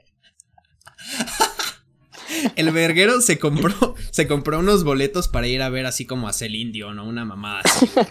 El 2.55 2.71
verguero 2.71 3.21
se 3.21 3.37
compró, 3.39 3.95
se 4.11 4.27
compró 4.27 4.59
unos 4.59 4.83
boletos 4.83 5.27
para 5.27 5.47
ir 5.47 5.61
a 5.61 5.69
ver 5.69 5.85
así 5.85 6.05
como 6.05 6.27
a 6.27 6.33
Celine 6.33 6.71
Dion 6.71 6.97
o 6.99 7.07
una 7.07 7.25
mamada 7.25 7.61
así. 7.63 7.89
güey. 7.93 8.05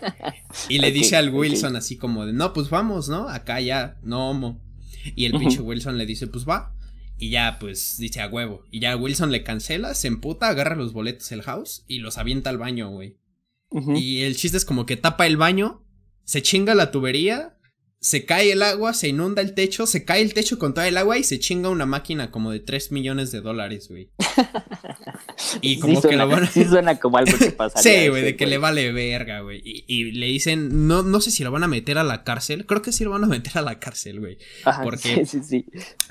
Y 0.68 0.78
le 0.78 0.90
dice 0.92 1.16
al. 1.16 1.30
Wilson 1.30 1.76
así 1.76 1.96
como 1.96 2.26
de, 2.26 2.32
no, 2.32 2.52
pues 2.52 2.70
vamos, 2.70 3.08
¿no? 3.08 3.28
Acá 3.28 3.60
ya, 3.60 3.96
no 4.02 4.30
homo. 4.30 4.60
Y 5.16 5.26
el 5.26 5.32
pinche 5.32 5.60
Wilson 5.60 5.98
le 5.98 6.06
dice, 6.06 6.26
pues 6.28 6.48
va. 6.48 6.72
Y 7.22 7.30
ya, 7.30 7.58
pues, 7.60 7.98
dice 7.98 8.20
a 8.20 8.26
huevo. 8.26 8.64
Y 8.72 8.80
ya 8.80 8.96
Wilson 8.96 9.30
le 9.30 9.44
cancela, 9.44 9.94
se 9.94 10.08
emputa, 10.08 10.48
agarra 10.48 10.74
los 10.74 10.92
boletos 10.92 11.30
el 11.30 11.42
house 11.42 11.84
y 11.86 11.98
los 11.98 12.18
avienta 12.18 12.50
al 12.50 12.58
baño, 12.58 12.90
güey. 12.90 13.16
Y 13.94 14.22
el 14.22 14.34
chiste 14.34 14.56
es 14.56 14.64
como 14.64 14.86
que 14.86 14.96
tapa 14.96 15.28
el 15.28 15.36
baño, 15.36 15.86
se 16.24 16.42
chinga 16.42 16.74
la 16.74 16.90
tubería, 16.90 17.56
se 18.04 18.24
cae 18.24 18.50
el 18.50 18.62
agua, 18.64 18.94
se 18.94 19.06
inunda 19.06 19.40
el 19.42 19.54
techo, 19.54 19.86
se 19.86 20.04
cae 20.04 20.22
el 20.22 20.34
techo 20.34 20.58
con 20.58 20.74
toda 20.74 20.88
el 20.88 20.96
agua 20.96 21.18
y 21.18 21.22
se 21.24 21.38
chinga 21.38 21.68
una 21.68 21.86
máquina 21.86 22.32
como 22.32 22.50
de 22.50 22.58
3 22.58 22.90
millones 22.90 23.30
de 23.30 23.40
dólares, 23.40 23.86
güey. 23.88 24.10
Y 25.60 25.74
Sí 25.76 25.80
como 25.80 26.02
que 26.02 26.16
lo 26.16 26.26
van 26.28 26.44
a... 26.44 26.46
Sí 26.50 26.64
suena 26.64 26.98
como 26.98 27.18
algo 27.18 27.36
que 27.38 27.50
pasaría. 27.52 28.02
Sí, 28.02 28.08
güey, 28.08 28.22
de 28.22 28.36
que 28.36 28.46
le 28.46 28.58
vale 28.58 28.90
verga, 28.92 29.40
güey. 29.40 29.60
Y, 29.64 29.84
y 29.86 30.10
le 30.12 30.26
dicen, 30.26 30.88
no, 30.88 31.02
no 31.02 31.20
sé 31.20 31.30
si 31.30 31.44
lo 31.44 31.50
van 31.52 31.62
a 31.62 31.68
meter 31.68 31.98
a 31.98 32.04
la 32.04 32.24
cárcel. 32.24 32.66
Creo 32.66 32.82
que 32.82 32.90
sí 32.92 33.04
lo 33.04 33.10
van 33.10 33.24
a 33.24 33.28
meter 33.28 33.56
a 33.58 33.62
la 33.62 33.78
cárcel, 33.78 34.18
güey. 34.20 34.38
Ajá, 34.64 34.82
porque- 34.82 35.24
Sí, 35.24 35.26
sí, 35.26 35.40
sí. 35.44 35.66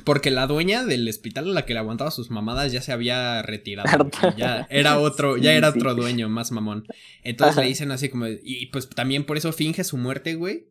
Porque 0.05 0.31
la 0.31 0.47
dueña 0.47 0.85
del 0.85 1.07
hospital 1.09 1.49
a 1.49 1.53
la 1.53 1.65
que 1.65 1.73
le 1.73 1.79
aguantaba 1.79 2.11
sus 2.11 2.29
mamadas 2.29 2.71
ya 2.71 2.81
se 2.81 2.91
había 2.93 3.41
retirado. 3.41 4.09
Güey. 4.21 4.33
Ya 4.37 4.67
era 4.69 4.99
otro, 4.99 5.37
ya 5.37 5.53
era 5.53 5.69
otro 5.69 5.93
dueño, 5.95 6.29
más 6.29 6.51
mamón. 6.51 6.85
Entonces 7.23 7.53
Ajá. 7.57 7.61
le 7.63 7.67
dicen 7.67 7.91
así 7.91 8.09
como, 8.09 8.27
y 8.27 8.67
pues 8.67 8.89
también 8.89 9.25
por 9.25 9.37
eso 9.37 9.51
finge 9.51 9.83
su 9.83 9.97
muerte, 9.97 10.35
güey. 10.35 10.70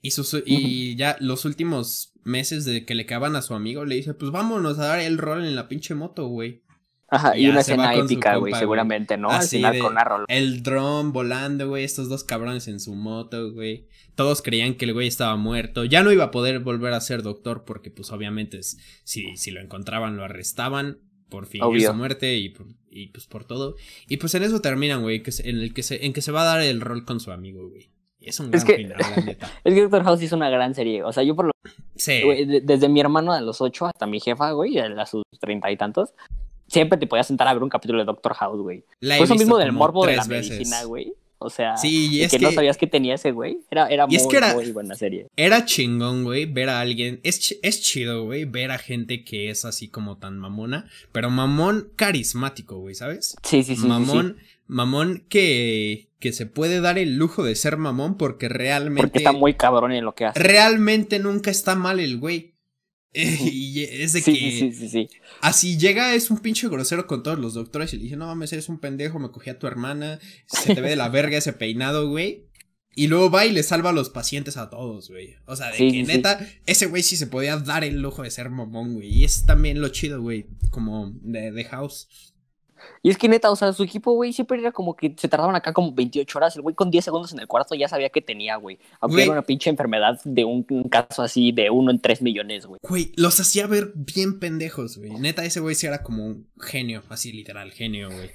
Y, 0.00 0.12
sus, 0.12 0.42
y 0.46 0.94
ya 0.96 1.16
los 1.20 1.44
últimos 1.44 2.12
meses 2.24 2.64
de 2.64 2.84
que 2.84 2.94
le 2.94 3.04
quedaban 3.06 3.34
a 3.36 3.42
su 3.42 3.54
amigo, 3.54 3.84
le 3.84 3.96
dice, 3.96 4.14
pues 4.14 4.30
vámonos 4.30 4.78
a 4.78 4.86
dar 4.86 5.00
el 5.00 5.18
rol 5.18 5.44
en 5.44 5.56
la 5.56 5.66
pinche 5.68 5.94
moto, 5.94 6.28
güey. 6.28 6.62
Ajá, 7.10 7.38
y 7.38 7.48
una 7.48 7.60
escena 7.60 7.94
épica, 7.94 8.36
güey, 8.36 8.52
seguramente, 8.52 9.16
¿no? 9.16 9.30
Al 9.30 9.36
Así 9.38 9.56
final 9.56 9.72
de- 9.72 9.78
con 9.80 9.92
una 9.92 10.04
rola. 10.04 10.24
El 10.28 10.62
dron 10.62 11.12
volando, 11.12 11.66
güey, 11.68 11.82
estos 11.84 12.08
dos 12.10 12.22
cabrones 12.22 12.68
en 12.68 12.80
su 12.80 12.94
moto, 12.94 13.50
güey. 13.52 13.88
Todos 14.14 14.42
creían 14.42 14.74
que 14.74 14.84
el 14.84 14.92
güey 14.92 15.08
estaba 15.08 15.34
muerto. 15.36 15.84
Ya 15.86 16.02
no 16.02 16.12
iba 16.12 16.24
a 16.24 16.30
poder 16.30 16.58
volver 16.60 16.92
a 16.92 17.00
ser 17.00 17.22
doctor 17.22 17.64
porque 17.64 17.90
pues 17.90 18.10
obviamente 18.12 18.58
es- 18.58 18.76
si, 19.04 19.36
si 19.38 19.50
lo 19.50 19.60
encontraban 19.62 20.16
lo 20.16 20.24
arrestaban 20.24 20.98
por 21.30 21.46
fingir 21.46 21.64
su 21.92 21.94
muerte 21.94 22.36
y, 22.36 22.54
y 22.90 23.06
pues 23.08 23.26
por 23.26 23.44
todo. 23.44 23.76
Y 24.06 24.18
pues 24.18 24.34
en 24.34 24.42
eso 24.42 24.60
terminan, 24.60 25.00
güey, 25.00 25.22
que 25.22 25.32
en 25.44 25.58
el 25.60 25.72
que 25.72 25.82
se, 25.82 26.04
en 26.04 26.12
que 26.12 26.20
se 26.20 26.30
va 26.30 26.42
a 26.42 26.56
dar 26.56 26.60
el 26.60 26.80
rol 26.82 27.06
con 27.06 27.20
su 27.20 27.32
amigo, 27.32 27.68
güey. 27.70 27.90
Es 28.20 28.40
un 28.40 28.50
gran 28.50 28.58
Es 28.58 28.64
que- 28.64 28.76
final, 28.76 28.98
la 28.98 29.22
neta. 29.22 29.50
Es 29.64 29.74
que 29.74 29.82
Doctor 29.82 30.04
House 30.04 30.22
hizo 30.22 30.36
una 30.36 30.50
gran 30.50 30.74
serie. 30.74 31.02
O 31.04 31.12
sea, 31.12 31.22
yo 31.22 31.34
por 31.36 31.46
lo 31.46 31.52
Sí. 31.96 32.22
güey, 32.22 32.60
desde 32.60 32.88
mi 32.88 33.00
hermano 33.00 33.32
a 33.32 33.40
los 33.40 33.60
ocho 33.60 33.86
hasta 33.86 34.06
mi 34.06 34.20
jefa, 34.20 34.52
güey, 34.52 34.78
a 34.78 35.06
sus 35.06 35.22
treinta 35.40 35.70
y 35.70 35.76
tantos, 35.76 36.10
siempre 36.68 36.98
te 36.98 37.06
podías 37.06 37.26
sentar 37.26 37.48
a 37.48 37.54
ver 37.54 37.62
un 37.62 37.68
capítulo 37.68 37.98
de 38.00 38.04
Doctor 38.04 38.34
House, 38.34 38.60
güey. 38.60 38.84
Por 39.00 39.10
eso 39.24 39.34
mismo 39.34 39.56
del 39.58 39.72
morbo 39.72 40.06
de 40.06 40.16
la 40.16 40.24
veces. 40.24 40.50
medicina, 40.50 40.84
güey. 40.84 41.12
O 41.40 41.50
sea, 41.50 41.76
Sí, 41.76 42.08
y 42.16 42.22
es 42.22 42.32
que, 42.32 42.40
no 42.40 42.48
que- 42.48 42.54
sabías 42.56 42.76
que 42.76 42.88
tenía 42.88 43.14
ese 43.14 43.30
güey. 43.30 43.58
Era, 43.70 43.86
era 43.86 44.08
muy, 44.08 44.16
es 44.16 44.26
que 44.26 44.36
era- 44.38 44.54
muy 44.54 44.72
buena 44.72 44.96
serie. 44.96 45.28
Era 45.36 45.64
chingón, 45.64 46.24
güey, 46.24 46.46
ver 46.46 46.68
a 46.68 46.80
alguien. 46.80 47.20
Es, 47.22 47.56
es 47.62 47.80
chido, 47.80 48.24
güey, 48.24 48.44
ver 48.44 48.72
a 48.72 48.78
gente 48.78 49.24
que 49.24 49.48
es 49.48 49.64
así 49.64 49.86
como 49.88 50.16
tan 50.18 50.36
mamona. 50.36 50.88
Pero 51.12 51.30
mamón 51.30 51.90
carismático, 51.94 52.78
güey, 52.78 52.96
¿sabes? 52.96 53.36
Sí, 53.44 53.62
sí, 53.62 53.76
sí. 53.76 53.82
sí, 53.82 53.82
sí. 53.82 53.88
Mamón, 54.68 55.26
que, 55.28 56.10
que 56.20 56.32
se 56.32 56.46
puede 56.46 56.80
dar 56.80 56.98
el 56.98 57.16
lujo 57.16 57.42
de 57.42 57.56
ser 57.56 57.76
mamón 57.76 58.16
porque 58.16 58.48
realmente. 58.48 59.02
Porque 59.02 59.18
está 59.18 59.32
muy 59.32 59.54
cabrón 59.54 59.92
en 59.92 60.04
lo 60.04 60.14
que 60.14 60.26
hace. 60.26 60.38
Realmente 60.38 61.18
nunca 61.18 61.50
está 61.50 61.74
mal 61.74 61.98
el 61.98 62.18
güey. 62.18 62.54
y 63.14 63.82
es 63.84 64.12
de 64.12 64.20
Sí, 64.20 64.34
que 64.34 64.50
sí, 64.50 64.58
sí, 64.58 64.72
sí, 64.72 64.88
sí. 64.90 65.08
así 65.40 65.78
llega, 65.78 66.14
es 66.14 66.30
un 66.30 66.38
pinche 66.38 66.68
grosero 66.68 67.06
con 67.06 67.22
todos 67.22 67.38
los 67.38 67.54
doctores 67.54 67.92
y 67.94 67.96
le 67.96 68.02
dice, 68.04 68.16
no 68.16 68.26
mames, 68.26 68.52
eres 68.52 68.68
un 68.68 68.78
pendejo, 68.78 69.18
me 69.18 69.30
cogí 69.30 69.48
a 69.50 69.58
tu 69.58 69.66
hermana, 69.66 70.20
se 70.46 70.74
te 70.74 70.80
ve 70.82 70.90
de 70.90 70.96
la 70.96 71.08
verga 71.08 71.38
ese 71.38 71.54
peinado, 71.54 72.08
güey. 72.10 72.44
Y 72.94 73.06
luego 73.06 73.30
va 73.30 73.46
y 73.46 73.52
le 73.52 73.62
salva 73.62 73.90
a 73.90 73.92
los 73.92 74.10
pacientes 74.10 74.56
a 74.56 74.70
todos, 74.70 75.08
güey. 75.08 75.36
O 75.46 75.54
sea, 75.56 75.70
de 75.70 75.76
Sí, 75.78 75.84
que 75.92 75.98
sí. 75.98 76.02
neta, 76.02 76.44
ese 76.66 76.86
güey 76.86 77.02
sí 77.04 77.16
se 77.16 77.28
podía 77.28 77.56
dar 77.56 77.84
el 77.84 78.00
lujo 78.02 78.22
de 78.24 78.30
ser 78.30 78.50
mamón, 78.50 78.94
güey. 78.94 79.08
Y 79.08 79.24
es 79.24 79.46
también 79.46 79.80
lo 79.80 79.88
chido, 79.88 80.20
güey. 80.20 80.46
Como 80.70 81.12
de, 81.22 81.52
de 81.52 81.64
House. 81.64 82.27
Y 83.02 83.10
es 83.10 83.18
que 83.18 83.28
neta, 83.28 83.50
o 83.50 83.56
sea, 83.56 83.72
su 83.72 83.82
equipo, 83.82 84.12
güey, 84.12 84.32
siempre 84.32 84.58
era 84.58 84.72
como 84.72 84.96
que 84.96 85.14
se 85.16 85.28
tardaban 85.28 85.56
acá 85.56 85.72
como 85.72 85.92
28 85.92 86.38
horas. 86.38 86.56
El 86.56 86.62
güey 86.62 86.74
con 86.74 86.90
10 86.90 87.04
segundos 87.04 87.32
en 87.32 87.40
el 87.40 87.46
cuarto 87.46 87.74
ya 87.74 87.88
sabía 87.88 88.10
que 88.10 88.20
tenía, 88.20 88.56
güey. 88.56 88.78
Aunque 89.00 89.16
Güey. 89.16 89.24
era 89.24 89.32
una 89.32 89.42
pinche 89.42 89.70
enfermedad 89.70 90.20
de 90.24 90.44
un, 90.44 90.66
un 90.70 90.88
caso 90.88 91.22
así 91.22 91.52
de 91.52 91.70
uno 91.70 91.90
en 91.90 92.00
3 92.00 92.22
millones, 92.22 92.66
güey. 92.66 92.80
Güey, 92.82 93.12
los 93.16 93.38
hacía 93.40 93.66
ver 93.66 93.92
bien 93.94 94.38
pendejos, 94.38 94.98
güey. 94.98 95.10
Neta, 95.12 95.44
ese 95.44 95.60
güey 95.60 95.74
sí 95.74 95.86
era 95.86 96.02
como 96.02 96.24
un 96.24 96.48
genio, 96.60 97.02
así 97.08 97.32
literal, 97.32 97.72
genio, 97.72 98.10
güey. 98.10 98.30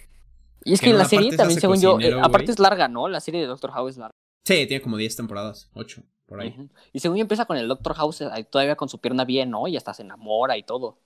Y 0.65 0.73
es 0.73 0.79
Que 0.79 0.85
que 0.85 0.89
en 0.91 0.95
en 0.95 0.99
la 0.99 1.05
serie 1.05 1.35
también, 1.35 1.59
según 1.59 1.81
yo, 1.81 1.99
eh, 1.99 2.13
aparte 2.21 2.51
es 2.51 2.59
larga, 2.59 2.87
¿no? 2.87 3.07
La 3.09 3.19
serie 3.19 3.41
de 3.41 3.47
Doctor 3.47 3.71
House 3.71 3.91
es 3.91 3.97
larga. 3.97 4.13
Sí, 4.45 4.65
tiene 4.67 4.81
como 4.81 4.97
10 4.97 5.15
temporadas, 5.15 5.69
8, 5.73 6.03
por 6.25 6.41
ahí. 6.41 6.55
Y 6.91 6.99
según 6.99 7.17
yo 7.17 7.21
empieza 7.21 7.45
con 7.45 7.57
el 7.57 7.67
Doctor 7.67 7.93
House 7.95 8.21
eh, 8.21 8.43
todavía 8.49 8.75
con 8.75 8.89
su 8.89 8.99
pierna 8.99 9.25
bien, 9.25 9.49
¿no? 9.49 9.67
Y 9.67 9.77
hasta 9.77 9.93
se 9.93 10.03
enamora 10.03 10.57
y 10.57 10.63
todo. 10.63 10.99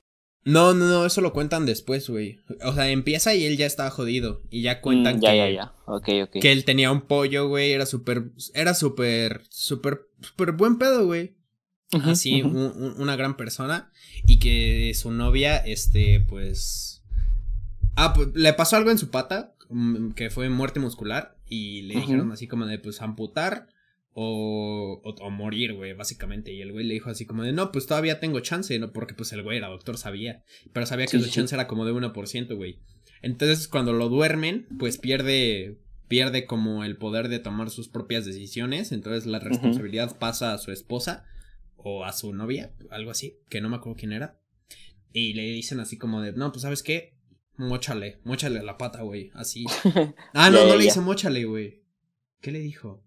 No, 0.44 0.74
no, 0.74 0.86
no, 0.88 1.06
eso 1.06 1.20
lo 1.22 1.34
cuentan 1.34 1.66
después, 1.66 2.10
güey. 2.10 2.40
O 2.64 2.74
sea, 2.74 2.90
empieza 2.90 3.36
y 3.36 3.46
él 3.46 3.58
ya 3.58 3.66
estaba 3.66 3.90
jodido. 3.90 4.42
Y 4.50 4.62
ya 4.62 4.80
cuentan 4.82 5.18
Mm, 5.18 5.22
ya, 5.22 5.32
que, 5.32 5.38
ya, 5.38 5.50
ya. 5.50 5.74
Ok, 5.86 6.10
ok. 6.24 6.40
que 6.42 6.52
él 6.54 6.64
tenía 6.64 6.90
un 6.92 7.02
pollo, 7.02 7.48
güey. 7.50 7.72
Era 7.74 7.86
súper, 7.86 8.32
era 8.54 8.74
súper, 8.74 9.42
súper, 9.50 10.08
súper 10.22 10.54
buen 10.54 10.78
pedo, 10.78 11.06
güey. 11.06 11.36
Así, 12.12 12.42
un- 12.44 12.56
un- 12.56 12.96
una 12.98 13.16
gran 13.18 13.36
persona. 13.38 13.92
Y 14.26 14.40
que 14.40 14.94
su 14.96 15.12
novia, 15.12 15.58
este, 15.58 16.22
pues. 16.22 17.04
Ah, 17.96 18.14
pues 18.14 18.30
le 18.34 18.54
pasó 18.54 18.76
algo 18.78 18.92
en 18.92 18.98
su 19.00 19.10
pata. 19.10 19.54
mm, 19.70 20.12
Que 20.12 20.30
fue 20.30 20.48
muerte 20.50 20.80
muscular. 20.80 21.36
Y 21.50 21.82
le 21.84 21.96
dijeron 21.96 22.32
así 22.32 22.48
como 22.48 22.66
de, 22.66 22.80
pues, 22.80 23.02
amputar. 23.02 23.68
O, 24.20 25.00
o, 25.04 25.10
o 25.12 25.30
morir, 25.30 25.76
güey, 25.76 25.94
básicamente. 25.94 26.52
Y 26.52 26.62
el 26.62 26.72
güey 26.72 26.86
le 26.86 26.96
dijo 26.96 27.12
así 27.12 27.28
como 27.28 27.44
de, 27.44 27.52
no, 27.52 27.72
pues 27.72 27.86
todavía 27.86 28.20
tengo 28.20 28.40
chance, 28.40 28.78
¿no? 28.80 28.92
Porque 28.92 29.14
pues 29.14 29.32
el 29.32 29.44
güey 29.44 29.58
era 29.58 29.68
doctor, 29.68 29.96
sabía. 29.96 30.44
Pero 30.74 30.88
sabía 30.88 31.06
que 31.06 31.12
Sí, 31.12 31.20
su 31.20 31.26
sí, 31.26 31.32
chance 31.32 31.54
era 31.54 31.68
como 31.68 31.86
de 31.86 31.94
1%, 31.94 32.56
güey. 32.56 32.80
Entonces, 33.22 33.68
cuando 33.68 33.94
lo 33.94 34.10
duermen, 34.10 34.68
pues 34.80 34.98
pierde, 34.98 35.78
pierde 36.08 36.46
como 36.46 36.84
el 36.84 36.98
poder 36.98 37.30
de 37.30 37.38
tomar 37.38 37.70
sus 37.70 37.90
propias 37.90 38.26
decisiones. 38.26 38.92
Entonces, 38.92 39.28
la 39.28 39.38
responsabilidad 39.38 40.18
pasa 40.18 40.54
a 40.54 40.58
su 40.58 40.72
esposa 40.72 41.24
o 41.76 42.04
a 42.04 42.12
su 42.12 42.34
novia, 42.34 42.74
algo 42.90 43.12
así, 43.12 43.38
que 43.50 43.62
no 43.62 43.70
me 43.70 43.76
acuerdo 43.76 43.98
quién 44.00 44.14
era. 44.14 44.40
Y 45.14 45.34
le 45.34 45.44
dicen 45.44 45.80
así 45.80 45.98
como 45.98 46.22
de, 46.22 46.34
no, 46.34 46.52
pues 46.52 46.64
sabes 46.64 46.82
qué, 46.82 47.16
mochale, 47.56 48.20
mochale 48.24 48.64
la 48.64 48.78
pata, 48.80 49.04
güey, 49.04 49.30
así. 49.36 49.66
Ah, 50.34 50.50
no, 50.50 50.66
no 50.66 50.76
le 50.76 50.84
dice 50.86 51.02
mochale, 51.02 51.46
güey. 51.46 51.84
¿Qué 52.42 52.52
le 52.52 52.60
dijo? 52.60 53.04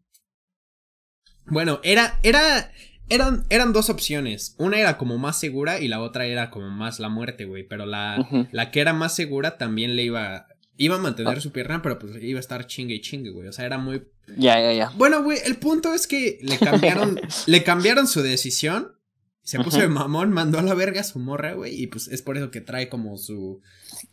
Bueno, 1.50 1.80
era, 1.82 2.18
era, 2.22 2.70
eran, 3.08 3.44
eran 3.50 3.72
dos 3.72 3.90
opciones. 3.90 4.54
Una 4.58 4.78
era 4.78 4.96
como 4.98 5.18
más 5.18 5.38
segura 5.38 5.80
y 5.80 5.88
la 5.88 6.00
otra 6.00 6.26
era 6.26 6.50
como 6.50 6.70
más 6.70 7.00
la 7.00 7.08
muerte, 7.08 7.44
güey. 7.44 7.64
Pero 7.66 7.86
la, 7.86 8.26
la 8.52 8.70
que 8.70 8.80
era 8.80 8.92
más 8.92 9.14
segura 9.14 9.58
también 9.58 9.96
le 9.96 10.04
iba, 10.04 10.46
iba 10.76 10.96
a 10.96 10.98
mantener 10.98 11.38
Ah. 11.38 11.40
su 11.40 11.52
pierna, 11.52 11.82
pero 11.82 11.98
pues 11.98 12.12
iba 12.22 12.38
a 12.38 12.40
estar 12.40 12.66
chingue 12.66 12.94
y 12.94 13.00
chingue, 13.00 13.30
güey. 13.30 13.48
O 13.48 13.52
sea, 13.52 13.66
era 13.66 13.78
muy... 13.78 14.04
Ya, 14.36 14.60
ya, 14.60 14.72
ya. 14.72 14.92
Bueno, 14.96 15.22
güey, 15.24 15.38
el 15.44 15.56
punto 15.56 15.92
es 15.92 16.06
que 16.06 16.38
le 16.42 16.56
cambiaron, 16.58 17.20
le 17.46 17.64
cambiaron 17.64 18.06
su 18.06 18.22
decisión. 18.22 18.96
Se 19.42 19.58
puso 19.58 19.80
de 19.80 19.88
mamón, 19.88 20.30
mandó 20.30 20.58
a 20.58 20.62
la 20.62 20.74
verga 20.74 21.00
a 21.00 21.04
su 21.04 21.18
morra, 21.18 21.54
güey. 21.54 21.74
Y 21.82 21.88
pues 21.88 22.06
es 22.08 22.22
por 22.22 22.36
eso 22.36 22.50
que 22.52 22.60
trae 22.60 22.88
como 22.88 23.16
su, 23.16 23.60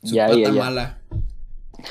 su 0.04 0.16
Ya, 0.16 0.26
pata 0.28 0.40
ya, 0.40 0.46
ya. 0.46 0.52
mala. 0.52 1.02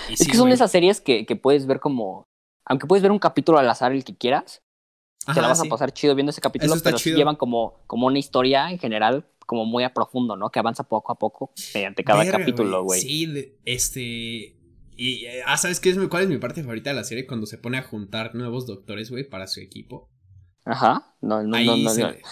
Y 0.09 0.15
Es 0.15 0.19
sí, 0.21 0.27
que 0.27 0.33
son 0.37 0.47
güey. 0.47 0.55
esas 0.55 0.73
series 0.73 1.01
que, 1.01 1.25
que 1.27 1.37
puedes 1.37 1.67
ver 1.67 1.79
como. 1.79 2.27
Aunque 2.65 2.89
puedes 2.89 3.03
ver 3.03 3.13
un 3.13 3.21
capítulo 3.21 3.59
al 3.59 3.69
azar 3.71 3.93
el 3.93 4.03
que 4.03 4.17
quieras, 4.17 4.63
te 5.27 5.41
la 5.41 5.41
Ajá, 5.41 5.49
vas 5.49 5.61
sí. 5.61 5.67
a 5.67 5.71
pasar 5.71 5.93
chido 5.93 6.15
viendo 6.15 6.31
ese 6.31 6.41
capítulo, 6.41 6.75
pero 6.83 6.99
sí 6.99 7.12
llevan 7.15 7.37
como, 7.37 7.83
como 7.87 8.07
una 8.07 8.19
historia 8.19 8.71
en 8.71 8.79
general, 8.79 9.27
como 9.47 9.65
muy 9.65 9.85
a 9.85 9.93
profundo, 9.93 10.37
¿no? 10.37 10.51
Que 10.51 10.59
avanza 10.59 10.85
poco 10.85 11.12
a 11.12 11.19
poco 11.19 11.53
mediante 11.75 12.03
cada 12.05 12.21
Verga, 12.25 12.39
capítulo, 12.39 12.83
güey. 12.85 13.01
Sí, 13.01 13.55
este. 13.65 14.57
Y, 14.99 15.27
ah, 15.45 15.57
¿sabes 15.59 15.79
qué 15.81 15.91
es 15.91 15.97
mi, 15.99 16.09
cuál 16.09 16.23
es 16.23 16.29
mi 16.29 16.39
parte 16.39 16.62
favorita 16.62 16.91
de 16.91 16.97
la 16.97 17.05
serie? 17.05 17.27
Cuando 17.27 17.47
se 17.47 17.59
pone 17.59 17.77
a 17.79 17.83
juntar 17.83 18.35
nuevos 18.35 18.67
doctores, 18.67 19.11
güey, 19.11 19.25
para 19.29 19.47
su 19.47 19.61
equipo. 19.61 20.09
Ajá. 20.65 21.15
No, 21.21 21.43
no, 21.43 21.57
Ahí 21.57 21.67
no, 21.67 21.77
no, 21.77 21.91
se- 21.91 22.01
no, 22.03 22.09
está 22.09 22.25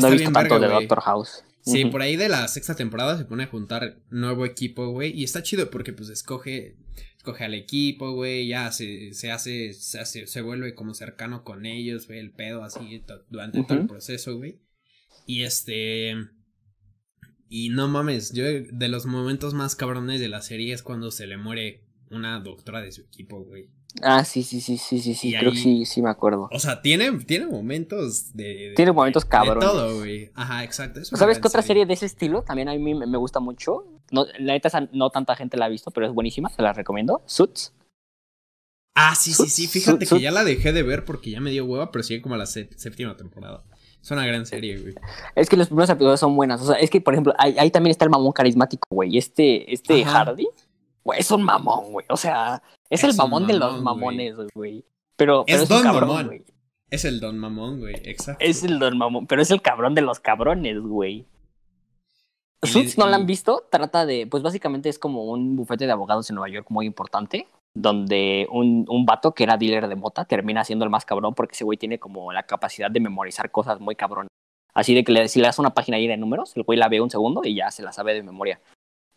no 0.00 0.08
he 0.08 0.10
visto 0.10 0.30
bien 0.30 0.32
tanto 0.32 0.58
verga, 0.58 0.74
de. 0.74 0.80
Doctor 0.86 1.00
House. 1.02 1.44
Sí, 1.64 1.84
por 1.84 2.02
ahí 2.02 2.16
de 2.16 2.28
la 2.28 2.48
sexta 2.48 2.74
temporada 2.74 3.16
se 3.16 3.24
pone 3.24 3.44
a 3.44 3.46
juntar 3.46 3.98
nuevo 4.10 4.44
equipo, 4.44 4.88
güey. 4.88 5.12
Y 5.16 5.22
está 5.22 5.44
chido 5.44 5.70
porque, 5.70 5.92
pues, 5.92 6.08
escoge. 6.08 6.76
Escoge 7.22 7.44
al 7.44 7.54
equipo, 7.54 8.10
güey. 8.10 8.48
Ya 8.48 8.72
se, 8.72 9.14
se 9.14 9.30
hace. 9.30 9.72
Se 9.74 10.00
hace. 10.00 10.26
Se 10.26 10.42
vuelve 10.42 10.74
como 10.74 10.92
cercano 10.92 11.44
con 11.44 11.66
ellos, 11.66 12.08
güey. 12.08 12.18
El 12.18 12.32
pedo 12.32 12.64
así 12.64 13.04
durante 13.30 13.62
todo 13.62 13.78
el 13.78 13.86
proceso, 13.86 14.36
güey. 14.36 14.60
Y 15.24 15.42
este. 15.42 16.16
Y 17.48 17.68
no 17.68 17.86
mames, 17.86 18.32
yo 18.32 18.44
de 18.44 18.88
los 18.88 19.06
momentos 19.06 19.54
más 19.54 19.76
cabrones 19.76 20.20
de 20.20 20.28
la 20.28 20.42
serie 20.42 20.72
es 20.72 20.82
cuando 20.82 21.12
se 21.12 21.28
le 21.28 21.36
muere 21.36 21.84
una 22.10 22.40
doctora 22.40 22.80
de 22.80 22.90
su 22.90 23.02
equipo, 23.02 23.44
güey. 23.44 23.70
Ah, 24.02 24.24
sí, 24.24 24.42
sí, 24.42 24.60
sí, 24.60 24.78
sí, 24.78 25.00
sí, 25.00 25.14
sí. 25.14 25.32
Creo 25.38 25.50
ahí- 25.50 25.56
que 25.56 25.62
sí, 25.62 25.84
sí 25.84 26.00
me 26.00 26.08
acuerdo. 26.10 26.48
O 26.50 26.58
sea, 26.58 26.80
tiene, 26.80 27.12
tiene 27.24 27.46
momentos 27.46 28.34
de. 28.34 28.44
de- 28.70 28.72
Tiene 28.74 28.92
momentos 28.92 29.24
de 29.24 29.28
cabrones. 29.28 29.68
todo, 29.68 29.98
güey. 29.98 30.30
Ajá, 30.34 30.64
exacto. 30.64 31.04
¿Sabes 31.04 31.38
qué 31.38 31.48
otra 31.48 31.60
serie 31.62 31.84
de 31.84 31.92
ese 31.92 32.06
estilo 32.06 32.42
también 32.42 32.68
a 32.70 32.74
mí 32.74 32.94
me 32.94 33.18
gusta 33.18 33.38
mucho? 33.40 33.84
No, 34.10 34.24
la 34.38 34.54
neta, 34.54 34.88
no 34.92 35.10
tanta 35.10 35.36
gente 35.36 35.56
la 35.56 35.66
ha 35.66 35.68
visto, 35.68 35.90
pero 35.90 36.06
es 36.06 36.12
buenísima, 36.14 36.48
te 36.48 36.62
la 36.62 36.72
recomiendo. 36.72 37.22
Suits. 37.26 37.74
Ah, 38.94 39.14
sí, 39.14 39.32
sí, 39.32 39.48
sí. 39.48 39.66
Fíjate 39.68 40.06
que 40.06 40.20
ya 40.20 40.30
la 40.30 40.44
dejé 40.44 40.72
de 40.72 40.82
ver 40.82 41.04
porque 41.04 41.30
ya 41.30 41.40
me 41.40 41.50
dio 41.50 41.64
hueva, 41.64 41.90
pero 41.90 42.02
sigue 42.02 42.20
como 42.20 42.34
a 42.34 42.38
la 42.38 42.46
sé- 42.46 42.68
séptima 42.76 43.16
temporada. 43.16 43.64
Es 44.02 44.10
una 44.10 44.26
gran 44.26 44.44
serie, 44.46 44.78
güey. 44.78 44.94
Es 45.34 45.48
que 45.48 45.56
los 45.56 45.68
primeros 45.68 45.88
episodios 45.88 46.20
son 46.20 46.34
buenas. 46.36 46.60
O 46.60 46.66
sea, 46.66 46.76
es 46.76 46.90
que, 46.90 47.00
por 47.00 47.14
ejemplo, 47.14 47.32
ahí, 47.38 47.56
ahí 47.58 47.70
también 47.70 47.92
está 47.92 48.04
el 48.04 48.10
mamón 48.10 48.32
carismático, 48.32 48.86
güey. 48.90 49.16
Este, 49.16 49.72
este 49.72 50.02
Ajá. 50.04 50.24
Hardy, 50.24 50.46
güey, 51.04 51.20
es 51.20 51.30
un 51.30 51.42
mamón, 51.42 51.92
güey. 51.92 52.04
O 52.10 52.16
sea, 52.16 52.62
es, 52.92 53.04
el 53.04 53.10
Es 53.10 53.16
mamón 53.16 53.46
de 53.46 53.54
los 53.54 53.82
mamones, 53.82 54.36
güey. 54.54 54.84
Pero, 55.16 55.44
pero 55.46 55.56
Es 55.56 55.62
es, 55.64 55.68
Don 55.68 55.82
cabrón, 55.82 56.08
Mamón. 56.08 56.26
güey. 56.26 56.44
Es 56.90 57.04
el 57.04 57.20
Don 57.20 57.38
Mamón, 57.38 57.80
güey. 57.80 57.94
Exacto. 58.04 58.44
Es 58.44 58.62
el 58.64 58.78
don 58.78 58.98
mamón, 58.98 59.26
pero 59.26 59.40
es 59.40 59.50
el 59.50 59.62
cabrón 59.62 59.94
de 59.94 60.02
los 60.02 60.20
cabrones, 60.20 60.78
güey. 60.80 61.26
Suits 62.62 62.96
no 62.96 63.06
la 63.06 63.16
han 63.16 63.26
visto, 63.26 63.66
trata 63.70 64.06
de, 64.06 64.26
pues 64.28 64.42
básicamente 64.42 64.88
es 64.88 64.98
como 64.98 65.24
un 65.24 65.56
bufete 65.56 65.86
de 65.86 65.92
abogados 65.92 66.30
en 66.30 66.36
Nueva 66.36 66.48
York 66.48 66.66
muy 66.70 66.86
importante, 66.86 67.48
donde 67.74 68.46
un, 68.52 68.84
un 68.88 69.04
vato 69.04 69.32
que 69.34 69.42
era 69.42 69.56
dealer 69.56 69.88
de 69.88 69.96
mota 69.96 70.24
termina 70.26 70.62
siendo 70.62 70.84
el 70.84 70.90
más 70.90 71.04
cabrón 71.04 71.34
porque 71.34 71.54
ese 71.54 71.64
güey 71.64 71.76
tiene 71.76 71.98
como 71.98 72.30
la 72.32 72.44
capacidad 72.44 72.88
de 72.90 73.00
memorizar 73.00 73.50
cosas 73.50 73.80
muy 73.80 73.96
cabronas. 73.96 74.28
Así 74.74 74.94
de 74.94 75.02
que 75.02 75.10
le, 75.12 75.26
si 75.28 75.40
le 75.40 75.46
das 75.46 75.58
una 75.58 75.74
página 75.74 75.98
llena 75.98 76.12
de 76.12 76.18
números, 76.18 76.56
el 76.56 76.62
güey 76.62 76.78
la 76.78 76.88
ve 76.88 77.00
un 77.00 77.10
segundo 77.10 77.40
y 77.44 77.54
ya 77.56 77.70
se 77.72 77.82
la 77.82 77.92
sabe 77.92 78.14
de 78.14 78.22
memoria. 78.22 78.60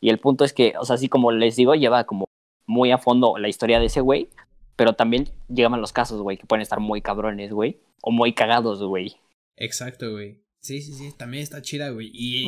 Y 0.01 0.09
el 0.09 0.17
punto 0.19 0.43
es 0.43 0.51
que, 0.51 0.73
o 0.79 0.83
sea, 0.85 0.95
así 0.95 1.07
como 1.07 1.31
les 1.31 1.55
digo, 1.55 1.75
lleva 1.75 2.05
como 2.05 2.25
muy 2.65 2.91
a 2.91 2.97
fondo 2.97 3.38
la 3.38 3.47
historia 3.47 3.80
de 3.80 3.86
ese 3.88 4.01
güey, 4.01 4.30
pero 4.75 4.93
también 4.93 5.30
llegan 5.47 5.80
los 5.80 5.93
casos, 5.93 6.21
güey, 6.21 6.38
que 6.38 6.45
pueden 6.45 6.62
estar 6.62 6.80
muy 6.80 7.01
cabrones, 7.01 7.51
güey, 7.51 7.80
o 8.01 8.12
muy 8.12 8.34
cagados, 8.34 8.84
güey. 8.84 9.15
Exacto, 9.58 10.12
güey. 10.12 10.41
Sí, 10.60 10.82
sí, 10.82 10.93
sí. 10.93 11.12
También 11.15 11.43
está 11.43 11.62
chida, 11.62 11.89
güey. 11.91 12.10
Y, 12.13 12.47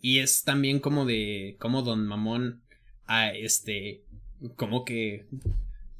y 0.00 0.18
es 0.20 0.44
también 0.44 0.80
como 0.80 1.04
de. 1.04 1.56
Como 1.60 1.82
Don 1.82 2.06
Mamón. 2.06 2.62
A 3.06 3.30
este. 3.32 4.02
Como 4.56 4.84
que. 4.84 5.26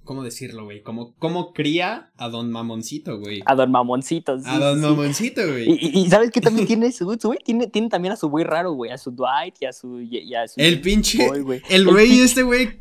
¿Cómo 0.05 0.23
decirlo, 0.23 0.65
güey? 0.65 0.83
Como, 0.83 1.15
como 1.17 1.53
cría 1.55 2.13
a 2.19 2.29
Don 2.29 2.51
Mamoncito, 2.51 3.19
güey. 3.19 3.43
A 3.47 3.55
Don 3.55 3.71
Mamoncito. 3.71 4.39
sí, 4.39 4.45
a 4.47 4.59
Don 4.59 4.79
sí. 4.81 4.85
Mamoncito, 4.87 5.41
güey. 5.47 5.65
Y, 5.71 5.99
y- 6.01 6.11
¿sabes 6.11 6.31
qué 6.31 6.43
también 6.43 6.67
tiene 6.67 6.93
Suits, 6.93 7.25
güey? 7.25 7.39
Tiene, 7.43 7.69
tiene 7.69 7.89
también 7.89 8.13
a 8.13 8.17
su 8.17 8.29
güey 8.29 8.45
raro, 8.45 8.73
güey. 8.73 8.91
A 8.91 8.99
su 8.99 9.11
Dwight 9.11 9.55
y 9.61 9.65
a 9.67 9.73
su... 9.73 10.01
Y 10.03 10.35
a 10.35 10.47
su 10.47 10.61
El 10.61 10.81
pinche. 10.83 11.27
Boy, 11.27 11.41
güey. 11.41 11.63
El 11.71 11.87
güey 11.87 12.21
este, 12.21 12.43
güey. 12.43 12.81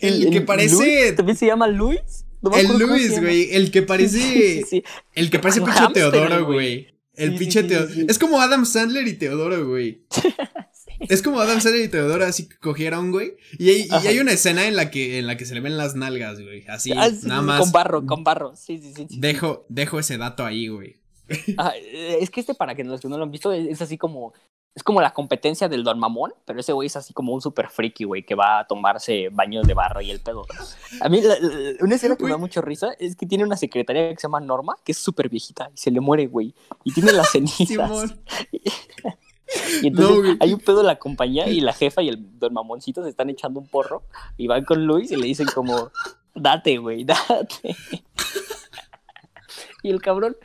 El, 0.00 0.24
que 0.24 0.30
Luis, 0.30 0.40
parece. 0.42 1.12
¿También 1.12 1.36
se 1.36 1.46
llama 1.46 1.66
Luis? 1.68 2.24
No 2.40 2.54
El 2.54 2.66
Luis, 2.78 3.20
güey. 3.20 3.48
El 3.54 3.70
que 3.70 3.82
parece. 3.82 4.18
Sí, 4.20 4.62
sí, 4.62 4.64
sí. 4.68 4.84
El 5.14 5.30
que 5.30 5.38
parece 5.38 5.60
pinche 5.60 5.88
Teodoro, 5.92 6.46
güey. 6.46 6.88
El 7.14 7.32
Sí, 7.32 7.38
pinche 7.38 7.62
Teodoro. 7.64 7.92
Es 8.08 8.18
como 8.18 8.40
Adam 8.40 8.64
Sandler 8.64 9.06
y 9.08 9.14
Teodoro, 9.14 9.66
güey. 9.66 10.02
Es 11.08 11.22
como 11.22 11.40
Adam 11.40 11.60
Sandler 11.60 11.84
y 11.84 11.88
Teodoro 11.88 12.24
así 12.24 12.48
que 12.48 12.56
cogieron, 12.58 13.12
güey. 13.12 13.36
Y 13.56 13.70
hay, 13.70 13.88
y 14.02 14.06
hay 14.08 14.18
una 14.18 14.32
escena 14.32 14.66
en 14.66 14.74
la 14.74 14.90
que 14.90 15.20
en 15.20 15.28
la 15.28 15.36
que 15.36 15.46
se 15.46 15.54
le 15.54 15.60
ven 15.60 15.76
las 15.76 15.94
nalgas, 15.94 16.40
güey. 16.40 16.64
Así, 16.66 16.90
Ah, 16.92 17.08
nada 17.22 17.40
más. 17.40 17.60
Con 17.60 17.70
barro, 17.70 18.04
con 18.04 18.24
barro. 18.24 18.56
Sí, 18.56 18.78
sí, 18.78 18.92
sí. 18.94 19.06
Dejo, 19.10 19.64
dejo 19.68 20.00
ese 20.00 20.18
dato 20.18 20.44
ahí, 20.44 20.66
güey. 20.66 20.96
Eh, 21.28 22.18
es 22.20 22.30
que 22.30 22.40
este, 22.40 22.54
para 22.54 22.74
que 22.74 22.82
los 22.82 23.00
que 23.00 23.08
no 23.08 23.16
lo 23.16 23.24
han 23.24 23.30
visto, 23.30 23.52
es, 23.52 23.68
es 23.68 23.80
así 23.82 23.96
como. 23.96 24.32
Es 24.78 24.84
como 24.84 25.00
la 25.00 25.12
competencia 25.12 25.68
del 25.68 25.82
Don 25.82 25.98
Mamón, 25.98 26.32
pero 26.44 26.60
ese 26.60 26.72
güey 26.72 26.86
es 26.86 26.94
así 26.94 27.12
como 27.12 27.32
un 27.34 27.40
super 27.40 27.68
friki, 27.68 28.04
güey, 28.04 28.24
que 28.24 28.36
va 28.36 28.60
a 28.60 28.66
tomarse 28.68 29.28
baños 29.32 29.66
de 29.66 29.74
barro 29.74 30.00
y 30.00 30.12
el 30.12 30.20
pedo. 30.20 30.46
A 31.00 31.08
mí, 31.08 31.20
la- 31.20 31.36
la- 31.40 31.72
una 31.80 31.96
escena 31.96 32.14
que 32.14 32.22
me 32.22 32.30
da 32.30 32.36
mucho 32.36 32.62
risa 32.62 32.92
es 33.00 33.16
que 33.16 33.26
tiene 33.26 33.42
una 33.42 33.56
secretaria 33.56 34.08
que 34.10 34.20
se 34.20 34.28
llama 34.28 34.38
Norma, 34.38 34.76
que 34.84 34.92
es 34.92 34.98
súper 34.98 35.28
viejita 35.28 35.68
y 35.74 35.76
se 35.78 35.90
le 35.90 36.00
muere, 36.00 36.28
güey. 36.28 36.54
Y 36.84 36.92
tiene 36.94 37.10
las 37.10 37.28
cenizas. 37.32 38.14
Y 39.82 39.86
entonces 39.88 40.16
No, 40.34 40.36
hay 40.40 40.52
un 40.52 40.60
pedo 40.60 40.80
en 40.82 40.86
la 40.86 40.98
compañía 40.98 41.48
y 41.48 41.60
la 41.62 41.72
jefa 41.72 42.02
y 42.02 42.08
el 42.10 42.38
don 42.38 42.52
mamoncito 42.52 43.02
se 43.02 43.08
están 43.08 43.30
echando 43.30 43.58
un 43.58 43.66
porro 43.66 44.02
y 44.36 44.46
van 44.46 44.62
con 44.64 44.86
Luis 44.86 45.10
y 45.10 45.16
le 45.16 45.26
dicen 45.26 45.48
como, 45.54 45.90
date, 46.34 46.76
güey, 46.76 47.02
date. 47.04 47.74
Y 49.82 49.90
el 49.90 50.00
cabrón, 50.02 50.36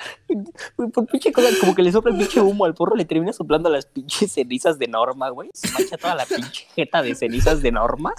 güey, 0.77 0.89
por 0.91 1.07
pinche 1.07 1.31
cosa, 1.31 1.49
como 1.59 1.73
que 1.73 1.81
le 1.81 1.91
sopla 1.91 2.11
el 2.11 2.17
pinche 2.17 2.39
humo 2.39 2.65
al 2.65 2.75
porro, 2.75 2.95
le 2.95 3.05
termina 3.05 3.33
soplando 3.33 3.69
las 3.69 3.85
pinches 3.87 4.31
cenizas 4.31 4.77
de 4.77 4.87
Norma, 4.87 5.29
güey. 5.29 5.49
Se 5.53 5.71
mancha 5.71 5.97
toda 5.97 6.15
la 6.15 6.25
pinche 6.25 6.67
jeta 6.75 7.01
de 7.01 7.15
cenizas 7.15 7.61
de 7.61 7.71
Norma. 7.71 8.13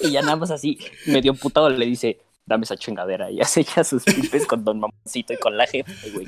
Y 0.00 0.10
ya 0.10 0.22
nada 0.22 0.36
más 0.36 0.50
así, 0.50 0.78
medio 1.06 1.34
putado, 1.34 1.70
le 1.70 1.86
dice, 1.86 2.18
dame 2.46 2.64
esa 2.64 2.76
chingadera. 2.76 3.30
Y 3.30 3.40
hace 3.40 3.64
ya 3.64 3.84
sus 3.84 4.04
pipes 4.04 4.46
con 4.46 4.64
Don 4.64 4.80
Mamoncito 4.80 5.32
y 5.32 5.36
con 5.36 5.56
la 5.56 5.66
jefa, 5.66 5.92
güey. 6.12 6.26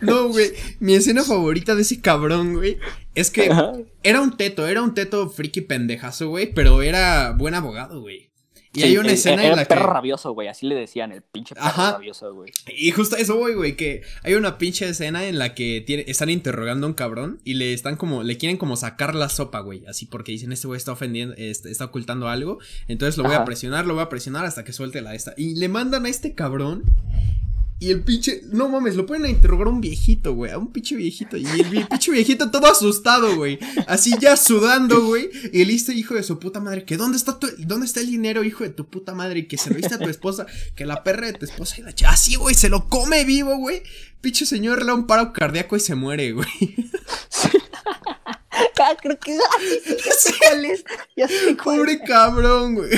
No, 0.00 0.28
güey, 0.28 0.52
mi 0.80 0.94
escena 0.94 1.24
favorita 1.24 1.74
de 1.74 1.82
ese 1.82 2.00
cabrón, 2.00 2.54
güey, 2.54 2.78
es 3.14 3.30
que 3.30 3.50
Ajá. 3.50 3.72
era 4.02 4.20
un 4.20 4.36
teto, 4.36 4.66
era 4.66 4.82
un 4.82 4.94
teto 4.94 5.28
friki 5.28 5.62
pendejazo, 5.62 6.28
güey, 6.28 6.52
pero 6.52 6.82
era 6.82 7.32
buen 7.32 7.54
abogado, 7.54 8.00
güey. 8.00 8.30
Y 8.74 8.80
Sí, 8.80 8.86
hay 8.88 8.96
una 8.98 9.10
eh, 9.10 9.14
escena 9.14 9.42
era 9.42 9.52
en 9.52 9.56
la 9.56 9.64
que... 9.64 9.68
perro 9.74 9.86
rabioso, 9.92 10.32
güey, 10.32 10.48
así 10.48 10.66
le 10.66 10.74
decían, 10.74 11.12
el 11.12 11.22
pinche 11.22 11.54
perro 11.54 11.66
Ajá. 11.66 11.92
rabioso, 11.92 12.34
güey. 12.34 12.52
Y 12.76 12.90
justo 12.90 13.16
eso 13.16 13.36
voy, 13.36 13.54
güey, 13.54 13.76
que 13.76 14.02
hay 14.22 14.34
una 14.34 14.58
pinche 14.58 14.88
escena 14.88 15.24
en 15.26 15.38
la 15.38 15.54
que 15.54 15.82
tiene- 15.86 16.04
están 16.08 16.28
interrogando 16.30 16.86
a 16.86 16.90
un 16.90 16.94
cabrón 16.94 17.40
y 17.44 17.54
le 17.54 17.72
están 17.72 17.96
como, 17.96 18.22
le 18.24 18.36
quieren 18.36 18.56
como 18.56 18.76
sacar 18.76 19.14
la 19.14 19.28
sopa, 19.28 19.60
güey, 19.60 19.84
así 19.86 20.06
porque 20.06 20.32
dicen, 20.32 20.52
este 20.52 20.66
güey 20.66 20.76
está 20.78 20.92
ofendiendo, 20.92 21.34
este, 21.38 21.70
está 21.70 21.84
ocultando 21.84 22.28
algo, 22.28 22.58
entonces 22.88 23.16
lo 23.16 23.24
voy 23.24 23.34
a 23.34 23.44
presionar, 23.44 23.86
lo 23.86 23.94
voy 23.94 24.02
a 24.02 24.08
presionar 24.08 24.44
hasta 24.44 24.64
que 24.64 24.72
suelte 24.72 25.00
la 25.02 25.14
esta. 25.14 25.34
Y 25.36 25.54
le 25.54 25.68
mandan 25.68 26.06
a 26.06 26.08
este 26.08 26.34
cabrón 26.34 26.82
y 27.80 27.90
el 27.90 28.02
pinche, 28.02 28.42
no 28.50 28.68
mames, 28.68 28.94
lo 28.96 29.04
ponen 29.04 29.24
a 29.24 29.28
interrogar 29.28 29.66
a 29.66 29.70
un 29.70 29.80
viejito, 29.80 30.32
güey, 30.34 30.52
a 30.52 30.58
un 30.58 30.72
pinche 30.72 30.96
viejito. 30.96 31.36
Y 31.36 31.44
el 31.44 31.86
pinche 31.88 32.10
viejito 32.12 32.50
todo 32.50 32.66
asustado, 32.66 33.36
güey, 33.36 33.58
así 33.86 34.14
ya 34.20 34.36
sudando, 34.36 35.04
güey, 35.04 35.28
y 35.52 35.64
listo, 35.64 35.92
hijo 35.92 36.14
de 36.14 36.22
su 36.22 36.38
puta 36.38 36.60
madre, 36.60 36.84
que 36.84 36.96
dónde 36.96 37.16
está 37.18 37.38
tu, 37.38 37.48
dónde 37.58 37.86
está 37.86 38.00
el 38.00 38.06
dinero, 38.06 38.44
hijo 38.44 38.64
de 38.64 38.70
tu 38.70 38.86
puta 38.86 39.14
madre, 39.14 39.40
y 39.40 39.46
que 39.48 39.58
se 39.58 39.70
lo 39.70 39.76
diste 39.76 39.94
a 39.94 39.98
tu 39.98 40.08
esposa, 40.08 40.46
que 40.74 40.86
la 40.86 41.02
perra 41.02 41.26
de 41.26 41.34
tu 41.34 41.44
esposa 41.44 41.76
y 41.78 41.82
la 41.82 41.90
ch- 41.92 42.06
así, 42.08 42.36
güey, 42.36 42.54
se 42.54 42.68
lo 42.68 42.88
come 42.88 43.24
vivo, 43.24 43.56
güey. 43.58 43.82
Pinche 44.20 44.46
señor 44.46 44.78
le 44.80 44.86
da 44.86 44.94
un 44.94 45.06
paro 45.06 45.32
cardíaco 45.34 45.76
y 45.76 45.80
se 45.80 45.94
muere, 45.94 46.32
güey. 46.32 46.48
Ah, 48.86 48.94
creo 49.00 49.18
que 49.18 49.34
ya 49.34 50.12
sé 50.12 50.34
cuál 50.38 50.64
es. 50.66 50.84
Ya 51.16 51.26
sé 51.26 51.56
cuál 51.56 51.78
Pobre 51.78 52.00
cabrón, 52.02 52.74
güey. 52.74 52.90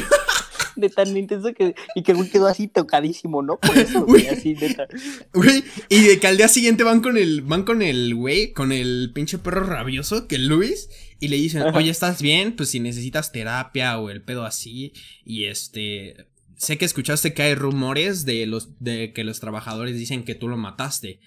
De 0.77 0.89
tan 0.91 1.17
intenso 1.17 1.53
que 1.55 1.75
y 1.95 2.03
que 2.03 2.13
el 2.13 2.19
güey 2.19 2.31
quedó 2.31 2.47
así 2.47 2.69
tocadísimo, 2.69 3.43
¿no? 3.43 3.59
Por 3.59 3.77
eso, 3.77 4.05
Güey. 4.07 4.29
así 4.29 4.55
neta. 4.55 4.87
Güey, 5.33 5.65
y 5.89 6.01
de 6.03 6.19
que 6.21 6.27
al 6.27 6.37
día 6.37 6.49
siguiente 6.49 6.85
van 6.85 7.01
con 7.01 7.17
el, 7.17 7.43
van 7.43 7.65
con 7.65 7.83
el 7.83 8.15
güey, 8.15 8.53
con 8.53 8.73
el 8.73 9.11
pinche 9.15 9.39
perro 9.39 9.65
rabioso, 9.65 10.29
que 10.29 10.39
Luis, 10.39 10.89
y 11.21 11.29
le 11.29 11.37
dicen, 11.37 11.63
Ajá. 11.63 11.77
oye, 11.79 11.91
¿estás 11.91 12.21
bien? 12.23 12.55
Pues 12.57 12.71
si 12.71 12.81
necesitas 12.81 13.33
terapia 13.33 13.99
o 13.99 14.11
el 14.11 14.23
pedo 14.23 14.45
así, 14.45 14.93
y 15.25 15.45
este, 15.45 16.29
sé 16.57 16.79
que 16.79 16.85
escuchaste 16.85 17.35
que 17.35 17.43
hay 17.43 17.55
rumores 17.55 18.25
de 18.25 18.47
los, 18.47 18.71
de 18.81 19.13
que 19.13 19.25
los 19.25 19.41
trabajadores 19.41 19.97
dicen 19.97 20.25
que 20.25 20.35
tú 20.35 20.49
lo 20.49 20.57
mataste, 20.57 21.21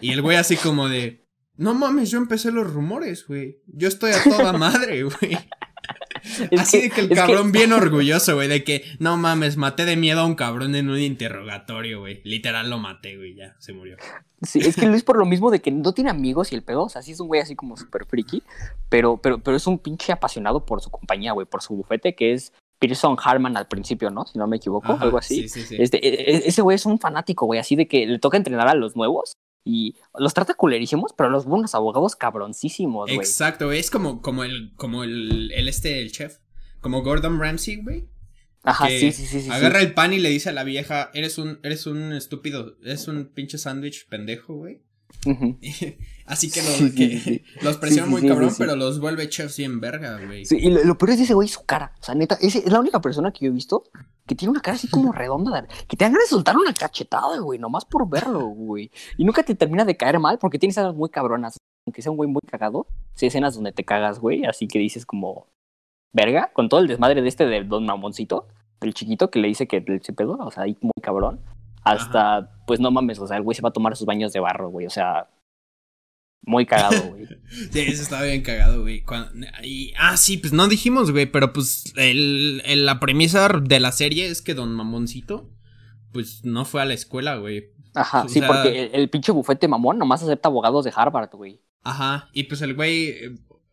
y 0.00 0.12
el 0.12 0.22
güey 0.22 0.36
así 0.36 0.56
como 0.56 0.88
de, 0.88 1.24
no 1.56 1.74
mames, 1.74 2.10
yo 2.10 2.18
empecé 2.18 2.50
los 2.52 2.66
rumores, 2.70 3.26
güey, 3.26 3.58
yo 3.66 3.88
estoy 3.88 4.12
a 4.12 4.22
toda 4.24 4.52
madre, 4.52 5.02
güey. 5.04 5.38
Es 6.50 6.60
Así 6.60 6.82
de 6.82 6.90
que 6.90 7.00
el 7.02 7.08
cabrón 7.10 7.52
bien 7.52 7.72
orgulloso, 7.72 8.34
güey, 8.34 8.48
de 8.48 8.64
que 8.64 8.84
no 8.98 9.16
mames, 9.16 9.56
maté 9.56 9.84
de 9.84 9.96
miedo 9.96 10.20
a 10.20 10.26
un 10.26 10.34
cabrón 10.34 10.74
en 10.74 10.88
un 10.88 10.98
interrogatorio, 10.98 12.00
güey. 12.00 12.20
Literal 12.24 12.70
lo 12.70 12.78
maté, 12.78 13.16
güey, 13.16 13.34
ya 13.34 13.56
se 13.58 13.72
murió. 13.72 13.96
Sí, 14.42 14.60
es 14.60 14.76
que 14.76 14.86
Luis 14.86 15.02
por 15.02 15.16
lo 15.16 15.24
mismo 15.24 15.50
de 15.50 15.60
que 15.60 15.70
no 15.70 15.92
tiene 15.92 16.10
amigos 16.10 16.52
y 16.52 16.54
el 16.54 16.62
pedo, 16.62 16.84
o 16.84 16.88
sea, 16.88 17.02
sí 17.02 17.12
es 17.12 17.20
un 17.20 17.28
güey 17.28 17.40
así 17.40 17.56
como 17.56 17.76
súper 17.76 18.04
friki, 18.06 18.42
pero, 18.88 19.16
pero, 19.16 19.38
pero 19.38 19.56
es 19.56 19.66
un 19.66 19.78
pinche 19.78 20.12
apasionado 20.12 20.64
por 20.66 20.80
su 20.82 20.90
compañía, 20.90 21.32
güey, 21.32 21.46
por 21.46 21.62
su 21.62 21.74
bufete, 21.74 22.14
que 22.14 22.32
es 22.32 22.52
Pearson 22.78 23.16
Harman 23.22 23.56
al 23.56 23.66
principio, 23.66 24.10
¿no? 24.10 24.26
Si 24.26 24.38
no 24.38 24.46
me 24.46 24.58
equivoco, 24.58 24.92
Ajá, 24.92 25.02
algo 25.02 25.18
así. 25.18 25.48
Sí, 25.48 25.48
sí, 25.48 25.62
sí. 25.62 25.76
Este, 25.78 26.06
e- 26.06 26.36
e- 26.36 26.48
ese 26.48 26.62
güey 26.62 26.74
es 26.74 26.84
un 26.84 26.98
fanático, 26.98 27.46
güey, 27.46 27.58
así 27.58 27.76
de 27.76 27.88
que 27.88 28.06
le 28.06 28.18
toca 28.18 28.36
entrenar 28.36 28.68
a 28.68 28.74
los 28.74 28.94
nuevos 28.96 29.36
y 29.68 29.96
los 30.16 30.32
trata 30.32 30.54
culerísimos, 30.54 31.12
pero 31.12 31.28
los 31.28 31.44
buenos 31.44 31.74
abogados 31.74 32.14
cabroncísimos, 32.14 33.08
güey. 33.08 33.18
Exacto. 33.18 33.72
Es 33.72 33.90
como, 33.90 34.22
como 34.22 34.44
el, 34.44 34.72
como 34.76 35.02
el, 35.02 35.50
el 35.52 35.68
este, 35.68 36.00
el 36.00 36.12
chef. 36.12 36.38
Como 36.80 37.02
Gordon 37.02 37.40
Ramsay, 37.40 37.82
güey. 37.82 38.08
Ajá, 38.62 38.86
que 38.86 39.00
sí, 39.00 39.10
sí, 39.10 39.26
sí, 39.26 39.40
sí. 39.40 39.42
sí. 39.42 39.50
Agarra 39.50 39.80
el 39.80 39.92
pan 39.92 40.12
y 40.12 40.20
le 40.20 40.28
dice 40.28 40.50
a 40.50 40.52
la 40.52 40.62
vieja, 40.62 41.10
eres 41.14 41.38
un, 41.38 41.58
eres 41.64 41.86
un 41.86 42.12
estúpido, 42.12 42.76
eres 42.84 43.08
un 43.08 43.26
pinche 43.26 43.58
sándwich 43.58 44.06
pendejo, 44.08 44.54
güey. 44.54 44.82
Así 46.26 46.50
que 46.50 46.60
los, 46.60 46.72
Sí, 46.74 46.94
que 46.94 47.18
sí. 47.18 47.44
los 47.62 47.76
presiona 47.76 48.06
Sí, 48.06 48.12
muy 48.12 48.28
cabrón, 48.28 48.52
pero 48.58 48.74
los 48.74 49.00
vuelve 49.00 49.28
chefs 49.28 49.58
bien 49.58 49.80
verga, 49.80 50.18
güey. 50.26 50.44
Sí, 50.44 50.56
y 50.60 50.70
lo, 50.70 50.82
lo 50.84 50.98
peor 50.98 51.10
es 51.10 51.20
ese 51.20 51.34
güey 51.34 51.48
su 51.48 51.64
cara. 51.64 51.92
O 52.00 52.02
sea, 52.02 52.14
neta, 52.14 52.36
ese 52.40 52.58
es 52.58 52.72
la 52.72 52.80
única 52.80 53.00
persona 53.00 53.32
que 53.32 53.44
yo 53.44 53.50
he 53.50 53.54
visto 53.54 53.84
que 54.26 54.34
tiene 54.34 54.50
una 54.50 54.60
cara 54.60 54.74
así 54.74 54.88
como 54.88 55.12
redonda, 55.12 55.66
que 55.86 55.96
te 55.96 56.04
dan 56.04 56.12
ganas 56.12 56.28
de 56.28 56.30
soltar 56.30 56.56
una 56.56 56.74
cachetada, 56.74 57.38
güey, 57.38 57.58
nomás 57.58 57.84
por 57.84 58.08
verlo, 58.08 58.46
güey. 58.46 58.90
Y 59.16 59.24
nunca 59.24 59.42
te 59.44 59.54
termina 59.54 59.84
de 59.84 59.96
caer 59.96 60.18
mal 60.18 60.38
porque 60.38 60.58
tiene 60.58 60.72
escenas 60.72 60.94
muy 60.94 61.08
cabronas. 61.10 61.56
Aunque 61.86 62.02
sea 62.02 62.10
un 62.10 62.16
güey 62.16 62.28
muy 62.28 62.40
cagado, 62.50 62.88
sí, 63.14 63.26
escenas 63.26 63.54
donde 63.54 63.70
te 63.70 63.84
cagas, 63.84 64.18
güey, 64.18 64.44
así 64.44 64.66
que 64.66 64.80
dices 64.80 65.06
como, 65.06 65.46
verga, 66.12 66.50
con 66.52 66.68
todo 66.68 66.80
el 66.80 66.88
desmadre 66.88 67.22
de 67.22 67.28
este 67.28 67.46
del 67.46 67.68
don 67.68 67.86
Mamoncito, 67.86 68.48
del 68.80 68.92
chiquito 68.92 69.30
que 69.30 69.38
le 69.38 69.46
dice 69.46 69.68
que 69.68 69.84
se 70.02 70.12
pedo, 70.12 70.32
o 70.32 70.50
sea, 70.50 70.64
ahí 70.64 70.76
muy 70.80 70.90
cabrón. 71.00 71.40
Hasta, 71.92 72.50
pues 72.66 72.80
no 72.80 72.90
mames, 72.90 73.18
o 73.18 73.26
sea, 73.26 73.36
el 73.36 73.42
güey 73.42 73.54
se 73.54 73.62
va 73.62 73.68
a 73.70 73.72
tomar 73.72 73.96
sus 73.96 74.06
baños 74.06 74.32
de 74.32 74.40
barro, 74.40 74.70
güey, 74.70 74.86
o 74.86 74.90
sea, 74.90 75.28
muy 76.42 76.66
cagado, 76.66 77.10
güey. 77.10 77.26
Sí, 77.72 77.80
eso 77.80 78.02
estaba 78.02 78.22
bien 78.24 78.42
cagado, 78.42 78.82
güey. 78.82 79.04
Y- 79.62 79.92
ah, 79.98 80.16
sí, 80.16 80.36
pues 80.38 80.52
no 80.52 80.66
dijimos, 80.68 81.10
güey, 81.12 81.26
pero 81.26 81.52
pues 81.52 81.92
el, 81.96 82.62
el- 82.64 82.86
la 82.86 82.98
premisa 83.00 83.48
de 83.48 83.80
la 83.80 83.92
serie 83.92 84.26
es 84.28 84.42
que 84.42 84.54
Don 84.54 84.72
Mamoncito, 84.74 85.48
pues 86.12 86.44
no 86.44 86.64
fue 86.64 86.82
a 86.82 86.84
la 86.84 86.94
escuela, 86.94 87.36
güey. 87.36 87.70
Ajá, 87.94 88.24
O 88.24 88.28
sí, 88.28 88.40
sea- 88.40 88.48
porque 88.48 88.82
el, 88.84 88.94
el 88.94 89.10
pinche 89.10 89.32
bufete 89.32 89.68
mamón 89.68 89.98
nomás 89.98 90.22
acepta 90.22 90.48
abogados 90.48 90.84
de 90.84 90.92
Harvard, 90.94 91.30
güey. 91.32 91.60
Ajá, 91.82 92.28
y 92.32 92.44
pues 92.44 92.60
el 92.62 92.74
güey 92.74 93.14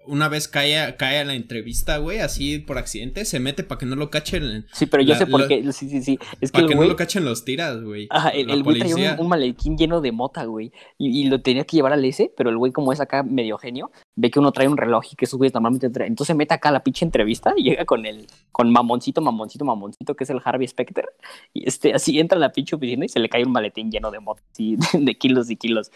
una 0.05 0.27
vez 0.29 0.47
cae 0.47 0.79
a, 0.79 0.97
cae 0.97 1.19
a 1.19 1.25
la 1.25 1.33
entrevista, 1.33 1.97
güey, 1.97 2.19
así 2.19 2.59
por 2.59 2.77
accidente, 2.77 3.25
se 3.25 3.39
mete 3.39 3.63
para 3.63 3.79
que 3.79 3.85
no 3.85 3.95
lo 3.95 4.09
cachen, 4.09 4.65
Sí, 4.73 4.85
pero 4.85 5.03
yo 5.03 5.13
La- 5.13 5.19
sé 5.19 5.27
por 5.27 5.47
qué. 5.47 5.63
Sí, 5.71 5.89
sí, 5.89 6.01
sí. 6.01 6.19
Es 6.41 6.51
para 6.51 6.67
que 6.67 6.75
no 6.75 6.83
lo 6.83 6.95
cachen 6.95 7.25
los 7.25 7.45
tiras, 7.45 7.81
güey. 7.83 8.07
Ajá, 8.09 8.29
el, 8.29 8.49
el 8.49 8.63
güey 8.63 8.79
traía 8.79 9.13
un, 9.13 9.21
un 9.21 9.27
maletín 9.29 9.77
lleno 9.77 10.01
de 10.01 10.11
mota, 10.11 10.45
güey. 10.45 10.71
Y, 10.97 11.21
y 11.21 11.29
lo 11.29 11.41
tenía 11.41 11.63
que 11.65 11.77
llevar 11.77 11.93
al 11.93 12.03
S, 12.05 12.31
pero 12.35 12.49
el 12.49 12.57
güey, 12.57 12.71
como 12.71 12.91
es 12.93 12.99
acá 12.99 13.23
medio 13.23 13.57
genio, 13.57 13.91
ve 14.15 14.29
que 14.31 14.39
uno 14.39 14.51
trae 14.51 14.67
un 14.67 14.77
reloj 14.77 15.03
y 15.11 15.15
que 15.15 15.25
esos 15.25 15.37
güeyes 15.37 15.53
normalmente 15.53 15.89
traen. 15.89 16.11
Entonces 16.11 16.27
se 16.33 16.35
mete 16.37 16.53
acá 16.53 16.69
a 16.69 16.71
la 16.73 16.83
pinche 16.83 17.05
entrevista 17.05 17.53
y 17.57 17.63
llega 17.63 17.85
con 17.85 18.05
el, 18.05 18.27
con 18.51 18.71
mamoncito, 18.71 19.21
mamoncito, 19.21 19.65
mamoncito, 19.65 20.15
que 20.15 20.23
es 20.23 20.29
el 20.29 20.39
Harvey 20.43 20.67
Specter. 20.67 21.05
Y 21.53 21.67
este, 21.67 21.93
así 21.93 22.19
entra 22.19 22.37
a 22.37 22.41
la 22.41 22.51
pinche 22.51 22.75
oficina 22.75 23.05
y 23.05 23.09
se 23.09 23.19
le 23.19 23.29
cae 23.29 23.43
un 23.45 23.51
maletín 23.51 23.91
lleno 23.91 24.11
de 24.11 24.19
mota, 24.19 24.41
así, 24.51 24.77
de 24.93 25.15
kilos 25.15 25.49
y 25.49 25.55
kilos. 25.55 25.91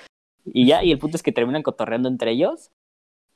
Y 0.45 0.65
ya, 0.65 0.83
y 0.83 0.91
el 0.91 0.97
punto 0.99 1.17
es 1.17 1.23
que 1.23 1.31
terminan 1.33 1.61
cotorreando 1.63 2.07
entre 2.07 2.31
ellos. 2.31 2.71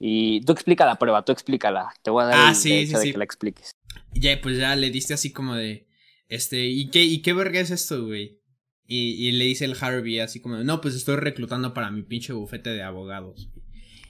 Y 0.03 0.41
tú 0.41 0.53
explica 0.53 0.85
la 0.87 0.97
prueba, 0.97 1.23
tú 1.23 1.31
explícala. 1.31 1.93
Te 2.01 2.09
voy 2.09 2.23
a 2.23 2.27
dar 2.27 2.35
Ah, 2.39 2.49
el 2.49 2.55
sí, 2.55 2.69
derecho 2.69 2.97
sí, 2.97 2.97
de 2.97 3.01
sí. 3.03 3.11
que 3.11 3.17
la 3.19 3.23
expliques. 3.23 3.71
Ya, 4.13 4.41
pues 4.41 4.57
ya 4.57 4.75
le 4.75 4.89
diste 4.89 5.13
así 5.13 5.31
como 5.31 5.53
de, 5.55 5.87
este, 6.27 6.65
¿y 6.65 6.89
qué, 6.89 7.03
y 7.03 7.21
qué 7.21 7.33
verga 7.33 7.59
es 7.59 7.69
esto, 7.69 8.03
güey? 8.07 8.39
Y, 8.87 9.27
y 9.27 9.31
le 9.33 9.45
dice 9.45 9.65
el 9.65 9.77
Harvey 9.79 10.19
así 10.19 10.39
como, 10.41 10.57
no, 10.57 10.81
pues 10.81 10.95
estoy 10.95 11.17
reclutando 11.17 11.75
para 11.75 11.91
mi 11.91 12.01
pinche 12.01 12.33
bufete 12.33 12.71
de 12.71 12.81
abogados. 12.81 13.51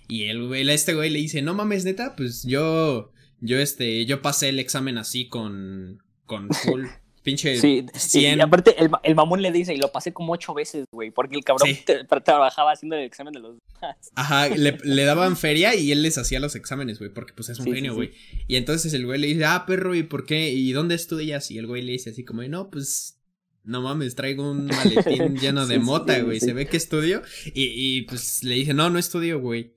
Y 0.07 0.23
el 0.23 0.47
güey, 0.47 0.67
este 0.69 0.93
güey 0.93 1.09
le 1.09 1.19
dice, 1.19 1.41
no 1.41 1.53
mames, 1.53 1.83
neta, 1.83 2.15
pues 2.15 2.43
yo, 2.43 3.11
yo 3.41 3.59
este, 3.59 4.05
yo 4.05 4.21
pasé 4.21 4.47
el 4.47 4.59
examen 4.59 4.97
así 4.97 5.27
con, 5.27 5.99
con 6.25 6.49
full, 6.51 6.85
pinche 7.23 7.57
Sí, 7.59 7.85
y- 7.93 7.99
100. 7.99 8.37
y 8.39 8.41
aparte 8.41 8.75
el, 8.81 8.89
el 9.03 9.15
mamón 9.15 9.41
le 9.41 9.51
dice, 9.51 9.73
y 9.73 9.77
lo 9.77 9.91
pasé 9.91 10.11
como 10.13 10.33
ocho 10.33 10.53
veces, 10.53 10.85
güey, 10.91 11.11
porque 11.11 11.35
el 11.37 11.43
cabrón 11.43 11.69
Sí. 11.69 11.81
te- 11.85 12.05
tra- 12.07 12.23
trabajaba 12.23 12.71
haciendo 12.71 12.95
el 12.95 13.03
examen 13.03 13.33
de 13.33 13.39
los 13.39 13.55
demás. 13.57 13.95
Ajá, 14.15 14.49
le, 14.49 14.77
le 14.83 15.03
daban 15.03 15.37
feria 15.37 15.75
y 15.75 15.91
él 15.91 16.01
les 16.01 16.17
hacía 16.17 16.39
los 16.39 16.55
exámenes, 16.55 16.99
güey, 16.99 17.11
porque 17.13 17.33
pues 17.33 17.49
es 17.49 17.59
un 17.59 17.65
Sí, 17.65 17.73
genio, 17.73 17.91
sí. 17.91 17.95
güey. 17.95 18.11
Y 18.47 18.55
entonces 18.55 18.93
el 18.93 19.05
güey 19.05 19.19
le 19.19 19.27
dice, 19.27 19.45
ah, 19.45 19.65
perro, 19.67 19.93
¿y 19.95 20.03
por 20.03 20.25
qué? 20.25 20.49
¿Y 20.51 20.71
dónde 20.71 20.95
estudias? 20.95 21.51
Y 21.51 21.57
el 21.57 21.67
güey 21.67 21.81
le 21.81 21.91
dice 21.93 22.09
así 22.11 22.23
como, 22.25 22.41
no, 22.43 22.69
pues, 22.69 23.17
no 23.63 23.81
mames, 23.81 24.15
traigo 24.15 24.49
un 24.49 24.65
maletín 24.65 25.35
lleno 25.39 25.67
de 25.67 25.75
Sí, 25.75 25.79
mota, 25.81 26.15
sí, 26.15 26.21
güey, 26.21 26.39
sí. 26.39 26.47
se 26.47 26.53
ve 26.53 26.65
que 26.67 26.77
estudio. 26.77 27.21
Y, 27.53 27.65
y 27.97 28.01
pues 28.03 28.43
le 28.43 28.55
dice, 28.55 28.73
no, 28.73 28.89
no 28.89 28.97
estudio, 28.97 29.39
güey. 29.39 29.75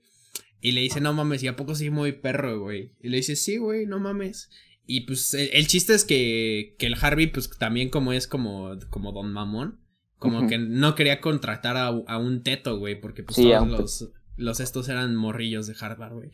Y 0.61 0.71
le 0.71 0.81
dice, 0.81 0.99
no 0.99 1.13
mames, 1.13 1.43
¿y 1.43 1.47
a 1.47 1.55
poco 1.55 1.75
sí 1.75 1.91
muy 1.91 2.11
perro, 2.13 2.59
güey? 2.61 2.93
Y 2.99 3.09
le 3.09 3.17
dice, 3.17 3.35
sí, 3.35 3.57
güey, 3.57 3.85
no 3.85 3.99
mames. 3.99 4.49
Y 4.87 5.01
pues 5.01 5.33
el, 5.33 5.49
el 5.53 5.67
chiste 5.67 5.93
es 5.93 6.05
que, 6.05 6.75
que 6.77 6.85
el 6.85 6.95
Harvey, 6.99 7.27
pues 7.27 7.49
también 7.57 7.89
como 7.89 8.13
es 8.13 8.27
como, 8.27 8.77
como 8.89 9.11
Don 9.11 9.31
Mamón, 9.31 9.79
como 10.17 10.47
que 10.47 10.57
no 10.57 10.95
quería 10.95 11.21
contratar 11.21 11.77
a, 11.77 11.87
a 11.87 12.17
un 12.17 12.41
teto, 12.43 12.77
güey, 12.77 12.99
porque 12.99 13.23
pues 13.23 13.35
Sí, 13.35 13.43
todos 13.43 13.67
los, 13.67 14.09
los 14.37 14.59
estos 14.59 14.89
eran 14.89 15.15
morrillos 15.15 15.67
de 15.67 15.75
Harvard, 15.79 16.13
güey. 16.13 16.31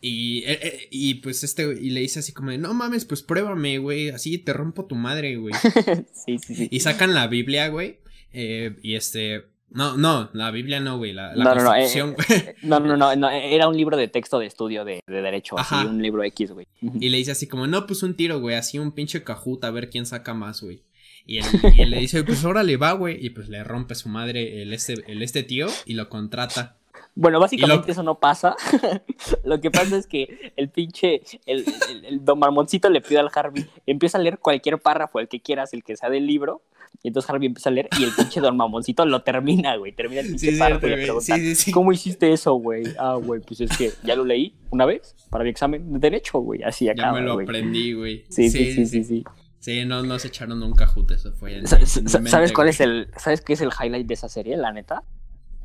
Y, 0.00 0.44
eh, 0.44 0.58
eh, 0.62 0.88
y 0.90 1.14
pues 1.14 1.42
este, 1.42 1.64
y 1.80 1.90
le 1.90 2.00
dice 2.00 2.20
así 2.20 2.32
como 2.32 2.50
de, 2.50 2.58
no 2.58 2.72
mames, 2.74 3.04
pues 3.04 3.22
pruébame, 3.22 3.78
güey, 3.78 4.10
así 4.10 4.38
te 4.38 4.52
rompo 4.52 4.86
tu 4.86 4.94
madre, 4.94 5.36
güey. 5.36 5.54
sí, 6.12 6.38
sí, 6.38 6.54
sí. 6.54 6.68
Y 6.70 6.80
sacan 6.80 7.14
la 7.14 7.26
Biblia, 7.26 7.68
güey, 7.68 7.98
eh, 8.32 8.76
y 8.82 8.94
este, 8.94 9.46
no, 9.70 9.96
no, 9.96 10.30
la 10.32 10.50
Biblia 10.50 10.80
no, 10.80 10.96
güey, 10.96 11.12
la, 11.12 11.34
la 11.36 11.44
No, 11.44 11.54
no, 11.54 11.62
no, 11.62 11.74
eh, 11.74 11.80
Constitución, 11.80 12.16
No, 12.62 12.80
no, 12.80 12.96
no, 12.96 13.16
no, 13.16 13.30
era 13.30 13.68
un 13.68 13.76
libro 13.76 13.96
de 13.96 14.08
texto 14.08 14.38
de 14.38 14.46
estudio 14.46 14.84
de, 14.84 15.02
de 15.06 15.22
derecho, 15.22 15.58
Ajá. 15.58 15.80
así, 15.80 15.88
un 15.88 16.02
libro 16.02 16.22
X, 16.24 16.52
güey. 16.52 16.66
Y 16.80 17.08
le 17.10 17.18
dice 17.18 17.32
así 17.32 17.46
como, 17.46 17.66
no, 17.66 17.86
pues 17.86 18.02
un 18.02 18.14
tiro, 18.14 18.40
güey, 18.40 18.56
así 18.56 18.78
un 18.78 18.92
pinche 18.92 19.22
cajut 19.22 19.62
a 19.64 19.70
ver 19.70 19.90
quién 19.90 20.06
saca 20.06 20.32
más, 20.34 20.62
güey. 20.62 20.82
Y 21.26 21.38
él, 21.38 21.44
y 21.74 21.82
él 21.82 21.90
le 21.90 21.98
dice, 21.98 22.24
pues 22.24 22.42
órale, 22.44 22.78
va, 22.78 22.92
güey. 22.92 23.24
Y 23.24 23.30
pues 23.30 23.50
le 23.50 23.62
rompe 23.62 23.94
su 23.94 24.08
madre 24.08 24.62
el 24.62 24.72
este, 24.72 24.94
el 25.06 25.22
este 25.22 25.42
tío 25.42 25.66
y 25.84 25.92
lo 25.92 26.08
contrata. 26.08 26.77
Bueno, 27.20 27.40
básicamente 27.40 27.90
eso 27.90 28.04
no 28.04 28.20
pasa. 28.20 28.54
lo 29.44 29.60
que 29.60 29.72
pasa 29.72 29.96
es 29.96 30.06
que 30.06 30.52
el 30.56 30.68
pinche, 30.68 31.20
el, 31.46 31.64
el, 31.90 32.04
el 32.04 32.24
don 32.24 32.38
Marmoncito 32.38 32.88
le 32.90 33.00
pide 33.00 33.18
al 33.18 33.28
Harvey, 33.34 33.66
empieza 33.86 34.18
a 34.18 34.20
leer 34.20 34.38
cualquier 34.38 34.78
párrafo, 34.78 35.18
el 35.18 35.26
que 35.26 35.40
quieras, 35.40 35.72
el 35.74 35.82
que 35.82 35.96
sea 35.96 36.10
del 36.10 36.28
libro, 36.28 36.62
y 37.02 37.08
entonces 37.08 37.28
Harvey 37.28 37.48
empieza 37.48 37.70
a 37.70 37.72
leer 37.72 37.88
y 37.98 38.04
el 38.04 38.12
pinche 38.12 38.40
don 38.40 38.56
Mamoncito 38.56 39.04
lo 39.04 39.22
termina, 39.22 39.74
güey. 39.76 39.90
Termina 39.92 40.20
el 40.20 40.28
pinche 40.28 40.52
Sí, 40.52 40.58
párrafo 40.60 40.86
y 40.86 40.90
le 40.90 40.96
pregunta, 41.02 41.34
Sí, 41.34 41.40
sí, 41.40 41.54
sí. 41.56 41.72
¿cómo 41.72 41.92
hiciste 41.92 42.32
eso, 42.32 42.54
güey? 42.54 42.84
Ah, 43.00 43.14
güey, 43.16 43.40
pues 43.40 43.60
es 43.62 43.76
que 43.76 43.92
ya 44.04 44.14
lo 44.14 44.24
leí 44.24 44.54
una 44.70 44.84
vez 44.86 45.16
para 45.28 45.42
mi 45.42 45.50
examen 45.50 45.92
de 45.94 45.98
derecho, 45.98 46.38
güey. 46.38 46.62
Así 46.62 46.84
Ya 46.84 46.92
acaba, 46.92 47.14
me 47.14 47.22
lo 47.26 47.32
aprendí, 47.32 47.94
güey. 47.94 48.26
Sí, 48.28 48.48
sí, 48.48 48.72
sí, 48.74 48.86
sí, 48.86 49.02
sí. 49.02 49.24
Sí, 49.58 49.84
no, 49.84 50.04
no 50.04 50.20
se 50.20 50.28
echaron 50.28 50.62
un 50.62 50.72
cajute, 50.72 51.14
eso 51.14 51.32
fue. 51.32 51.56
en- 51.58 51.66
¿Sabes 51.66 52.00
mente, 52.22 52.52
cuál 52.54 52.66
güey. 52.66 52.70
es 52.70 52.80
el, 52.80 53.08
sabes 53.16 53.40
qué 53.40 53.54
es 53.54 53.60
el 53.60 53.70
highlight 53.70 54.06
de 54.06 54.14
esa 54.14 54.28
serie, 54.28 54.56
la 54.56 54.72
neta? 54.72 55.02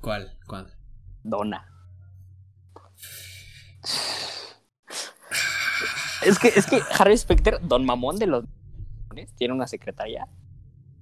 ¿Cuál? 0.01 0.33
¿Cuál? 0.47 0.65
Donna. 1.23 1.69
Es 6.25 6.39
que, 6.39 6.47
es 6.47 6.65
que 6.65 6.81
Harry 6.97 7.17
Specter, 7.17 7.59
don 7.61 7.85
mamón 7.85 8.17
de 8.17 8.27
los 8.27 8.45
tiene 9.37 9.53
una 9.53 9.67
secretaria. 9.67 10.27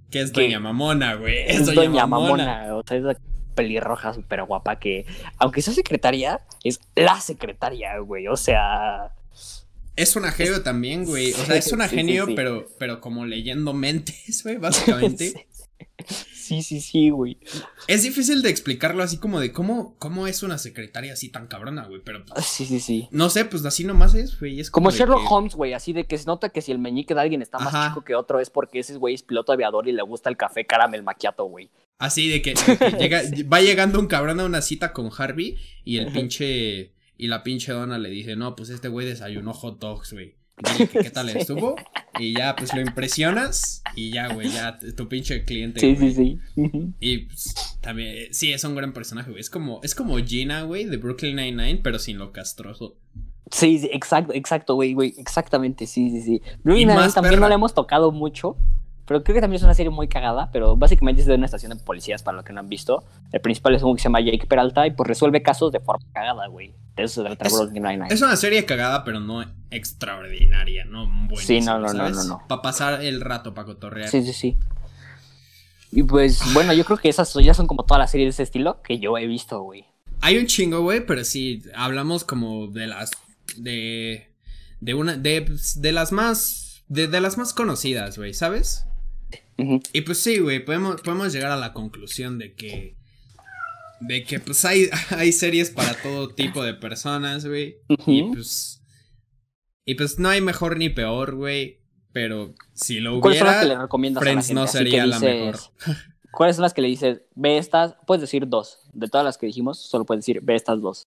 ¿Qué 0.10 0.22
es. 0.22 0.34
Doña 0.34 0.60
Mamona, 0.60 1.16
güey? 1.16 1.46
Es 1.48 1.74
doña 1.74 2.06
mamona. 2.06 2.76
O 2.76 2.84
sea, 2.86 2.98
es 2.98 3.04
la 3.04 3.18
pelirroja 3.56 4.14
súper 4.14 4.44
guapa 4.44 4.78
que, 4.80 5.06
aunque 5.38 5.62
sea 5.62 5.74
secretaria, 5.74 6.42
es 6.64 6.82
la 6.96 7.20
secretaria, 7.22 7.98
güey. 8.00 8.28
O 8.28 8.36
sea, 8.36 9.14
Es 9.96 10.16
una 10.16 10.32
genio 10.32 10.64
también, 10.64 11.06
güey. 11.06 11.32
O 11.34 11.38
sea, 11.38 11.56
es 11.56 11.72
una 11.72 11.86
Sí, 11.86 11.92
sí, 11.92 11.96
genio, 11.98 12.26
sí. 12.26 12.34
pero, 12.36 12.66
pero 12.78 13.00
como 13.00 13.26
leyendo 13.26 13.74
mentes, 13.74 14.44
güey, 14.44 14.58
básicamente. 14.58 15.48
sí, 16.52 16.62
sí, 16.62 16.82
sí, 16.82 17.10
güey. 17.10 17.38
Es 17.88 18.04
difícil 18.04 18.41
de 18.41 18.49
explicarlo 18.49 19.04
así 19.04 19.18
como 19.18 19.39
de 19.39 19.52
cómo, 19.52 19.95
cómo 19.97 20.28
es 20.28 20.43
una 20.43 20.58
secretaria 20.58 21.14
así 21.14 21.30
tan 21.30 21.47
cabrona, 21.47 21.86
güey. 21.88 22.02
Pero 22.04 22.26
pues, 22.26 22.45
Sí, 22.45 22.66
sí, 22.66 22.80
sí. 22.80 23.08
no 23.12 23.30
sé, 23.30 23.45
pues 23.45 23.64
así 23.66 23.84
nomás 23.84 24.14
es, 24.16 24.39
güey. 24.39 24.60
Es 24.60 24.70
Como 24.70 24.91
de 24.91 24.97
Sherlock 24.97 25.22
que- 25.22 25.28
Holmes, 25.34 25.56
güey, 25.56 25.74
así 25.74 25.93
de 25.93 26.06
que 26.06 26.18
se 26.18 26.26
nota 26.26 26.49
que 26.49 26.62
si 26.62 26.72
el 26.72 26.80
meñique 26.80 27.14
de 27.14 27.22
alguien 27.22 27.41
está 27.41 27.58
más 27.60 27.74
Ajá. 27.74 27.89
chico 27.89 28.04
que 28.04 28.16
otro 28.16 28.39
es 28.39 28.49
porque 28.49 28.80
ese 28.80 28.95
güey 28.97 29.16
es 29.16 29.24
piloto 29.24 29.52
aviador 29.54 29.88
y 29.88 29.91
le 29.93 30.02
gusta 30.04 30.30
el 30.30 30.38
café 30.38 30.66
caramel 30.66 31.04
macchiato, 31.04 31.45
güey. 31.45 31.70
Así 31.97 32.28
de 32.30 32.41
que, 32.41 32.54
de 32.56 32.78
que 32.78 32.91
llega, 32.99 33.22
va 33.52 33.62
llegando 33.62 33.99
un 33.99 34.08
cabrón 34.08 34.39
a 34.39 34.45
una 34.45 34.62
cita 34.62 34.91
con 34.93 35.10
Harvey 35.18 35.58
y 35.86 35.97
el 35.97 36.12
pinche. 36.12 36.93
Y 37.18 37.28
la 37.28 37.43
pinche 37.43 37.72
dona 37.72 37.99
le 37.99 38.10
dice, 38.10 38.36
no, 38.36 38.56
pues 38.56 38.70
este 38.72 38.88
güey 38.88 39.06
desayunó 39.06 39.54
hot 39.54 39.78
dogs, 39.80 40.12
güey. 40.14 40.36
Dile 40.62 40.88
que 40.88 40.99
qué 40.99 41.09
tal 41.09 41.30
Sí. 41.32 41.38
estuvo. 41.39 41.76
Y 42.20 42.36
ya, 42.38 42.55
pues 42.55 42.74
lo 42.74 42.82
impresionas. 42.82 43.82
Y 43.95 44.12
ya, 44.12 44.34
güey, 44.34 44.49
ya 44.51 44.78
tu 44.95 45.07
pinche 45.07 45.43
cliente. 45.45 45.80
Sí, 45.80 45.95
güey. 45.95 46.14
sí, 46.14 46.39
sí. 46.55 46.93
Y 46.99 47.18
pues, 47.20 47.78
también, 47.82 48.34
sí, 48.34 48.51
es 48.53 48.64
un 48.64 48.76
gran 48.76 48.93
personaje, 48.93 49.30
güey. 49.32 49.41
Es 49.41 49.49
como, 49.49 49.80
es 49.84 49.95
como 49.95 50.18
Gina, 50.18 50.64
güey, 50.64 50.86
de 50.86 50.97
Brooklyn 50.97 51.36
Nine-Nine, 51.36 51.80
pero 51.84 51.99
sin 51.99 52.18
lo 52.18 52.32
castroso. 52.32 52.95
Sí, 53.51 53.80
sí, 53.80 53.89
exacto, 53.91 54.34
exacto, 54.34 54.76
güey, 54.76 54.93
güey, 54.93 55.14
exactamente, 55.18 55.86
sí, 55.86 56.09
sí, 56.09 56.22
sí. 56.22 56.41
Brooklyn 56.64 56.88
Nine-Nine 56.88 57.12
también 57.14 57.32
perra. 57.34 57.41
no 57.41 57.49
la 57.49 57.55
hemos 57.55 57.74
tocado 57.74 58.12
mucho, 58.12 58.55
pero 59.12 59.24
creo 59.26 59.36
que 59.36 59.41
también 59.41 59.57
es 59.57 59.64
una 59.64 59.74
serie 59.74 59.89
muy 59.89 60.07
cagada, 60.07 60.49
pero 60.53 60.78
básicamente 60.78 61.20
es 61.22 61.28
de 61.28 61.36
una 61.36 61.43
estación 61.43 61.78
de 61.78 61.84
policías, 61.84 62.24
para 62.24 62.38
los 62.38 62.45
que 62.45 62.53
no 62.53 62.62
han 62.62 62.70
visto. 62.70 63.03
El 63.34 63.41
principal 63.41 63.76
es 63.76 63.84
un 63.84 63.93
que 63.95 64.01
se 64.01 64.05
llama 64.05 64.22
Jake 64.22 64.47
Peralta 64.47 64.88
y 64.88 64.91
pues 64.91 65.05
resuelve 65.05 65.41
casos 65.41 65.74
de 65.74 65.82
forma 65.82 66.05
cagada, 66.14 66.47
güey. 66.47 66.74
De 66.95 67.03
eso 67.03 67.22
se 67.22 67.28
trata 67.28 67.45
Es- 67.47 67.53
Brooklyn 67.53 67.84
Nine-Nine. 67.84 68.14
Es 68.14 68.22
una 68.22 68.38
serie 68.38 68.64
cagada, 68.66 69.03
pero 69.03 69.20
no 69.20 69.43
extraordinaria, 69.70 70.86
no 70.86 71.05
buenísima, 71.28 71.41
Sí, 71.41 71.59
no, 71.59 71.78
no, 71.80 71.91
no, 71.93 72.09
no, 72.09 72.24
no. 72.24 72.41
Para 72.47 72.62
pasar 72.62 73.01
el 73.03 73.20
rato, 73.20 73.53
para 73.53 73.66
cotorrear. 73.66 74.07
Sí, 74.07 74.24
sí, 74.24 74.32
sí. 74.32 74.57
Y 75.91 76.03
pues, 76.03 76.39
bueno, 76.53 76.72
yo 76.74 76.86
creo 76.86 76.97
que 76.97 77.09
esas 77.09 77.34
ya 77.34 77.53
son 77.53 77.68
como 77.68 77.84
todas 77.84 77.99
las 77.99 78.12
series 78.12 78.28
de 78.28 78.30
ese 78.32 78.43
estilo 78.43 78.82
que 78.82 78.99
yo 78.99 79.18
he 79.18 79.28
visto, 79.28 79.62
güey. 79.62 79.84
Hay 80.22 80.38
un 80.38 80.45
chingo, 80.45 80.82
güey, 80.82 81.05
pero 81.05 81.26
sí, 81.26 81.64
hablamos 81.76 82.24
como 82.24 82.68
de 82.68 82.88
las, 82.88 83.12
de, 83.57 84.30
de 84.80 84.93
una, 84.93 85.18
de, 85.18 85.53
de 85.76 85.91
las 85.91 86.12
más, 86.14 86.84
de, 86.88 87.07
de 87.07 87.20
las 87.20 87.38
más 87.38 87.53
conocidas, 87.53 88.18
güey, 88.18 88.34
¿sabes? 88.34 88.86
Y 89.58 90.02
pues 90.02 90.20
sí, 90.20 90.39
güey, 90.39 90.64
podemos, 90.64 91.02
podemos 91.02 91.32
llegar 91.34 91.52
a 91.52 91.58
la 91.58 91.74
conclusión 91.74 92.39
de 92.39 92.56
que, 92.56 92.97
de 93.99 94.24
que 94.24 94.39
pues 94.39 94.66
hay, 94.66 94.89
hay 95.12 95.32
series 95.32 95.70
para 95.70 95.93
todo 96.02 96.34
tipo 96.34 96.64
de 96.64 96.74
personas, 96.74 97.45
güey. 97.45 97.78
Y 98.08 98.24
pues, 98.24 98.82
y 99.86 99.95
pues 99.95 100.20
no 100.20 100.30
hay 100.30 100.41
mejor 100.41 100.78
ni 100.78 100.89
peor, 100.89 101.36
güey, 101.36 101.82
pero 102.12 102.54
si 102.74 102.99
lo 102.99 103.20
¿Cuáles 103.22 103.39
son 103.39 103.47
las 103.47 103.58
que 103.58 103.68
le 103.68 103.76
hubiera, 103.76 103.84
a 103.84 104.12
la 104.12 104.20
Friends 104.20 104.47
gente? 104.47 104.54
no 104.60 104.64
Así 104.64 104.78
sería 104.78 105.06
la 105.06 105.20
mejor. 105.20 105.60
¿Cuáles 106.32 106.56
son 106.56 106.64
las 106.64 106.74
que 106.74 106.82
le 106.82 106.88
dices, 106.88 107.22
ve 107.36 107.58
estas? 107.58 107.95
Puedes 108.08 108.22
decir 108.22 108.47
dos. 108.47 108.80
De 108.93 109.08
todas 109.08 109.26
las 109.26 109.38
que 109.38 109.47
dijimos, 109.47 109.82
solo 109.82 110.06
puedes 110.06 110.26
decir, 110.26 110.41
ve 110.41 110.56
estas 110.56 110.82
dos. 110.82 111.04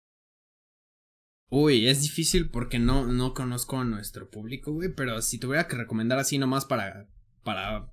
Uy, 1.49 1.87
es 1.87 2.01
difícil 2.01 2.49
porque 2.49 2.79
no, 2.79 3.05
no 3.05 3.33
conozco 3.33 3.77
a 3.77 3.83
nuestro 3.83 4.29
público, 4.29 4.71
güey, 4.71 4.89
pero 4.95 5.21
si 5.21 5.37
tuviera 5.37 5.67
que 5.67 5.75
recomendar 5.75 6.17
así 6.17 6.37
nomás 6.37 6.65
para, 6.65 7.07
para 7.43 7.91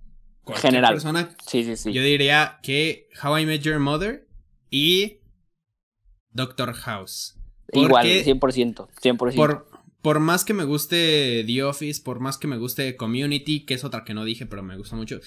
cualquier 0.53 0.72
General. 0.72 0.94
persona, 0.94 1.36
Sí, 1.46 1.64
sí, 1.64 1.76
sí. 1.76 1.92
yo 1.92 2.03
diría 2.03 2.59
que 2.62 3.09
How 3.22 3.38
I 3.38 3.46
Met 3.46 3.62
Your 3.62 3.78
Mother 3.78 4.26
y 4.70 5.18
Doctor 6.30 6.72
House. 6.74 7.36
Igual, 7.72 7.90
porque- 7.90 8.24
100%. 8.24 8.88
100%. 9.01 9.36
Por, 9.36 9.68
por 10.03 10.20
más 10.20 10.44
que 10.44 10.55
me 10.55 10.64
guste 10.64 11.44
The 11.46 11.62
Office, 11.64 12.03
por 12.03 12.20
más 12.20 12.38
que 12.38 12.46
me 12.46 12.57
guste 12.57 12.96
Community, 12.96 13.64
que 13.66 13.74
es 13.74 13.84
otra 13.84 14.05
que 14.05 14.14
no 14.14 14.24
dije, 14.24 14.46
pero 14.46 14.62
me 14.62 14.76
gusta 14.76 14.96
mucho, 14.96 15.20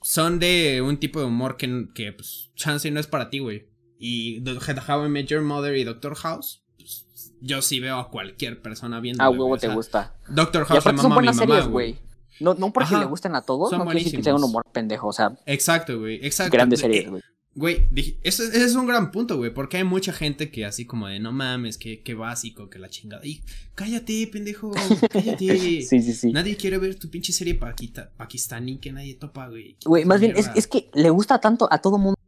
son 0.00 0.38
de 0.38 0.82
un 0.82 0.96
tipo 0.98 1.20
de 1.20 1.26
humor 1.26 1.56
que, 1.56 1.86
que 1.94 2.12
pues, 2.12 2.50
chance 2.54 2.90
no 2.90 3.00
es 3.00 3.06
para 3.06 3.30
ti, 3.30 3.38
güey. 3.40 3.68
Y 3.98 4.42
How 4.88 5.06
I 5.06 5.08
Met 5.08 5.26
Your 5.26 5.42
Mother 5.42 5.76
y 5.76 5.84
Doctor 5.84 6.14
House, 6.16 6.64
pues, 6.76 7.06
yo 7.40 7.62
sí 7.62 7.78
veo 7.80 7.98
a 7.98 8.10
cualquier 8.10 8.60
persona 8.62 9.00
viendo. 9.00 9.22
Ah, 9.22 9.30
huevo, 9.30 9.56
te 9.58 9.68
gusta. 9.68 10.16
Doctor 10.28 10.62
Y 10.62 10.66
House 10.66 10.80
aparte 10.80 11.02
son 11.02 11.10
mama 11.10 11.20
mi 11.20 11.26
buenas 11.26 11.36
mamá, 11.36 11.54
series, 11.54 11.68
güey. 11.70 11.98
Güey. 12.40 12.44
No, 12.44 12.54
no 12.54 12.72
porque 12.72 12.94
Ajá. 12.94 13.00
le 13.00 13.06
gusten 13.06 13.34
a 13.34 13.42
todos, 13.42 13.72
no 13.72 13.84
quiere 13.86 14.10
que 14.10 14.22
sea 14.22 14.34
un 14.34 14.44
humor 14.44 14.64
pendejo. 14.72 15.08
O 15.08 15.12
sea, 15.12 15.32
Exacto, 15.46 15.98
güey, 16.00 16.24
exacto. 16.24 16.52
grandes 16.52 16.80
Eh, 16.80 16.82
series, 16.82 17.10
güey. 17.10 17.22
Güey, 17.54 17.86
dije, 17.90 18.18
eso, 18.22 18.44
ese 18.44 18.64
es 18.64 18.74
un 18.76 18.86
gran 18.86 19.10
punto, 19.10 19.36
güey, 19.36 19.52
porque 19.52 19.76
hay 19.76 19.84
mucha 19.84 20.14
gente 20.14 20.50
que 20.50 20.64
así 20.64 20.86
como 20.86 21.08
de, 21.08 21.20
no 21.20 21.32
mames, 21.32 21.76
que, 21.76 22.02
que 22.02 22.14
básico, 22.14 22.70
que 22.70 22.78
la 22.78 22.88
chingada. 22.88 23.26
Y 23.26 23.42
cállate, 23.74 24.26
pendejo, 24.32 24.72
cállate. 25.10 25.58
Sí, 25.58 25.82
sí, 25.82 26.14
sí. 26.14 26.32
Nadie 26.32 26.56
quiere 26.56 26.78
ver 26.78 26.98
tu 26.98 27.10
pinche 27.10 27.30
serie 27.30 27.54
paquita, 27.54 28.10
pakistaní 28.16 28.78
que 28.78 28.90
nadie 28.90 29.16
topa, 29.16 29.48
güey. 29.48 29.76
Güey, 29.84 30.06
más 30.06 30.18
bien, 30.20 30.32
es, 30.34 30.50
es 30.54 30.66
que 30.66 30.88
le 30.94 31.10
gusta 31.10 31.40
tanto 31.42 31.68
a 31.70 31.76
todo 31.78 31.98
mundo. 31.98 32.18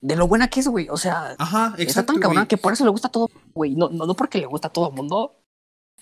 De 0.00 0.16
lo 0.16 0.26
buena 0.26 0.48
que 0.48 0.60
es, 0.60 0.68
güey. 0.68 0.88
O 0.88 0.96
sea, 0.96 1.34
Ajá, 1.38 1.68
está 1.72 1.82
exacto. 1.82 2.12
tan 2.14 2.22
cabrón 2.22 2.44
güey. 2.44 2.48
que 2.48 2.56
por 2.56 2.72
eso 2.72 2.84
le 2.84 2.90
gusta 2.90 3.08
a 3.08 3.12
todo, 3.12 3.28
güey. 3.52 3.74
No, 3.74 3.90
no, 3.90 4.06
no 4.06 4.14
porque 4.14 4.38
le 4.38 4.46
gusta 4.46 4.68
a 4.68 4.72
todo 4.72 4.90
mundo. 4.90 5.42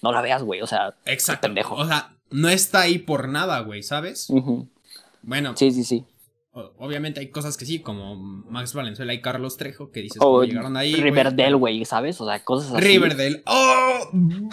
No 0.02 0.12
la 0.12 0.20
veas, 0.20 0.42
güey. 0.44 0.60
O 0.60 0.66
sea, 0.66 0.94
Exacto. 1.06 1.46
pendejo. 1.48 1.74
O 1.74 1.86
sea, 1.86 2.13
no 2.30 2.48
está 2.48 2.80
ahí 2.82 2.98
por 2.98 3.28
nada, 3.28 3.60
güey, 3.60 3.82
¿sabes? 3.82 4.28
Bueno, 5.22 5.56
sí, 5.56 5.70
sí, 5.70 5.84
sí. 5.84 6.04
obviamente 6.52 7.20
hay 7.20 7.28
cosas 7.30 7.56
que 7.56 7.64
sí, 7.64 7.80
como 7.80 8.14
Max 8.16 8.74
Valenzuela 8.74 9.14
y 9.14 9.20
Carlos 9.20 9.56
Trejo, 9.56 9.90
que 9.90 10.00
dices, 10.00 10.18
O 10.20 10.26
¿cómo 10.26 10.44
llegaron 10.44 10.76
ahí? 10.76 10.94
Riverdale, 10.94 11.54
güey, 11.54 11.84
¿sabes? 11.84 12.20
O 12.20 12.26
sea, 12.26 12.42
cosas 12.44 12.72
así. 12.72 12.84
Riverdale. 12.86 13.42
¡Oh! 13.46 14.10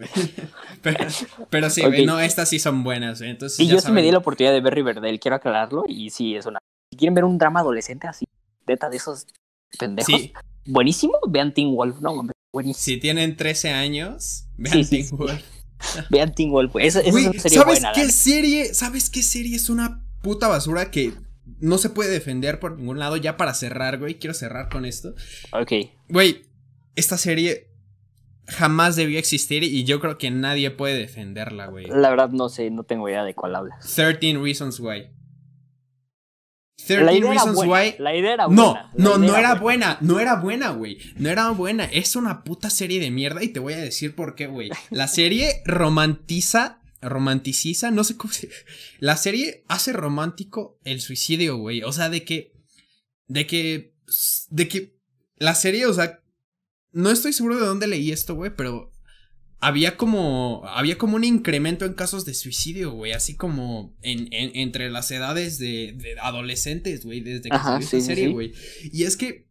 pero, 0.82 1.06
pero 1.50 1.70
sí, 1.70 1.82
güey, 1.82 2.02
Ok. 2.02 2.06
no, 2.06 2.20
estas 2.20 2.48
sí 2.48 2.58
son 2.58 2.82
buenas. 2.84 3.20
Entonces, 3.20 3.58
Y 3.60 3.66
ya 3.66 3.74
yo 3.74 3.80
sí 3.80 3.92
me 3.92 4.02
di 4.02 4.10
la 4.10 4.18
oportunidad 4.18 4.52
de 4.52 4.60
ver 4.60 4.74
Riverdale, 4.74 5.18
quiero 5.18 5.36
aclararlo. 5.36 5.84
Y 5.88 6.10
sí, 6.10 6.34
es 6.36 6.46
una. 6.46 6.58
Si 6.90 6.96
quieren 6.98 7.14
ver 7.14 7.24
un 7.24 7.38
drama 7.38 7.60
adolescente 7.60 8.06
así, 8.06 8.24
neta 8.66 8.88
de 8.90 8.96
esos 8.98 9.26
pendejos, 9.78 10.06
Sí, 10.20 10.32
buenísimo, 10.66 11.14
vean 11.28 11.52
Teen 11.54 11.74
Wolf. 11.74 12.00
No, 12.00 12.10
hombre, 12.12 12.34
buenísimo. 12.52 12.82
si 12.82 13.00
tienen 13.00 13.36
13 13.36 13.70
años, 13.70 14.44
vean 14.56 14.74
Sí, 14.74 14.84
sí, 14.84 14.90
Teen 14.90 15.04
sí. 15.06 15.14
Wolf. 15.16 15.42
Vean 16.10 16.34
Teen 16.34 16.50
Wolf, 16.50 16.72
güey. 16.72 16.86
Esa, 16.86 17.00
esa 17.00 17.48
¿sabes 17.48 17.80
buena. 17.80 17.92
qué 17.92 18.08
serie? 18.10 18.74
¿Sabes 18.74 19.10
qué 19.10 19.22
serie 19.22 19.56
es 19.56 19.68
una 19.68 20.02
puta 20.22 20.48
basura 20.48 20.90
que 20.90 21.12
no 21.60 21.78
se 21.78 21.90
puede 21.90 22.10
defender 22.10 22.60
por 22.60 22.78
ningún 22.78 22.98
lado? 22.98 23.16
Ya 23.16 23.36
para 23.36 23.54
cerrar, 23.54 23.98
güey, 23.98 24.18
quiero 24.18 24.34
cerrar 24.34 24.68
con 24.68 24.84
esto. 24.84 25.14
Ok. 25.52 25.72
Güey, 26.08 26.42
esta 26.96 27.18
serie 27.18 27.68
jamás 28.46 28.96
debió 28.96 29.18
existir 29.18 29.62
y 29.62 29.84
yo 29.84 30.00
creo 30.00 30.18
que 30.18 30.30
nadie 30.30 30.70
puede 30.70 30.98
defenderla, 30.98 31.66
güey. 31.66 31.86
La 31.86 32.10
verdad 32.10 32.30
no 32.30 32.48
sé, 32.48 32.70
no 32.70 32.84
tengo 32.84 33.08
idea 33.08 33.24
de 33.24 33.34
cuál 33.34 33.54
hablas. 33.54 33.94
13 33.94 34.38
Reasons 34.38 34.80
Why. 34.80 35.08
La 36.78 36.84
13 36.86 37.02
idea 37.04 37.16
era 37.16 37.30
Reasons 37.30 37.54
buena. 37.54 37.72
Why. 37.72 37.94
La 37.98 38.16
idea 38.16 38.34
era 38.34 38.48
No, 38.48 38.72
buena. 38.72 38.90
no, 38.96 39.18
no 39.18 39.36
era 39.36 39.54
buena, 39.54 39.98
no 40.00 40.18
era 40.20 40.34
buena, 40.36 40.70
güey. 40.70 40.98
No 41.16 41.28
era 41.30 41.50
buena, 41.50 41.84
es 41.84 42.16
una 42.16 42.42
puta 42.44 42.70
serie 42.70 42.98
de 43.00 43.10
mierda 43.10 43.42
y 43.42 43.48
te 43.48 43.60
voy 43.60 43.74
a 43.74 43.78
decir 43.78 44.14
por 44.14 44.34
qué, 44.34 44.46
güey. 44.46 44.70
La 44.90 45.06
serie 45.08 45.62
romantiza, 45.64 46.80
romanticiza, 47.00 47.90
no 47.90 48.04
sé 48.04 48.16
cómo 48.16 48.32
se... 48.32 48.48
La 48.98 49.16
serie 49.16 49.64
hace 49.68 49.92
romántico 49.92 50.78
el 50.84 51.00
suicidio, 51.00 51.56
güey. 51.56 51.82
O 51.82 51.92
sea, 51.92 52.08
de 52.08 52.24
que... 52.24 52.52
De 53.26 53.46
que... 53.46 53.94
De 54.50 54.68
que... 54.68 54.96
La 55.36 55.54
serie, 55.54 55.86
o 55.86 55.94
sea... 55.94 56.20
No 56.92 57.10
estoy 57.10 57.32
seguro 57.32 57.56
de 57.56 57.66
dónde 57.66 57.86
leí 57.86 58.10
esto, 58.12 58.34
güey, 58.34 58.54
pero... 58.56 58.91
había 59.62 59.96
como, 59.96 60.62
había 60.66 60.98
como 60.98 61.14
un 61.14 61.22
incremento 61.22 61.84
en 61.84 61.94
casos 61.94 62.24
de 62.24 62.34
suicidio, 62.34 62.90
güey, 62.90 63.12
así 63.12 63.36
como 63.36 63.96
en, 64.02 64.28
entre 64.32 64.90
las 64.90 65.08
edades 65.12 65.58
de, 65.58 66.16
adolescentes, 66.20 67.04
güey, 67.04 67.20
desde 67.20 67.48
que 67.48 67.56
salió 67.56 67.86
esa 67.86 68.00
serie, 68.00 68.28
güey. 68.28 68.52
Y 68.92 69.04
es 69.04 69.16
que 69.16 69.46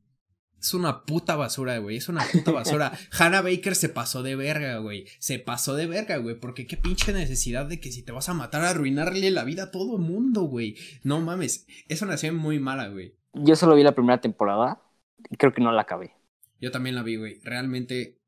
es 0.60 0.74
una 0.74 1.06
puta 1.06 1.38
basura, 1.38 1.78
güey. 1.80 1.96
Es 1.96 2.10
una 2.10 2.24
puta 2.30 2.52
basura. 2.52 2.92
Hannah 3.18 3.42
Baker 3.42 3.74
se 3.74 3.88
pasó 3.88 4.22
de 4.22 4.36
verga, 4.36 4.78
güey. 4.78 5.06
Se 5.18 5.40
pasó 5.40 5.76
de 5.76 5.88
verga, 5.88 6.18
güey. 6.18 6.40
Porque 6.40 6.68
qué 6.68 6.78
pinche 6.78 7.14
necesidad 7.14 7.66
de 7.66 7.80
que 7.80 7.92
si 7.92 8.04
te 8.04 8.12
vas 8.12 8.30
a 8.30 8.36
matar, 8.36 8.64
arruinarle 8.64 9.32
la 9.32 9.44
vida 9.44 9.64
a 9.64 9.72
todo 9.72 9.96
el 9.96 10.04
mundo, 10.04 10.44
güey. 10.44 10.76
No 11.04 11.20
mames. 11.20 11.66
Es 11.88 12.04
una 12.04 12.16
serie 12.18 12.38
muy 12.38 12.60
mala, 12.60 12.90
güey. 12.90 13.16
Yo 13.34 13.56
solo 13.56 13.76
vi 13.76 13.82
la 13.82 13.96
primera 13.96 14.22
temporada 14.22 14.84
y 15.30 15.38
creo 15.38 15.52
que 15.52 15.62
no 15.62 15.72
la 15.72 15.82
acabé. 15.82 16.14
Yo 16.60 16.70
también 16.70 16.96
la 16.96 17.02
vi, 17.02 17.16
güey. 17.16 17.40
Realmente, 17.44 18.21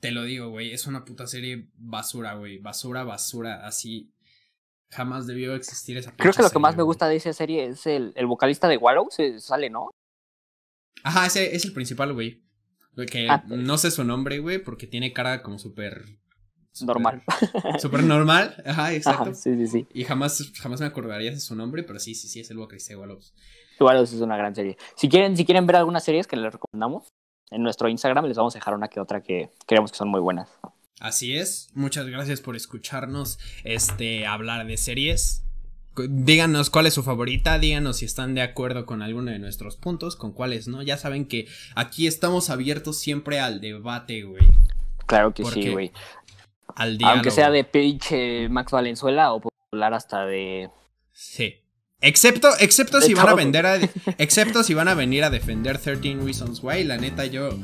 te 0.00 0.10
lo 0.10 0.24
digo, 0.24 0.48
güey. 0.48 0.72
Es 0.72 0.86
una 0.86 1.04
puta 1.04 1.26
serie 1.26 1.68
basura, 1.76 2.34
güey. 2.34 2.58
Basura, 2.58 3.04
basura. 3.04 3.66
Así. 3.66 4.12
Jamás 4.90 5.26
debió 5.26 5.54
existir 5.54 5.96
esa 5.96 6.12
Creo 6.16 6.32
que 6.32 6.42
lo 6.42 6.50
que 6.50 6.58
más 6.58 6.76
me 6.76 6.82
gusta 6.82 7.06
de 7.06 7.14
esa 7.14 7.32
serie 7.32 7.66
es 7.66 7.86
el, 7.86 8.12
el 8.16 8.26
vocalista 8.26 8.66
de 8.66 8.76
Wallow. 8.76 9.06
Se 9.10 9.38
sale, 9.38 9.70
¿no? 9.70 9.90
Ajá, 11.04 11.26
ese 11.26 11.54
es 11.54 11.64
el 11.64 11.72
principal, 11.72 12.12
güey. 12.12 12.42
Que 13.10 13.28
ah, 13.30 13.44
no 13.46 13.78
sé 13.78 13.90
su 13.90 14.04
nombre, 14.04 14.40
güey, 14.40 14.58
porque 14.62 14.86
tiene 14.86 15.12
cara 15.12 15.42
como 15.42 15.58
súper. 15.58 16.18
Normal. 16.82 17.22
Súper 17.78 18.02
normal. 18.04 18.54
Ajá, 18.66 18.92
exacto. 18.92 19.34
sí, 19.34 19.56
sí, 19.56 19.66
sí. 19.66 19.86
Y 19.94 20.04
jamás, 20.04 20.52
jamás 20.60 20.80
me 20.80 20.86
acordaría 20.86 21.30
de 21.30 21.40
su 21.40 21.54
nombre, 21.54 21.82
pero 21.82 21.98
sí, 21.98 22.14
sí, 22.14 22.28
sí, 22.28 22.40
es 22.40 22.50
el 22.50 22.58
vocalista 22.58 22.92
de 22.92 23.00
Wallows. 23.00 23.34
Wallows 23.78 24.12
es 24.12 24.20
una 24.20 24.36
gran 24.36 24.54
serie. 24.54 24.76
Si 24.96 25.08
quieren, 25.08 25.36
si 25.36 25.44
quieren 25.44 25.66
ver 25.66 25.76
algunas 25.76 26.04
series 26.04 26.26
que 26.26 26.36
les 26.36 26.52
recomendamos, 26.52 27.08
en 27.50 27.62
nuestro 27.62 27.88
Instagram 27.88 28.26
les 28.26 28.36
vamos 28.36 28.54
a 28.54 28.58
dejar 28.58 28.74
una 28.74 28.88
que 28.88 29.00
otra 29.00 29.22
que 29.22 29.50
creemos 29.66 29.92
que 29.92 29.98
son 29.98 30.08
muy 30.08 30.20
buenas. 30.20 30.48
Así 31.00 31.36
es. 31.36 31.70
Muchas 31.74 32.06
gracias 32.06 32.40
por 32.40 32.56
escucharnos 32.56 33.38
este 33.64 34.26
hablar 34.26 34.66
de 34.66 34.76
series 34.76 35.44
díganos 36.08 36.70
cuál 36.70 36.86
es 36.86 36.94
su 36.94 37.02
favorita, 37.02 37.58
díganos 37.58 37.98
si 37.98 38.04
están 38.04 38.34
de 38.34 38.42
acuerdo 38.42 38.86
con 38.86 39.02
alguno 39.02 39.30
de 39.30 39.38
nuestros 39.38 39.76
puntos, 39.76 40.16
con 40.16 40.32
cuáles 40.32 40.68
no. 40.68 40.82
Ya 40.82 40.96
saben 40.96 41.26
que 41.26 41.46
aquí 41.74 42.06
estamos 42.06 42.50
abiertos 42.50 42.98
siempre 42.98 43.40
al 43.40 43.60
debate, 43.60 44.22
güey. 44.22 44.42
Claro 45.06 45.32
que 45.34 45.44
sí, 45.44 45.70
güey. 45.70 45.92
Al 46.76 46.98
Aunque 47.04 47.30
sea 47.30 47.50
de 47.50 47.64
pinche 47.64 48.48
Max 48.48 48.70
Valenzuela 48.72 49.32
o 49.32 49.40
popular 49.40 49.94
hasta 49.94 50.24
de. 50.24 50.70
Sí. 51.12 51.59
Excepto, 52.02 52.48
excepto 52.60 53.00
si 53.02 53.12
van 53.12 53.28
a 53.28 53.34
vender 53.34 53.66
a, 53.66 53.78
excepto 54.18 54.62
si 54.62 54.72
van 54.72 54.88
a 54.88 54.94
venir 54.94 55.22
a 55.22 55.30
defender 55.30 55.78
13 55.78 56.14
Reasons 56.24 56.62
Why, 56.62 56.84
la 56.84 56.96
neta 56.96 57.26
yo 57.26 57.58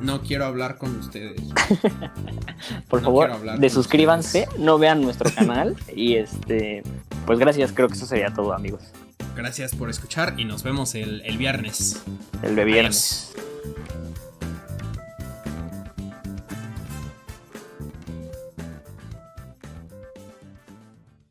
no 0.00 0.22
quiero 0.22 0.46
hablar 0.46 0.78
con 0.78 0.96
ustedes. 0.98 1.40
Por 2.88 3.02
favor, 3.02 3.58
de 3.58 3.70
suscríbanse, 3.70 4.48
no 4.58 4.78
vean 4.78 5.00
nuestro 5.00 5.30
canal 5.32 5.76
y 5.94 6.16
este, 6.16 6.82
pues 7.24 7.38
gracias, 7.38 7.72
creo 7.72 7.88
que 7.88 7.94
eso 7.94 8.06
sería 8.06 8.34
todo, 8.34 8.52
amigos. 8.52 8.82
Gracias 9.36 9.74
por 9.76 9.88
escuchar 9.88 10.34
y 10.36 10.44
nos 10.44 10.64
vemos 10.64 10.96
el, 10.96 11.22
el 11.24 11.38
viernes. 11.38 12.02
El 12.42 12.56
de 12.56 12.64
viernes. 12.64 13.32